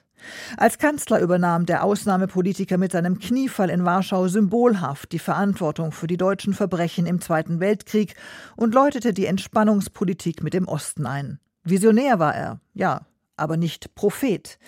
Als 0.57 0.77
Kanzler 0.77 1.19
übernahm 1.19 1.65
der 1.65 1.83
Ausnahmepolitiker 1.83 2.77
mit 2.77 2.91
seinem 2.91 3.19
Kniefall 3.19 3.69
in 3.69 3.85
Warschau 3.85 4.27
symbolhaft 4.27 5.11
die 5.11 5.19
Verantwortung 5.19 5.91
für 5.91 6.07
die 6.07 6.17
deutschen 6.17 6.53
Verbrechen 6.53 7.05
im 7.05 7.21
Zweiten 7.21 7.59
Weltkrieg 7.59 8.15
und 8.55 8.73
läutete 8.73 9.13
die 9.13 9.25
Entspannungspolitik 9.25 10.43
mit 10.43 10.53
dem 10.53 10.67
Osten 10.67 11.05
ein. 11.05 11.39
Visionär 11.63 12.19
war 12.19 12.35
er, 12.35 12.59
ja, 12.73 13.05
aber 13.35 13.57
nicht 13.57 13.95
Prophet. 13.95 14.59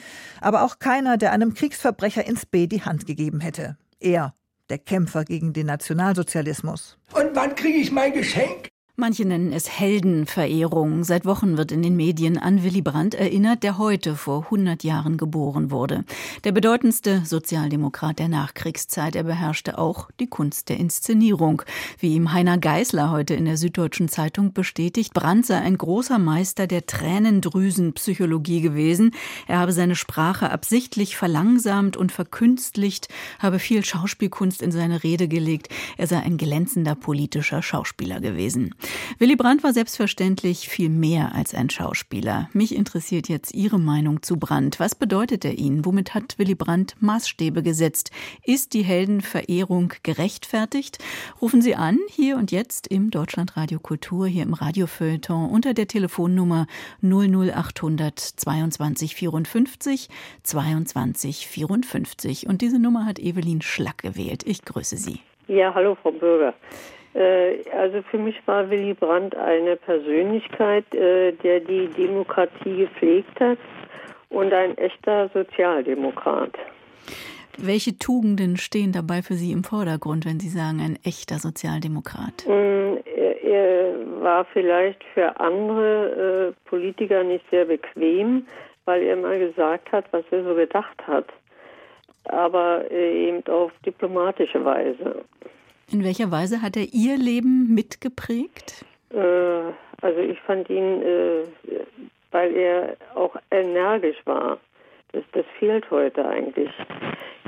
Aber 0.41 0.63
auch 0.63 0.79
keiner, 0.79 1.17
der 1.17 1.31
einem 1.31 1.53
Kriegsverbrecher 1.53 2.25
ins 2.25 2.45
B 2.45 2.67
die 2.67 2.83
Hand 2.83 3.05
gegeben 3.05 3.39
hätte. 3.39 3.77
Er 3.99 4.33
der 4.69 4.77
Kämpfer 4.77 5.25
gegen 5.25 5.53
den 5.53 5.67
Nationalsozialismus. 5.67 6.97
Und 7.13 7.35
wann 7.35 7.55
kriege 7.55 7.77
ich 7.77 7.91
mein 7.91 8.13
Geschenk? 8.13 8.72
Manche 8.95 9.25
nennen 9.25 9.51
es 9.51 9.71
Heldenverehrung. 9.71 11.03
Seit 11.03 11.25
Wochen 11.25 11.57
wird 11.57 11.71
in 11.71 11.81
den 11.81 11.95
Medien 11.95 12.37
an 12.37 12.63
Willy 12.63 12.83
Brandt 12.83 13.15
erinnert, 13.15 13.63
der 13.63 13.79
heute 13.79 14.15
vor 14.15 14.43
100 14.43 14.83
Jahren 14.83 15.17
geboren 15.17 15.71
wurde. 15.71 16.05
Der 16.43 16.51
bedeutendste 16.51 17.23
Sozialdemokrat 17.25 18.19
der 18.19 18.27
Nachkriegszeit. 18.27 19.15
Er 19.15 19.23
beherrschte 19.23 19.79
auch 19.79 20.11
die 20.19 20.27
Kunst 20.27 20.69
der 20.69 20.77
Inszenierung. 20.77 21.63
Wie 21.97 22.13
ihm 22.13 22.33
Heiner 22.33 22.59
Geißler 22.59 23.09
heute 23.09 23.33
in 23.33 23.45
der 23.45 23.57
Süddeutschen 23.57 24.09
Zeitung 24.09 24.53
bestätigt, 24.53 25.15
Brandt 25.15 25.47
sei 25.47 25.57
ein 25.57 25.79
großer 25.79 26.19
Meister 26.19 26.67
der 26.67 26.85
Tränendrüsenpsychologie 26.85 28.61
gewesen. 28.61 29.15
Er 29.47 29.57
habe 29.57 29.71
seine 29.71 29.95
Sprache 29.95 30.51
absichtlich 30.51 31.17
verlangsamt 31.17 31.97
und 31.97 32.11
verkünstlicht, 32.11 33.07
habe 33.39 33.57
viel 33.57 33.83
Schauspielkunst 33.83 34.61
in 34.61 34.71
seine 34.71 35.03
Rede 35.03 35.27
gelegt. 35.27 35.69
Er 35.97 36.05
sei 36.05 36.19
ein 36.19 36.37
glänzender 36.37 36.93
politischer 36.93 37.63
Schauspieler 37.63 38.21
gewesen. 38.21 38.75
Willy 39.19 39.35
Brandt 39.35 39.63
war 39.63 39.73
selbstverständlich 39.73 40.67
viel 40.69 40.89
mehr 40.89 41.33
als 41.35 41.53
ein 41.53 41.69
Schauspieler. 41.69 42.49
Mich 42.53 42.75
interessiert 42.75 43.29
jetzt 43.29 43.53
Ihre 43.53 43.79
Meinung 43.79 44.21
zu 44.21 44.37
Brandt. 44.37 44.79
Was 44.79 44.95
bedeutet 44.95 45.45
er 45.45 45.57
Ihnen? 45.57 45.85
Womit 45.85 46.13
hat 46.13 46.37
Willy 46.37 46.55
Brandt 46.55 46.95
Maßstäbe 46.99 47.63
gesetzt? 47.63 48.11
Ist 48.43 48.73
die 48.73 48.83
Heldenverehrung 48.83 49.93
gerechtfertigt? 50.03 50.97
Rufen 51.41 51.61
Sie 51.61 51.75
an, 51.75 51.99
hier 52.09 52.37
und 52.37 52.51
jetzt 52.51 52.87
im 52.87 53.11
Deutschlandradio 53.11 53.79
Kultur, 53.79 54.27
hier 54.27 54.43
im 54.43 54.53
Radiofeuilleton 54.53 55.49
unter 55.49 55.73
der 55.73 55.87
Telefonnummer 55.87 56.67
00800 57.01 58.19
22 58.19 59.15
54 59.15 60.09
22 60.43 61.47
54. 61.47 62.47
Und 62.47 62.61
diese 62.61 62.79
Nummer 62.79 63.05
hat 63.05 63.19
Evelyn 63.19 63.61
Schlack 63.61 63.99
gewählt. 63.99 64.43
Ich 64.45 64.63
grüße 64.63 64.97
Sie. 64.97 65.19
Ja, 65.47 65.73
hallo 65.73 65.95
Frau 66.01 66.11
Bürger. 66.11 66.53
Äh, 67.13 67.69
also 67.71 68.01
für 68.09 68.17
mich 68.17 68.35
war 68.45 68.69
Willy 68.69 68.93
Brandt 68.93 69.35
eine 69.35 69.75
Persönlichkeit, 69.75 70.93
äh, 70.93 71.31
der 71.33 71.59
die 71.59 71.87
Demokratie 71.87 72.77
gepflegt 72.77 73.39
hat 73.39 73.57
und 74.29 74.53
ein 74.53 74.77
echter 74.77 75.29
Sozialdemokrat. 75.29 76.53
Welche 77.57 77.97
Tugenden 77.99 78.57
stehen 78.57 78.91
dabei 78.91 79.21
für 79.21 79.35
Sie 79.35 79.51
im 79.51 79.63
Vordergrund, 79.63 80.25
wenn 80.25 80.39
Sie 80.39 80.49
sagen, 80.49 80.79
ein 80.81 80.97
echter 81.03 81.37
Sozialdemokrat? 81.37 82.47
Mm, 82.47 82.97
er 83.05 83.93
war 84.21 84.45
vielleicht 84.45 85.03
für 85.13 85.39
andere 85.39 86.49
äh, 86.49 86.67
Politiker 86.67 87.23
nicht 87.23 87.45
sehr 87.51 87.65
bequem, 87.65 88.47
weil 88.85 89.03
er 89.03 89.15
mal 89.17 89.37
gesagt 89.37 89.91
hat, 89.91 90.05
was 90.11 90.23
er 90.31 90.43
so 90.43 90.55
gedacht 90.55 91.05
hat. 91.05 91.27
Aber 92.25 92.89
eben 92.89 93.45
auf 93.47 93.71
diplomatische 93.85 94.63
Weise. 94.65 95.23
In 95.91 96.03
welcher 96.03 96.31
Weise 96.31 96.61
hat 96.61 96.77
er 96.77 96.93
Ihr 96.93 97.17
Leben 97.17 97.73
mitgeprägt? 97.73 98.85
Äh, 99.11 99.17
also 100.01 100.19
ich 100.19 100.39
fand 100.41 100.69
ihn, 100.69 101.01
äh, 101.01 101.43
weil 102.31 102.55
er 102.55 102.97
auch 103.15 103.35
energisch 103.51 104.17
war. 104.25 104.59
Das, 105.11 105.23
das 105.33 105.45
fehlt 105.59 105.89
heute 105.91 106.27
eigentlich. 106.27 106.71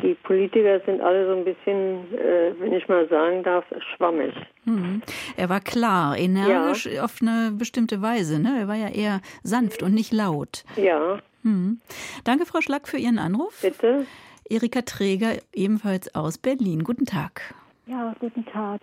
Die 0.03 0.13
Politiker 0.13 0.79
sind 0.85 1.01
alle 1.01 1.25
so 1.25 1.35
ein 1.35 1.43
bisschen, 1.43 2.13
äh, 2.13 2.53
wenn 2.59 2.73
ich 2.73 2.87
mal 2.87 3.07
sagen 3.09 3.41
darf, 3.41 3.65
schwammig. 3.95 4.33
Mhm. 4.65 5.01
Er 5.35 5.49
war 5.49 5.61
klar, 5.61 6.15
energisch 6.17 6.85
ja. 6.85 7.03
auf 7.03 7.17
eine 7.21 7.51
bestimmte 7.51 8.01
Weise. 8.03 8.39
Ne? 8.39 8.59
Er 8.59 8.67
war 8.67 8.75
ja 8.75 8.89
eher 8.89 9.21
sanft 9.41 9.81
und 9.81 9.95
nicht 9.95 10.13
laut. 10.13 10.63
Ja. 10.75 11.19
Mhm. 11.41 11.79
Danke, 12.23 12.45
Frau 12.45 12.61
Schlack, 12.61 12.87
für 12.87 12.97
Ihren 12.97 13.17
Anruf. 13.17 13.61
Bitte. 13.61 14.05
Erika 14.47 14.81
Träger, 14.83 15.33
ebenfalls 15.53 16.13
aus 16.13 16.37
Berlin. 16.37 16.83
Guten 16.83 17.05
Tag. 17.05 17.55
Ja, 17.87 18.15
guten 18.19 18.45
Tag. 18.47 18.81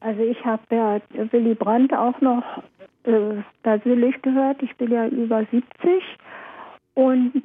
Also 0.00 0.22
ich 0.22 0.42
habe 0.46 0.62
ja 0.70 1.00
Willy 1.30 1.54
Brandt 1.54 1.92
auch 1.92 2.18
noch 2.22 2.62
äh, 3.04 3.42
persönlich 3.62 4.20
gehört. 4.22 4.62
Ich 4.62 4.74
bin 4.76 4.90
ja 4.90 5.06
über 5.08 5.44
70 5.44 6.02
und 6.94 7.42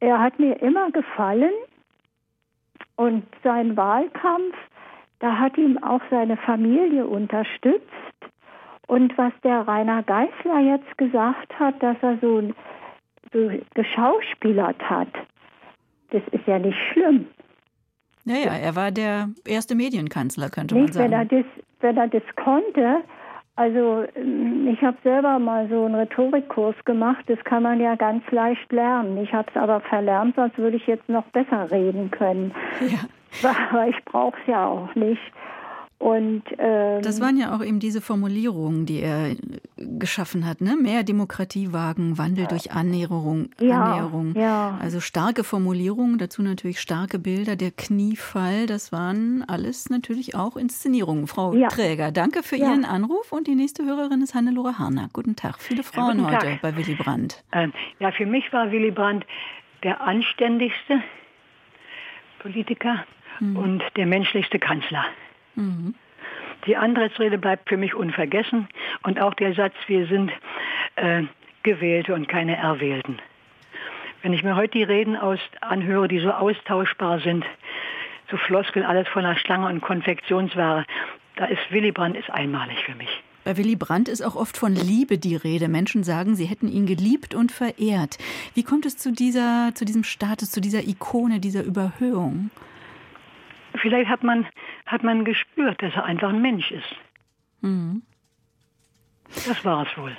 er 0.00 0.18
hat 0.18 0.38
mir 0.38 0.60
immer 0.62 0.90
gefallen 0.92 1.52
und 2.96 3.24
sein 3.44 3.76
Wahlkampf, 3.76 4.56
da 5.18 5.38
hat 5.38 5.58
ihm 5.58 5.76
auch 5.82 6.00
seine 6.10 6.38
Familie 6.38 7.06
unterstützt. 7.06 7.84
Und 8.86 9.16
was 9.18 9.32
der 9.44 9.68
Rainer 9.68 10.02
Geißler 10.02 10.60
jetzt 10.60 10.96
gesagt 10.96 11.58
hat, 11.58 11.82
dass 11.82 11.96
er 12.00 12.16
so, 12.22 12.54
so 13.32 13.50
geschauspielert 13.74 14.80
hat, 14.88 15.12
das 16.10 16.22
ist 16.32 16.46
ja 16.46 16.58
nicht 16.58 16.78
schlimm. 16.92 17.26
Naja, 18.28 18.52
er 18.52 18.76
war 18.76 18.90
der 18.90 19.30
erste 19.46 19.74
Medienkanzler, 19.74 20.50
könnte 20.50 20.74
Nicht, 20.74 20.94
man 20.94 21.10
sagen. 21.10 21.10
Wenn 21.10 21.18
er 21.18 21.24
das, 21.24 21.46
wenn 21.80 21.96
er 21.96 22.08
das 22.08 22.22
konnte, 22.36 22.98
also 23.56 24.04
ähm, 24.14 24.68
ich 24.68 24.82
habe 24.82 24.98
selber 25.02 25.38
mal 25.38 25.66
so 25.68 25.86
einen 25.86 25.94
Rhetorikkurs 25.94 26.76
gemacht, 26.84 27.24
das 27.26 27.42
kann 27.44 27.62
man 27.62 27.80
ja 27.80 27.94
ganz 27.94 28.22
leicht 28.30 28.70
lernen. 28.70 29.16
Ich 29.18 29.32
habe 29.32 29.48
es 29.50 29.60
aber 29.60 29.80
verlernt, 29.80 30.36
sonst 30.36 30.58
würde 30.58 30.76
ich 30.76 30.86
jetzt 30.86 31.08
noch 31.08 31.24
besser 31.32 31.70
reden 31.70 32.10
können. 32.10 32.54
Ja. 32.80 32.98
Aber 33.70 33.86
ich 33.86 34.04
brauche 34.06 34.36
es 34.40 34.46
ja 34.46 34.66
auch 34.66 34.94
nicht. 34.94 35.20
Und, 35.98 36.44
ähm, 36.58 37.02
das 37.02 37.20
waren 37.20 37.36
ja 37.36 37.56
auch 37.56 37.64
eben 37.64 37.80
diese 37.80 38.00
Formulierungen, 38.00 38.86
die 38.86 39.00
er 39.00 39.34
geschaffen 39.76 40.46
hat, 40.46 40.60
ne? 40.60 40.76
Mehr 40.80 41.02
Demokratie 41.02 41.72
wagen, 41.72 42.18
Wandel 42.18 42.46
durch 42.46 42.70
Annäherung, 42.70 43.50
ja, 43.60 43.82
Annäherung. 43.82 44.34
Ja. 44.36 44.78
Also 44.80 45.00
starke 45.00 45.42
Formulierungen, 45.42 46.18
dazu 46.18 46.42
natürlich 46.42 46.80
starke 46.80 47.18
Bilder, 47.18 47.56
der 47.56 47.72
Kniefall, 47.72 48.66
das 48.66 48.92
waren 48.92 49.44
alles 49.48 49.90
natürlich 49.90 50.36
auch 50.36 50.56
Inszenierungen. 50.56 51.26
Frau 51.26 51.52
ja. 51.54 51.66
Träger, 51.66 52.12
danke 52.12 52.44
für 52.44 52.56
Ihren 52.56 52.84
Anruf 52.84 53.32
und 53.32 53.48
die 53.48 53.56
nächste 53.56 53.84
Hörerin 53.84 54.22
ist 54.22 54.36
Hannelore 54.36 54.78
Harner. 54.78 55.08
Guten 55.12 55.34
Tag. 55.34 55.58
Viele 55.58 55.82
Frauen 55.82 56.24
heute 56.24 56.46
Tag. 56.46 56.62
bei 56.62 56.76
Willy 56.76 56.94
Brandt. 56.94 57.42
Ähm, 57.50 57.72
ja, 57.98 58.12
für 58.12 58.26
mich 58.26 58.52
war 58.52 58.70
Willy 58.70 58.92
Brandt 58.92 59.26
der 59.82 60.00
anständigste 60.00 61.02
Politiker 62.38 63.04
hm. 63.38 63.56
und 63.56 63.82
der 63.96 64.06
menschlichste 64.06 64.60
Kanzler. 64.60 65.04
Mhm. 65.58 65.94
Die 66.66 66.76
Antrittsrede 66.76 67.38
bleibt 67.38 67.68
für 67.68 67.76
mich 67.76 67.94
unvergessen 67.94 68.68
und 69.02 69.20
auch 69.20 69.34
der 69.34 69.54
Satz, 69.54 69.74
wir 69.86 70.06
sind 70.06 70.32
äh, 70.96 71.22
Gewählte 71.62 72.14
und 72.14 72.28
keine 72.28 72.56
Erwählten. 72.56 73.18
Wenn 74.22 74.32
ich 74.32 74.42
mir 74.42 74.56
heute 74.56 74.78
die 74.78 74.82
Reden 74.82 75.16
aus, 75.16 75.38
anhöre, 75.60 76.08
die 76.08 76.18
so 76.20 76.30
austauschbar 76.30 77.20
sind, 77.20 77.44
so 78.30 78.36
Floskeln, 78.36 78.84
alles 78.84 79.08
von 79.08 79.22
der 79.22 79.36
Schlange 79.36 79.66
und 79.66 79.80
Konfektionsware, 79.80 80.84
da 81.36 81.46
ist 81.46 81.60
Willy 81.70 81.92
Brandt 81.92 82.16
ist 82.16 82.30
einmalig 82.30 82.78
für 82.84 82.94
mich. 82.94 83.22
Bei 83.44 83.56
Willy 83.56 83.76
Brandt 83.76 84.08
ist 84.08 84.20
auch 84.20 84.34
oft 84.34 84.56
von 84.56 84.74
Liebe 84.74 85.16
die 85.16 85.36
Rede. 85.36 85.68
Menschen 85.68 86.02
sagen, 86.02 86.34
sie 86.34 86.44
hätten 86.44 86.68
ihn 86.68 86.86
geliebt 86.86 87.34
und 87.34 87.52
verehrt. 87.52 88.18
Wie 88.54 88.64
kommt 88.64 88.84
es 88.84 88.98
zu, 88.98 89.12
dieser, 89.12 89.70
zu 89.74 89.84
diesem 89.84 90.04
Status, 90.04 90.50
zu 90.50 90.60
dieser 90.60 90.86
Ikone, 90.86 91.40
dieser 91.40 91.62
Überhöhung? 91.62 92.50
vielleicht 93.80 94.10
hat 94.10 94.22
man, 94.22 94.46
hat 94.88 95.02
man 95.02 95.24
gespürt, 95.24 95.82
dass 95.82 95.94
er 95.94 96.04
einfach 96.04 96.30
ein 96.30 96.42
Mensch 96.42 96.70
ist. 96.70 96.96
Mhm. 97.60 98.02
Das 99.46 99.64
war 99.64 99.86
es 99.86 99.98
wohl. 99.98 100.16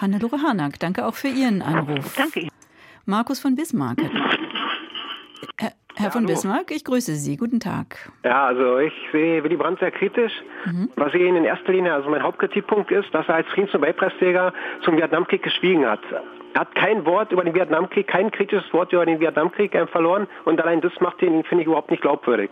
Hannelore 0.00 0.42
Harnack, 0.42 0.78
danke 0.78 1.06
auch 1.06 1.14
für 1.14 1.28
Ihren 1.28 1.60
Anruf. 1.60 2.14
Danke 2.16 2.40
Ihnen. 2.40 2.50
Markus 3.04 3.40
von 3.40 3.54
Bismarck. 3.54 3.98
Herr, 5.58 5.72
Herr 5.94 6.06
ja, 6.06 6.10
von 6.10 6.24
Bismarck, 6.24 6.70
ich 6.70 6.84
grüße 6.84 7.14
Sie. 7.16 7.36
Guten 7.36 7.60
Tag. 7.60 8.10
Ja, 8.24 8.46
also 8.46 8.78
ich 8.78 8.94
sehe 9.12 9.44
Willy 9.44 9.56
Brandt 9.56 9.80
sehr 9.80 9.90
kritisch. 9.90 10.32
Mhm. 10.64 10.90
Was 10.96 11.12
ich 11.12 11.20
in 11.20 11.44
erster 11.44 11.72
Linie, 11.72 11.92
also 11.92 12.08
mein 12.08 12.22
Hauptkritikpunkt 12.22 12.90
ist, 12.90 13.12
dass 13.12 13.28
er 13.28 13.34
als 13.36 13.48
Friedensnobelpreisträger 13.48 14.54
zum 14.82 14.96
Vietnamkrieg 14.96 15.42
geschwiegen 15.42 15.84
hat. 15.84 16.00
Er 16.54 16.62
hat 16.62 16.74
kein 16.74 17.04
Wort 17.04 17.30
über 17.32 17.44
den 17.44 17.54
Vietnamkrieg, 17.54 18.06
kein 18.06 18.30
kritisches 18.30 18.72
Wort 18.72 18.92
über 18.92 19.04
den 19.04 19.20
Vietnamkrieg 19.20 19.76
verloren 19.92 20.26
und 20.44 20.60
allein 20.60 20.80
das 20.80 20.92
macht 21.00 21.20
ihn, 21.20 21.44
finde 21.44 21.62
ich, 21.62 21.66
überhaupt 21.66 21.90
nicht 21.90 22.02
glaubwürdig. 22.02 22.50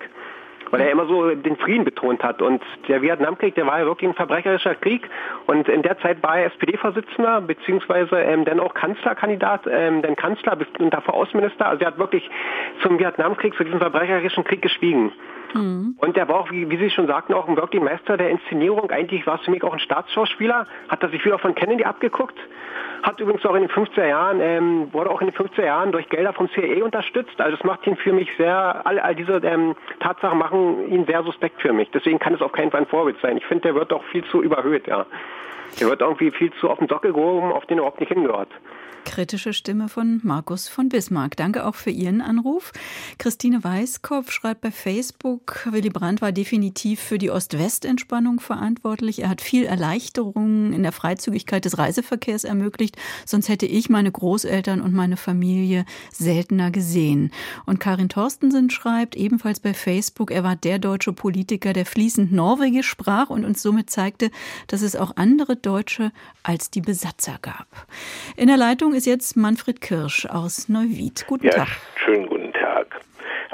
Weil 0.71 0.83
er 0.83 0.91
immer 0.91 1.07
so 1.07 1.35
den 1.35 1.57
Frieden 1.57 1.85
betont 1.85 2.23
hat. 2.23 2.43
Und 2.43 2.63
der 2.89 3.01
Vietnamkrieg, 3.01 3.55
der 3.55 3.67
war 3.67 3.79
ja 3.79 3.87
wirklich 3.87 4.11
ein 4.11 4.15
verbrecherischer 4.15 4.75
Krieg. 4.75 5.09
Und 5.47 5.69
in 5.69 5.83
der 5.83 5.99
Zeit 6.01 6.23
war 6.23 6.39
er 6.39 6.47
SPD-Vorsitzender, 6.47 7.41
beziehungsweise 7.41 8.21
ähm, 8.21 8.45
dann 8.45 8.61
auch 8.61 8.75
Kanzlerkandidat, 8.75 9.67
ähm, 9.71 10.03
dann 10.03 10.17
Kanzler 10.17 10.59
und 10.79 10.93
davor 10.93 11.15
Außenminister. 11.15 11.67
Also 11.67 11.83
er 11.85 11.89
hat 11.89 11.99
wirklich 11.99 12.29
zum 12.83 12.99
Vietnamkrieg, 12.99 13.55
zu 13.55 13.65
diesem 13.65 13.81
verbrecherischen 13.81 14.45
Krieg 14.45 14.61
geschwiegen. 14.61 15.13
Mhm. 15.55 15.97
Und 15.99 16.17
der 16.17 16.29
war 16.29 16.41
auch, 16.41 16.51
wie, 16.51 16.69
wie, 16.71 16.77
Sie 16.77 16.91
schon 16.91 17.07
sagten, 17.07 17.35
auch 17.35 17.49
ein 17.49 17.57
wirklich 17.57 17.83
Meister 17.83 18.17
der 18.17 18.31
Inszenierung. 18.31 18.91
Eigentlich 18.91 19.27
war 19.27 19.37
es 19.37 19.43
für 19.43 19.51
mich 19.51 19.63
auch 19.63 19.73
ein 19.73 19.79
Staatsschauspieler, 19.79 20.67
hat 20.89 21.03
er 21.03 21.11
sich 21.11 21.25
wieder 21.25 21.39
von 21.39 21.55
Kennedy 21.55 21.85
abgeguckt. 21.85 22.39
Hat 23.03 23.21
übrigens 23.21 23.45
auch 23.47 23.55
in 23.55 23.63
den 23.63 23.71
50er 23.71 24.07
Jahren, 24.07 24.41
ähm, 24.41 24.93
wurde 24.93 25.11
auch 25.11 25.21
in 25.21 25.29
den 25.29 25.37
50er 25.37 25.65
Jahren 25.65 25.93
durch 25.93 26.09
Gelder 26.09 26.33
vom 26.33 26.49
CIA 26.51 26.85
unterstützt. 26.85 27.41
Also 27.41 27.57
das 27.57 27.65
macht 27.65 27.87
ihn 27.87 27.97
für 27.97 28.13
mich 28.13 28.29
sehr, 28.37 28.83
all, 28.85 28.99
all 28.99 29.15
diese 29.15 29.35
ähm, 29.45 29.77
Tatsachen 30.01 30.39
machen 30.39 30.91
ihn 30.91 31.07
sehr 31.07 31.23
suspekt 31.23 31.61
für 31.63 31.73
mich. 31.73 31.91
Deswegen 31.93 32.19
kann 32.19 32.35
es 32.35 32.43
auf 32.43 32.53
keinen 32.53 32.71
Fall 32.71 32.81
ein 32.81 32.87
Vorbild 32.87 33.17
sein. 33.23 33.37
Ich 33.37 33.47
finde, 33.47 33.63
der 33.63 33.75
wird 33.75 33.93
auch 33.93 34.05
viel 34.05 34.25
zu 34.25 34.43
überhöht, 34.43 34.87
ja. 34.89 35.07
Der 35.81 35.89
wird 35.89 36.01
irgendwie 36.01 36.31
viel 36.31 36.53
zu 36.55 36.69
auf 36.69 36.79
den 36.79 36.89
Sockel 36.89 37.13
gehoben, 37.13 37.53
auf 37.53 37.67
den 37.67 37.79
er 37.79 37.83
überhaupt 37.83 38.01
nicht 38.01 38.13
hingehört. 38.13 38.49
Kritische 39.05 39.53
Stimme 39.53 39.89
von 39.89 40.21
Markus 40.23 40.69
von 40.69 40.89
Bismarck. 40.91 41.37
Danke 41.37 41.65
auch 41.65 41.75
für 41.75 41.91
Ihren 41.91 42.21
Anruf. 42.21 42.73
Christine 43.19 43.65
Weißkopf 43.65 44.31
schreibt 44.31 44.61
bei 44.61 44.71
Facebook, 44.71 45.38
Willy 45.71 45.91
Brandt 45.91 46.21
war 46.23 46.33
definitiv 46.33 47.01
für 47.01 47.19
die 47.19 47.31
Ost-West-Entspannung 47.31 48.41
verantwortlich. 48.41 49.23
Er 49.23 49.29
hat 49.29 49.41
viel 49.41 49.65
Erleichterungen 49.65 50.73
in 50.73 50.83
der 50.83 50.93
Freizügigkeit 50.93 51.65
des 51.65 51.79
Reiseverkehrs 51.79 52.45
ermöglicht. 52.45 52.97
Sonst 53.25 53.49
hätte 53.49 53.67
ich 53.67 53.89
meine 53.89 54.11
Großeltern 54.11 54.81
und 54.81 54.95
meine 54.95 55.17
Familie 55.17 55.85
seltener 56.13 56.71
gesehen. 56.71 57.31
Und 57.67 57.81
Karin 57.81 58.09
Torstensen 58.09 58.71
schreibt 58.71 59.17
ebenfalls 59.17 59.61
bei 59.61 59.75
Facebook, 59.75 60.31
er 60.31 60.45
war 60.45 60.57
der 60.57 60.79
deutsche 60.79 61.13
Politiker, 61.13 61.73
der 61.73 61.87
fließend 61.87 62.33
Norwegisch 62.33 62.89
sprach 62.89 63.31
und 63.31 63.45
uns 63.45 63.63
somit 63.63 63.91
zeigte, 63.91 64.31
dass 64.67 64.83
es 64.83 64.97
auch 64.97 65.17
andere 65.17 65.57
Deutsche 65.57 66.13
als 66.43 66.71
die 66.71 66.81
Besatzer 66.81 67.39
gab. 67.43 67.87
In 68.37 68.49
der 68.49 68.57
Leitung 68.57 68.95
ist 68.95 69.07
jetzt 69.07 69.37
Manfred 69.37 69.81
Kirsch 69.81 70.27
aus 70.27 70.69
Neuwied. 70.69 71.25
Guten 71.27 71.47
ja, 71.47 71.53
Tag. 71.53 71.69
Schönen 72.05 72.27
guten 72.27 72.33
Tag. 72.33 72.38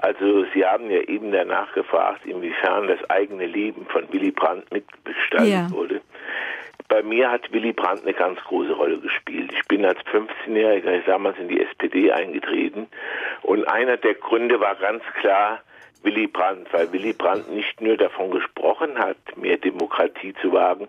Also 0.04 0.44
Sie 0.52 0.66
haben 0.66 0.90
ja 0.90 1.00
eben 1.00 1.32
danach 1.32 1.72
gefragt, 1.72 2.26
inwiefern 2.26 2.88
das 2.88 2.98
eigene 3.08 3.46
Leben 3.46 3.86
von 3.86 4.04
Willy 4.12 4.32
Brandt 4.32 4.70
mitgestaltet 4.70 5.50
ja. 5.50 5.70
wurde. 5.70 6.02
bei 6.88 7.02
mir 7.02 7.30
hat 7.30 7.50
Willy 7.52 7.72
Brandt 7.72 8.02
eine 8.02 8.12
ganz 8.12 8.38
große 8.40 8.74
Rolle 8.74 8.98
gespielt. 8.98 9.50
Ich 9.54 9.66
bin 9.66 9.82
als 9.82 9.98
15-Jähriger 10.00 11.00
damals 11.06 11.38
in 11.38 11.48
die 11.48 11.58
SPD 11.58 12.12
eingetreten 12.12 12.86
und 13.40 13.66
einer 13.66 13.96
der 13.96 14.12
Gründe 14.12 14.60
war 14.60 14.74
ganz 14.74 15.02
klar, 15.20 15.62
Willy 16.04 16.26
Brandt, 16.26 16.72
weil 16.72 16.92
Willy 16.92 17.12
Brandt 17.12 17.50
nicht 17.50 17.80
nur 17.80 17.96
davon 17.96 18.30
gesprochen 18.30 18.98
hat, 18.98 19.16
mehr 19.36 19.56
Demokratie 19.56 20.34
zu 20.40 20.52
wagen, 20.52 20.88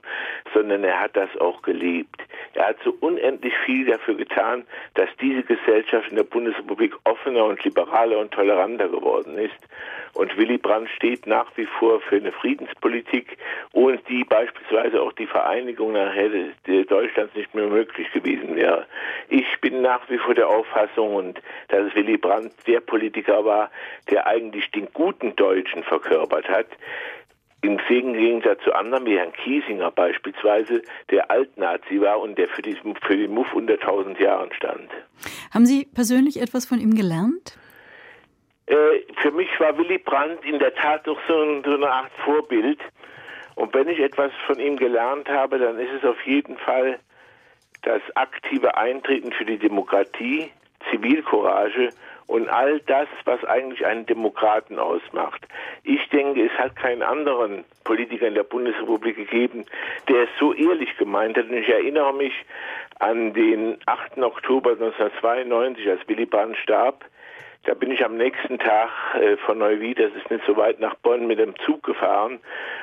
sondern 0.54 0.84
er 0.84 1.00
hat 1.00 1.16
das 1.16 1.30
auch 1.40 1.62
gelebt. 1.62 2.22
Er 2.54 2.68
hat 2.68 2.78
so 2.84 2.96
unendlich 3.00 3.54
viel 3.66 3.86
dafür 3.86 4.16
getan, 4.16 4.66
dass 4.94 5.10
diese 5.22 5.44
Gesellschaft 5.44 6.10
in 6.10 6.18
der 6.18 6.24
Bundesrepublik 6.24 6.94
offener 7.06 7.46
und 7.46 7.64
liberaler 7.64 8.20
und 8.20 8.32
toleranter 8.32 8.90
geworden 8.90 9.38
ist. 9.38 9.58
Und 10.16 10.38
Willy 10.38 10.58
Brandt 10.58 10.90
steht 10.96 11.28
nach 11.28 11.46
wie 11.58 11.66
vor 11.66 12.00
für 12.00 12.16
eine 12.16 12.32
Friedenspolitik, 12.32 13.38
ohne 13.74 13.98
die 14.10 14.24
beispielsweise 14.24 15.02
auch 15.02 15.12
die 15.12 15.28
Vereinigung 15.28 15.92
nachher 15.92 16.30
Deutschlands 16.88 17.36
nicht 17.36 17.54
mehr 17.54 17.68
möglich 17.68 18.10
gewesen 18.14 18.56
wäre. 18.56 18.88
Ich 19.28 19.46
bin 19.60 19.82
nach 19.82 20.10
wie 20.10 20.18
vor 20.18 20.34
der 20.34 20.48
Auffassung, 20.48 21.16
und 21.16 21.42
dass 21.68 21.94
Willy 21.96 22.18
Brandt 22.18 22.54
der 22.66 22.80
Politiker 22.80 23.44
war, 23.44 23.70
der 24.10 24.26
eigentlich 24.26 24.72
den 24.72 24.88
guten 24.94 25.36
Deutschen 25.36 25.84
verkörpert 25.84 26.48
hat, 26.48 26.68
im 27.62 27.78
Gegensatz 28.14 28.64
zu 28.64 28.74
anderen 28.74 29.06
wie 29.06 29.18
Herrn 29.18 29.34
Kiesinger 29.34 29.92
beispielsweise, 29.92 30.82
der 31.10 31.30
Altnazi 31.30 32.00
war 32.00 32.22
und 32.22 32.38
der 32.38 32.48
für, 32.48 32.62
diesen, 32.62 32.96
für 32.96 33.18
den 33.18 33.34
Muff 33.34 33.54
unter 33.54 33.74
1000 33.74 34.20
Jahren 34.20 34.54
stand. 34.54 34.90
Haben 35.52 35.66
Sie 35.66 35.86
persönlich 35.94 36.42
etwas 36.42 36.66
von 36.66 36.80
ihm 36.80 36.96
gelernt? 36.96 37.58
Äh, 38.68 39.02
für 39.22 39.32
mich 39.32 39.50
war 39.60 39.78
Willy 39.78 40.00
Brandt 40.00 40.44
in 40.44 40.60
der 40.60 40.74
Tat 40.74 41.06
doch 41.08 41.20
so, 41.28 41.62
so 41.64 41.74
eine 41.74 41.90
Art 41.90 42.12
Vorbild. 42.24 42.80
Und 43.56 43.74
wenn 43.74 43.88
ich 43.88 44.00
etwas 44.00 44.32
von 44.48 44.60
ihm 44.60 44.78
gelernt 44.78 45.30
habe, 45.30 45.60
dann 45.60 45.80
ist 45.80 45.92
es 45.92 46.04
auf 46.04 46.22
jeden 46.26 46.58
Fall 46.58 47.00
das 47.84 48.02
aktive 48.16 48.76
Eintreten 48.78 49.32
für 49.32 49.46
die 49.46 49.58
Demokratie, 49.58 50.52
Zivilcourage 50.90 51.90
und 52.28 52.50
all 52.50 52.80
das, 52.82 53.08
was 53.26 53.44
eigentlich 53.46 53.86
einen 53.86 54.06
Demokraten 54.06 54.80
ausmacht. 54.80 55.48
Ich 55.84 56.10
denke, 56.10 56.46
es 56.46 56.52
hat 56.58 56.76
keinen 56.76 57.04
anderen 57.04 57.64
Politiker 57.84 58.28
in 58.28 58.34
der 58.34 58.44
Bundesrepublik 58.44 59.16
gegeben, 59.16 59.66
der 60.10 60.24
es 60.24 60.30
so 60.40 60.54
ehrlich 60.54 60.98
gemeint 60.98 61.38
hat. 61.38 61.46
Und 61.46 61.58
ich 61.58 61.70
erinnere 61.70 62.14
mich 62.14 62.34
an 63.00 63.34
den 63.34 63.78
8. 63.86 64.18
Oktober 64.18 64.72
1992, 64.72 65.88
als 65.88 66.08
Willy 66.08 66.26
Brandt 66.26 66.58
starb. 66.58 67.06
Da 67.66 67.74
bin 67.74 67.90
ich 67.90 68.06
am 68.06 68.16
nächsten 68.16 68.60
Tag 68.60 68.90
äh, 69.20 69.38
von 69.38 69.58
Neuwied, 69.58 69.98
das 69.98 70.14
ist 70.14 70.30
nicht 70.30 70.46
so 70.46 70.56
weit 70.56 70.80
nach 70.80 70.96
Bonn, 70.96 71.26
mit 71.26 71.40
dem 71.40 71.56
Zug 71.66 71.82
gefahren 71.82 72.40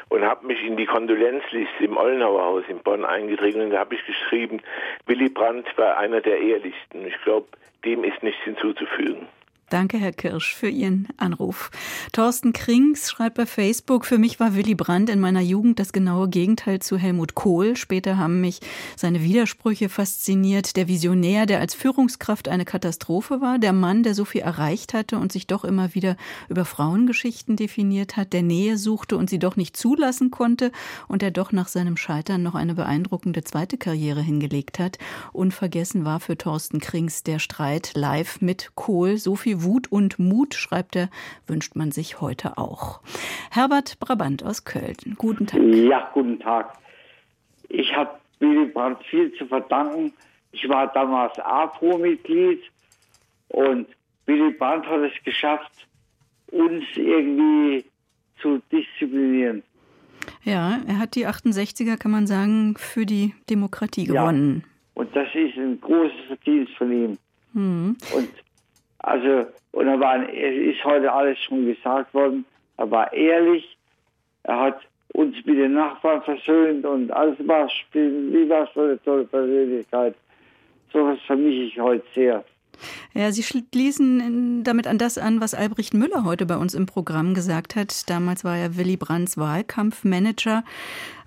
und 0.09 0.25
habe 0.25 0.47
mich 0.47 0.63
in 0.65 0.77
die 0.77 0.87
Kondolenzliste 0.87 1.85
im 1.85 1.97
Ollenauer 1.97 2.43
Haus 2.45 2.65
in 2.69 2.79
Bonn 2.79 3.05
eingetragen 3.05 3.61
und 3.61 3.71
da 3.71 3.79
habe 3.79 3.95
ich 3.95 4.05
geschrieben, 4.05 4.61
Willy 5.07 5.29
Brandt 5.29 5.67
war 5.79 5.99
einer 5.99 6.21
der 6.21 6.41
ehrlichsten. 6.41 7.07
Ich 7.07 7.21
glaube, 7.23 7.47
dem 7.85 8.03
ist 8.03 8.23
nichts 8.25 8.43
hinzuzufügen. 8.43 9.29
Danke, 9.73 9.97
Herr 9.97 10.13
Kirsch, 10.13 10.55
für 10.55 10.69
Ihren 10.69 11.09
Anruf. 11.17 11.71
Thorsten 12.13 12.53
Krings 12.53 13.11
schreibt 13.11 13.39
bei 13.39 13.47
Facebook, 13.47 14.05
für 14.05 14.19
mich 14.19 14.39
war 14.39 14.55
Willy 14.55 14.75
Brandt 14.75 15.09
in 15.09 15.19
meiner 15.19 15.41
Jugend 15.41 15.79
das 15.79 15.95
genaue 15.95 16.29
Gegenteil 16.29 16.81
zu 16.81 16.99
Helmut 16.99 17.35
Kohl. 17.35 17.75
Später 17.75 18.19
haben 18.19 18.43
mich 18.43 18.61
seine 18.97 19.23
Widersprüche 19.23 19.89
fasziniert. 19.89 20.77
Der 20.77 20.89
Visionär, 20.89 21.47
der 21.47 21.61
als 21.61 21.73
Führungskraft 21.73 22.49
eine 22.49 22.67
Katastrophe 22.67 23.41
war. 23.41 23.59
Der 23.59 23.73
Mann, 23.73 24.03
der 24.03 24.15
so 24.15 24.27
viel 24.27 24.43
erreicht 24.43 24.93
hatte 24.93 25.17
und 25.17 25.33
sich 25.33 25.47
doch 25.47 25.65
immer 25.65 25.95
wieder 25.95 26.19
über 26.51 26.67
Frauengeschichten 26.67 27.57
definiert 27.57 28.19
hat. 28.19 28.35
Der 28.35 28.43
Nähe 28.43 28.77
suchte 28.77 29.17
und 29.17 29.31
sie 29.31 29.39
doch 29.39 29.57
nicht 29.57 29.75
zulassen 29.79 30.31
konnte. 30.31 30.71
Und 31.09 31.23
der 31.23 31.31
doch 31.31 31.51
nach 31.51 31.69
seinem 31.69 31.97
Scheitern 31.97 32.43
noch 32.43 32.57
eine 32.57 32.75
beeindruckende 32.75 33.43
zweite 33.43 33.79
Karriere 33.79 34.21
hingelegt 34.21 34.79
hat. 34.79 34.99
Unvergessen 35.33 36.05
war 36.05 36.21
für 36.21 36.37
Thorsten 36.37 36.79
Krings 36.79 37.23
der 37.23 37.39
Streit 37.39 37.93
live 37.95 38.43
mit 38.43 38.73
Kohl. 38.75 39.17
So 39.17 39.35
viel 39.35 39.62
Wut 39.63 39.91
und 39.91 40.19
Mut, 40.19 40.55
schreibt 40.55 40.97
er, 40.97 41.09
wünscht 41.47 41.77
man 41.77 41.93
sich 41.93 42.21
heute 42.21 42.59
auch. 42.59 43.01
Herbert 43.51 43.99
Brabant 44.01 44.45
aus 44.45 44.65
Köln, 44.65 44.97
guten 45.17 45.47
Tag. 45.47 45.61
Ja, 45.63 46.11
guten 46.13 46.39
Tag. 46.41 46.79
Ich 47.69 47.95
habe 47.95 48.11
Willy 48.41 48.67
Brandt 48.67 49.03
viel 49.05 49.33
zu 49.35 49.47
verdanken. 49.47 50.13
Ich 50.53 50.69
war 50.69 50.93
damals 50.93 51.39
APO-Mitglied 51.39 52.61
und 53.49 53.87
Willy 54.27 54.53
Brandt 54.53 54.87
hat 54.87 55.01
es 55.01 55.25
geschafft, 55.25 55.73
uns 56.51 56.85
irgendwie 56.97 57.85
zu 58.41 58.61
disziplinieren. 58.71 59.63
Ja, 60.45 60.81
er 60.87 60.99
hat 60.99 61.15
die 61.15 61.27
68er, 61.27 61.97
kann 61.97 62.11
man 62.11 62.27
sagen, 62.27 62.75
für 62.77 63.07
die 63.07 63.35
Demokratie 63.49 64.05
gewonnen. 64.05 64.65
Ja, 64.65 64.73
und 64.95 65.17
das 65.17 65.29
ist 65.35 65.57
ein 65.57 65.81
großes 65.81 66.27
Verdienst 66.27 66.73
von 66.75 66.93
ihm. 66.93 67.19
Mhm. 67.53 67.97
Und 68.15 68.29
also, 69.03 69.47
und 69.73 69.89
er 69.89 70.01
war, 70.01 70.23
es 70.29 70.75
ist 70.75 70.85
heute 70.85 71.13
alles 71.13 71.39
schon 71.41 71.67
gesagt 71.67 72.13
worden, 72.15 72.45
er 72.77 72.91
war 72.91 73.13
ehrlich, 73.13 73.77
er 74.45 74.59
hat 74.59 74.81
uns 75.13 75.37
mit 75.45 75.59
den 75.59 75.75
Nachbarn 75.75 76.23
versöhnt 76.23 76.85
und 76.85 77.11
alles 77.11 77.37
war, 77.47 77.69
wie 77.93 78.49
war 78.49 78.69
so 78.75 78.81
eine 78.81 79.03
tolle 79.03 79.25
Persönlichkeit. 79.25 80.15
So 80.93 81.07
was 81.07 81.21
vermisse 81.23 81.63
ich 81.63 81.81
heute 81.81 82.05
sehr. 82.15 82.45
Ja, 83.15 83.31
Sie 83.31 83.43
schließen 83.43 84.65
damit 84.65 84.87
an 84.87 84.99
das 84.99 85.19
an, 85.19 85.41
was 85.41 85.55
Albrecht 85.55 85.95
Müller 85.95 86.25
heute 86.25 86.47
bei 86.47 86.57
uns 86.57 86.75
im 86.75 86.87
Programm 86.87 87.35
gesagt 87.35 87.77
hat. 87.77 88.09
Damals 88.09 88.45
war 88.45 88.57
er 88.57 88.77
Willy 88.77 88.97
Brandts 88.97 89.37
Wahlkampfmanager. 89.37 90.65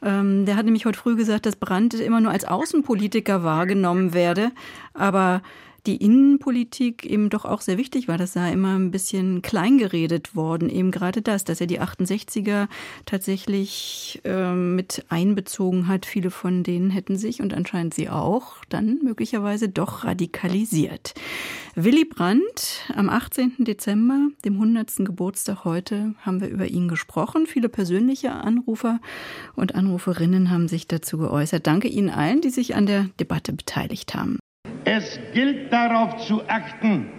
Ähm, 0.04 0.46
der 0.46 0.56
hat 0.56 0.66
nämlich 0.66 0.86
heute 0.86 0.98
früh 0.98 1.16
gesagt, 1.16 1.46
dass 1.46 1.56
Brandt 1.56 1.94
immer 1.94 2.22
nur 2.22 2.32
als 2.32 2.46
Außenpolitiker 2.46 3.44
wahrgenommen 3.44 4.14
werde. 4.14 4.52
Aber 4.94 5.42
die 5.86 5.98
Innenpolitik 5.98 7.06
eben 7.06 7.30
doch 7.30 7.46
auch 7.46 7.62
sehr 7.62 7.78
wichtig 7.78 8.08
war. 8.08 8.18
Das 8.18 8.34
sei 8.34 8.52
immer 8.52 8.78
ein 8.78 8.92
bisschen 8.92 9.42
kleingeredet 9.42 10.36
worden, 10.36 10.70
eben 10.70 10.92
gerade 10.92 11.22
das, 11.22 11.44
dass 11.44 11.62
er 11.62 11.68
die 11.68 11.80
68er 11.80 12.68
tatsächlich 13.06 14.22
äh, 14.24 14.54
mit 14.54 15.06
einbezogen 15.10 15.88
hat. 15.88 16.06
Viele 16.06 16.32
von 16.32 16.64
denen 16.64 16.90
hätten 16.90 17.18
sich 17.18 17.42
und 17.42 17.54
anscheinend 17.54 17.94
sie 17.94 18.10
auch 18.10 18.64
dann 18.70 19.00
möglicherweise 19.04 19.70
doch 19.70 20.04
radikalisiert. 20.04 21.14
Willy 21.76 22.06
Brandt 22.06 22.86
am 22.96 23.10
18. 23.10 23.54
Dezember, 23.60 24.30
dem 24.46 24.54
100. 24.54 24.98
Geburtstag 24.98 25.66
heute, 25.66 26.16
haben 26.22 26.40
wir 26.40 26.48
über 26.48 26.68
ihn 26.68 26.88
gesprochen. 26.88 27.48
Viele 27.48 27.70
persönliche 27.70 28.32
Anrufer 28.32 29.02
und 29.56 29.76
Anruferinnen 29.76 30.50
haben 30.50 30.68
sich 30.68 30.88
dazu 30.88 31.18
geäußert. 31.18 31.68
Danke 31.68 31.88
Ihnen 31.90 32.10
allen, 32.10 32.42
die 32.42 32.50
sich 32.50 32.76
an 32.76 32.86
der 32.86 33.10
Debatte 33.20 33.54
beteiligt 33.54 34.16
haben. 34.16 34.40
Es 34.86 35.20
gilt 35.34 35.74
darauf 35.74 36.18
zu 36.18 36.42
achten, 36.48 37.10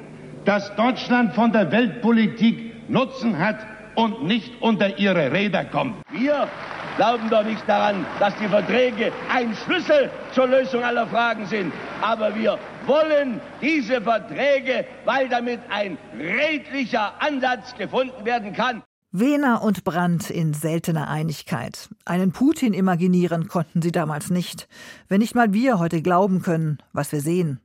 dass 0.44 0.74
Deutschland 0.76 1.34
von 1.34 1.52
der 1.52 1.70
Weltpolitik 1.72 2.88
Nutzen 2.88 3.38
hat 3.38 3.58
und 3.96 4.24
nicht 4.24 4.62
unter 4.62 4.98
ihre 4.98 5.32
Räder 5.32 5.64
kommt. 5.64 5.96
Wir 6.12 6.48
glauben 6.96 7.28
doch 7.28 7.42
nicht 7.42 7.68
daran, 7.68 8.06
dass 8.20 8.34
die 8.36 8.46
Verträge 8.46 9.12
ein 9.34 9.54
Schlüssel 9.64 10.10
zur 10.32 10.46
Lösung 10.46 10.84
aller 10.84 11.06
Fragen 11.06 11.46
sind. 11.46 11.72
Aber 12.00 12.34
wir 12.34 12.58
wollen 12.86 13.40
diese 13.60 14.00
Verträge, 14.00 14.84
weil 15.04 15.28
damit 15.28 15.60
ein 15.70 15.98
redlicher 16.18 17.14
Ansatz 17.18 17.74
gefunden 17.76 18.24
werden 18.24 18.52
kann. 18.52 18.82
Wehner 19.12 19.62
und 19.62 19.84
Brandt 19.84 20.30
in 20.30 20.52
seltener 20.52 21.08
Einigkeit. 21.08 21.88
Einen 22.04 22.32
Putin 22.32 22.74
imaginieren 22.74 23.48
konnten 23.48 23.80
sie 23.80 23.92
damals 23.92 24.30
nicht. 24.30 24.68
Wenn 25.08 25.20
nicht 25.20 25.34
mal 25.34 25.52
wir 25.52 25.78
heute 25.78 26.02
glauben 26.02 26.42
können, 26.42 26.78
was 26.92 27.12
wir 27.12 27.20
sehen. 27.20 27.60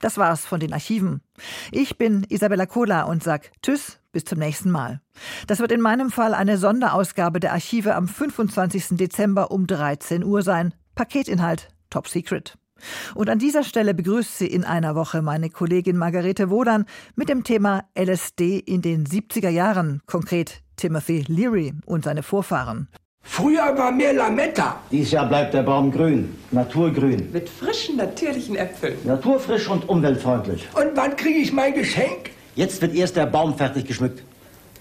Das 0.00 0.18
war's 0.18 0.44
von 0.44 0.60
den 0.60 0.72
Archiven. 0.72 1.20
Ich 1.70 1.96
bin 1.98 2.26
Isabella 2.28 2.66
Kola 2.66 3.02
und 3.04 3.22
sag 3.22 3.50
Tschüss, 3.62 4.00
bis 4.12 4.24
zum 4.24 4.38
nächsten 4.38 4.70
Mal. 4.70 5.00
Das 5.46 5.60
wird 5.60 5.72
in 5.72 5.80
meinem 5.80 6.10
Fall 6.10 6.34
eine 6.34 6.58
Sonderausgabe 6.58 7.38
der 7.38 7.52
Archive 7.52 7.94
am 7.94 8.08
25. 8.08 8.96
Dezember 8.96 9.50
um 9.50 9.66
13 9.66 10.24
Uhr 10.24 10.42
sein. 10.42 10.74
Paketinhalt 10.94 11.68
Top 11.90 12.08
Secret. 12.08 12.58
Und 13.14 13.30
an 13.30 13.38
dieser 13.38 13.64
Stelle 13.64 13.94
begrüßt 13.94 14.38
sie 14.38 14.46
in 14.46 14.64
einer 14.64 14.94
Woche 14.94 15.22
meine 15.22 15.50
Kollegin 15.50 15.96
Margarete 15.96 16.50
Wodan 16.50 16.86
mit 17.16 17.28
dem 17.28 17.44
Thema 17.44 17.84
LSD 17.98 18.58
in 18.58 18.82
den 18.82 19.06
70er 19.06 19.48
Jahren, 19.48 20.02
konkret 20.06 20.62
Timothy 20.76 21.24
Leary 21.28 21.74
und 21.86 22.04
seine 22.04 22.22
Vorfahren. 22.22 22.88
Früher 23.24 23.78
war 23.78 23.92
mehr 23.92 24.12
Lametta. 24.12 24.80
Dieses 24.90 25.12
Jahr 25.12 25.28
bleibt 25.28 25.54
der 25.54 25.62
Baum 25.62 25.92
grün, 25.92 26.36
naturgrün. 26.50 27.30
Mit 27.32 27.48
frischen, 27.48 27.96
natürlichen 27.96 28.56
Äpfeln. 28.56 28.96
Naturfrisch 29.04 29.68
und 29.68 29.88
umweltfreundlich. 29.88 30.68
Und 30.74 30.90
wann 30.96 31.14
kriege 31.16 31.38
ich 31.38 31.52
mein 31.52 31.72
Geschenk? 31.72 32.30
Jetzt 32.56 32.82
wird 32.82 32.94
erst 32.94 33.16
der 33.16 33.26
Baum 33.26 33.56
fertig 33.56 33.86
geschmückt. 33.86 34.24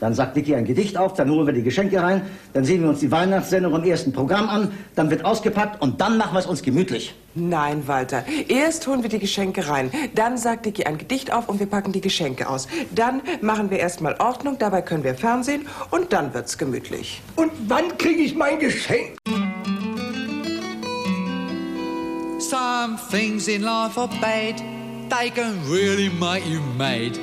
Dann 0.01 0.15
sagt 0.15 0.35
Dicky 0.35 0.55
ein 0.55 0.65
Gedicht 0.65 0.97
auf, 0.97 1.13
dann 1.13 1.29
holen 1.29 1.45
wir 1.45 1.53
die 1.53 1.61
Geschenke 1.61 2.01
rein, 2.01 2.23
dann 2.53 2.65
sehen 2.65 2.81
wir 2.81 2.89
uns 2.89 3.01
die 3.01 3.11
Weihnachtssendung 3.11 3.75
im 3.75 3.83
ersten 3.83 4.11
Programm 4.11 4.49
an, 4.49 4.71
dann 4.95 5.11
wird 5.11 5.23
ausgepackt 5.23 5.79
und 5.79 6.01
dann 6.01 6.17
machen 6.17 6.33
wir 6.33 6.39
es 6.39 6.47
uns 6.47 6.63
gemütlich. 6.63 7.13
Nein, 7.35 7.87
Walter. 7.87 8.25
Erst 8.47 8.87
holen 8.87 9.03
wir 9.03 9.09
die 9.09 9.19
Geschenke 9.19 9.69
rein, 9.69 9.91
dann 10.15 10.39
sagt 10.39 10.65
Dicky 10.65 10.85
ein 10.85 10.97
Gedicht 10.97 11.31
auf 11.31 11.47
und 11.47 11.59
wir 11.59 11.67
packen 11.67 11.91
die 11.91 12.01
Geschenke 12.01 12.49
aus. 12.49 12.67
Dann 12.95 13.21
machen 13.41 13.69
wir 13.69 13.77
erstmal 13.77 14.15
Ordnung, 14.17 14.57
dabei 14.57 14.81
können 14.81 15.03
wir 15.03 15.13
Fernsehen 15.13 15.67
und 15.91 16.11
dann 16.11 16.33
wird's 16.33 16.57
gemütlich. 16.57 17.21
Und 17.35 17.51
wann 17.67 17.95
kriege 17.99 18.23
ich 18.23 18.35
mein 18.35 18.57
Geschenk? 18.57 19.17
Some 22.39 22.97
things 23.11 23.47
in 23.47 23.61
life 23.61 23.99
are 23.99 24.09
bad, 24.19 24.57
they 25.11 25.29
can 25.29 25.59
really 25.69 26.09
make 26.09 26.43
you 26.49 26.59
mad. 26.75 27.19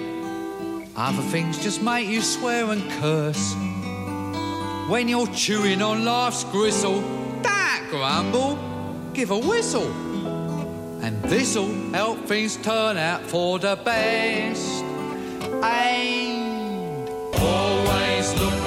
Other 1.01 1.23
things 1.23 1.63
just 1.63 1.81
make 1.81 2.09
you 2.09 2.21
swear 2.21 2.73
and 2.73 2.83
curse. 3.01 3.55
When 4.89 5.07
you're 5.07 5.29
chewing 5.29 5.81
on 5.81 6.05
life's 6.05 6.43
gristle, 6.43 7.01
that 7.43 7.87
grumble, 7.89 8.59
give 9.13 9.31
a 9.31 9.39
whistle. 9.39 9.87
And 11.01 11.23
this'll 11.23 11.73
help 11.93 12.27
things 12.27 12.57
turn 12.57 12.97
out 12.97 13.23
for 13.23 13.61
the 13.61 13.77
best. 13.77 14.83
And 15.63 17.09
always 17.39 18.35
look 18.41 18.59